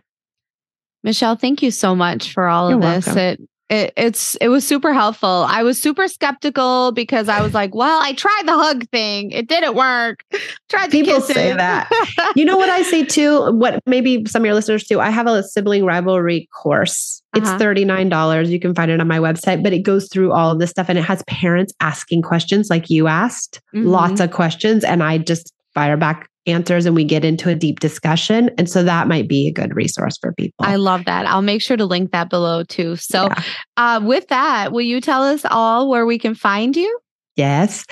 Michelle, 1.04 1.36
thank 1.36 1.64
you 1.64 1.72
so 1.72 1.95
much 1.95 2.34
for 2.34 2.47
all 2.47 2.70
You're 2.70 2.78
of 2.78 2.84
this. 2.84 3.06
Welcome. 3.08 3.24
It 3.24 3.49
it, 3.72 3.93
it's 3.95 4.36
it 4.36 4.49
was 4.49 4.68
super 4.68 4.93
helpful. 4.93 5.45
I 5.47 5.64
was 5.64 5.82
super 5.82 6.10
skeptical 6.10 6.91
because 6.91 7.30
I 7.30 7.41
was 7.41 7.54
like, 7.54 7.74
"Well, 7.74 8.02
I 8.04 8.12
tried 8.12 8.43
the 8.45 8.54
hug 8.54 8.89
thing; 8.89 9.32
it 9.32 9.47
didn't 9.47 9.76
work." 9.76 10.26
Tried 10.70 10.91
people 10.91 11.22
say 11.22 11.54
that. 11.54 11.89
you 12.36 12.43
know 12.43 12.58
what 12.58 12.70
I 12.70 12.82
say 12.84 13.06
too? 13.06 13.49
What 13.54 13.82
maybe 13.86 14.26
some 14.28 14.41
of 14.41 14.45
your 14.45 14.56
listeners 14.56 14.84
too? 14.84 14.99
I 14.99 15.10
have 15.10 15.26
a 15.26 15.41
sibling 15.41 15.86
rivalry 15.86 16.49
course. 16.54 17.24
It's 17.34 17.47
uh-huh. 17.47 17.60
thirty 17.60 17.86
nine 17.86 18.10
dollars. 18.10 18.52
You 18.52 18.60
can 18.60 18.76
find 18.76 18.91
it 18.91 18.99
on 18.99 19.08
my 19.08 19.20
website, 19.20 19.64
but 19.64 19.72
it 19.72 19.84
goes 19.84 20.10
through 20.10 20.34
all 20.34 20.52
of 20.52 20.60
this 20.60 20.70
stuff 20.70 20.89
and 20.89 20.99
it 20.99 21.06
has 21.06 21.24
parents 21.28 21.74
asking 21.80 22.24
questions 22.24 22.70
like 22.70 22.89
you 22.89 23.08
asked, 23.08 23.62
mm-hmm. 23.74 23.88
lots 23.88 24.20
of 24.20 24.32
questions, 24.32 24.84
and 24.84 25.02
I 25.02 25.18
just 25.18 25.54
fire 25.74 25.95
back 25.95 26.30
answers 26.46 26.86
and 26.86 26.96
we 26.96 27.04
get 27.04 27.24
into 27.24 27.50
a 27.50 27.56
deep 27.56 27.80
discussion. 27.80 28.50
And 28.58 28.70
so 28.70 28.84
that 28.84 29.08
might 29.08 29.28
be 29.28 29.48
a 29.48 29.52
good 29.52 29.76
resource 29.76 30.18
for 30.20 30.34
people. 30.34 30.66
I 30.66 30.76
love 30.76 31.06
that. 31.06 31.26
I'll 31.26 31.42
make 31.42 31.62
sure 31.62 31.78
to 31.78 31.86
link 31.86 32.12
that 32.12 32.30
below 32.30 32.64
too. 32.64 32.96
So, 32.96 33.26
yeah. 33.26 33.44
uh, 33.78 34.02
with 34.04 34.28
that, 34.30 34.72
will 34.72 34.82
you 34.82 35.02
tell 35.02 35.24
us 35.24 35.46
all 35.50 35.89
where 35.89 36.06
we 36.06 36.18
can 36.18 36.36
find 36.36 36.76
you? 36.76 37.00
Yes. 37.36 37.86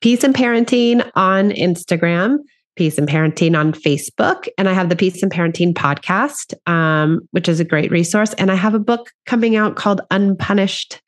Peace 0.00 0.22
and 0.22 0.34
Parenting 0.34 1.10
on 1.14 1.50
Instagram. 1.50 2.38
Peace 2.76 2.98
and 2.98 3.08
Parenting 3.08 3.56
on 3.56 3.72
Facebook. 3.72 4.48
And 4.58 4.68
I 4.68 4.72
have 4.72 4.88
the 4.88 4.96
Peace 4.96 5.22
and 5.22 5.30
Parenting 5.30 5.74
podcast, 5.74 6.54
um, 6.68 7.20
which 7.30 7.48
is 7.48 7.60
a 7.60 7.64
great 7.64 7.90
resource. 7.92 8.34
And 8.34 8.50
I 8.50 8.56
have 8.56 8.74
a 8.74 8.80
book 8.80 9.10
coming 9.26 9.54
out 9.54 9.76
called 9.76 10.00
Unpunished. 10.10 11.00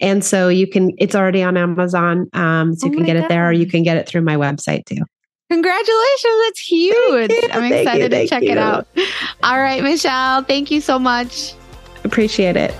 And 0.00 0.24
so 0.24 0.48
you 0.48 0.66
can, 0.66 0.92
it's 0.98 1.14
already 1.14 1.42
on 1.42 1.58
Amazon. 1.58 2.28
Um, 2.32 2.74
so 2.74 2.86
you 2.86 2.92
oh 2.92 2.96
can 2.96 3.04
get 3.04 3.16
God. 3.16 3.24
it 3.24 3.28
there 3.28 3.48
or 3.48 3.52
you 3.52 3.66
can 3.66 3.82
get 3.82 3.98
it 3.98 4.08
through 4.08 4.22
my 4.22 4.36
website 4.36 4.86
too. 4.86 5.02
Congratulations. 5.52 6.34
That's 6.46 6.60
huge. 6.60 7.30
I'm 7.52 7.70
excited 7.70 8.10
to 8.10 8.26
check 8.26 8.42
you. 8.42 8.52
it 8.52 8.58
out. 8.58 8.86
All 9.42 9.60
right, 9.60 9.82
Michelle, 9.82 10.42
thank 10.42 10.70
you 10.70 10.80
so 10.80 10.98
much. 10.98 11.52
Appreciate 12.04 12.56
it. 12.56 12.74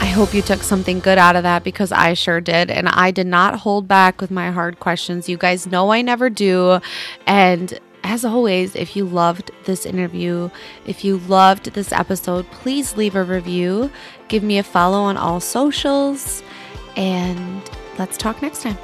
I 0.00 0.06
hope 0.14 0.32
you 0.32 0.42
took 0.42 0.62
something 0.62 1.00
good 1.00 1.18
out 1.18 1.34
of 1.34 1.42
that 1.42 1.64
because 1.64 1.90
I 1.90 2.14
sure 2.14 2.40
did. 2.40 2.70
And 2.70 2.88
I 2.88 3.10
did 3.10 3.26
not 3.26 3.58
hold 3.58 3.88
back 3.88 4.20
with 4.20 4.30
my 4.30 4.52
hard 4.52 4.78
questions. 4.78 5.28
You 5.28 5.38
guys 5.38 5.66
know 5.66 5.90
I 5.90 6.00
never 6.00 6.30
do. 6.30 6.78
And 7.26 7.76
as 8.04 8.24
always, 8.24 8.76
if 8.76 8.94
you 8.94 9.06
loved 9.06 9.50
this 9.64 9.84
interview, 9.84 10.50
if 10.86 11.04
you 11.04 11.16
loved 11.16 11.72
this 11.72 11.90
episode, 11.90 12.48
please 12.52 12.96
leave 12.96 13.16
a 13.16 13.24
review. 13.24 13.90
Give 14.28 14.44
me 14.44 14.56
a 14.58 14.62
follow 14.62 15.00
on 15.00 15.16
all 15.16 15.40
socials. 15.40 16.44
And 16.96 17.60
Let's 17.98 18.16
talk 18.16 18.42
next 18.42 18.62
time. 18.62 18.78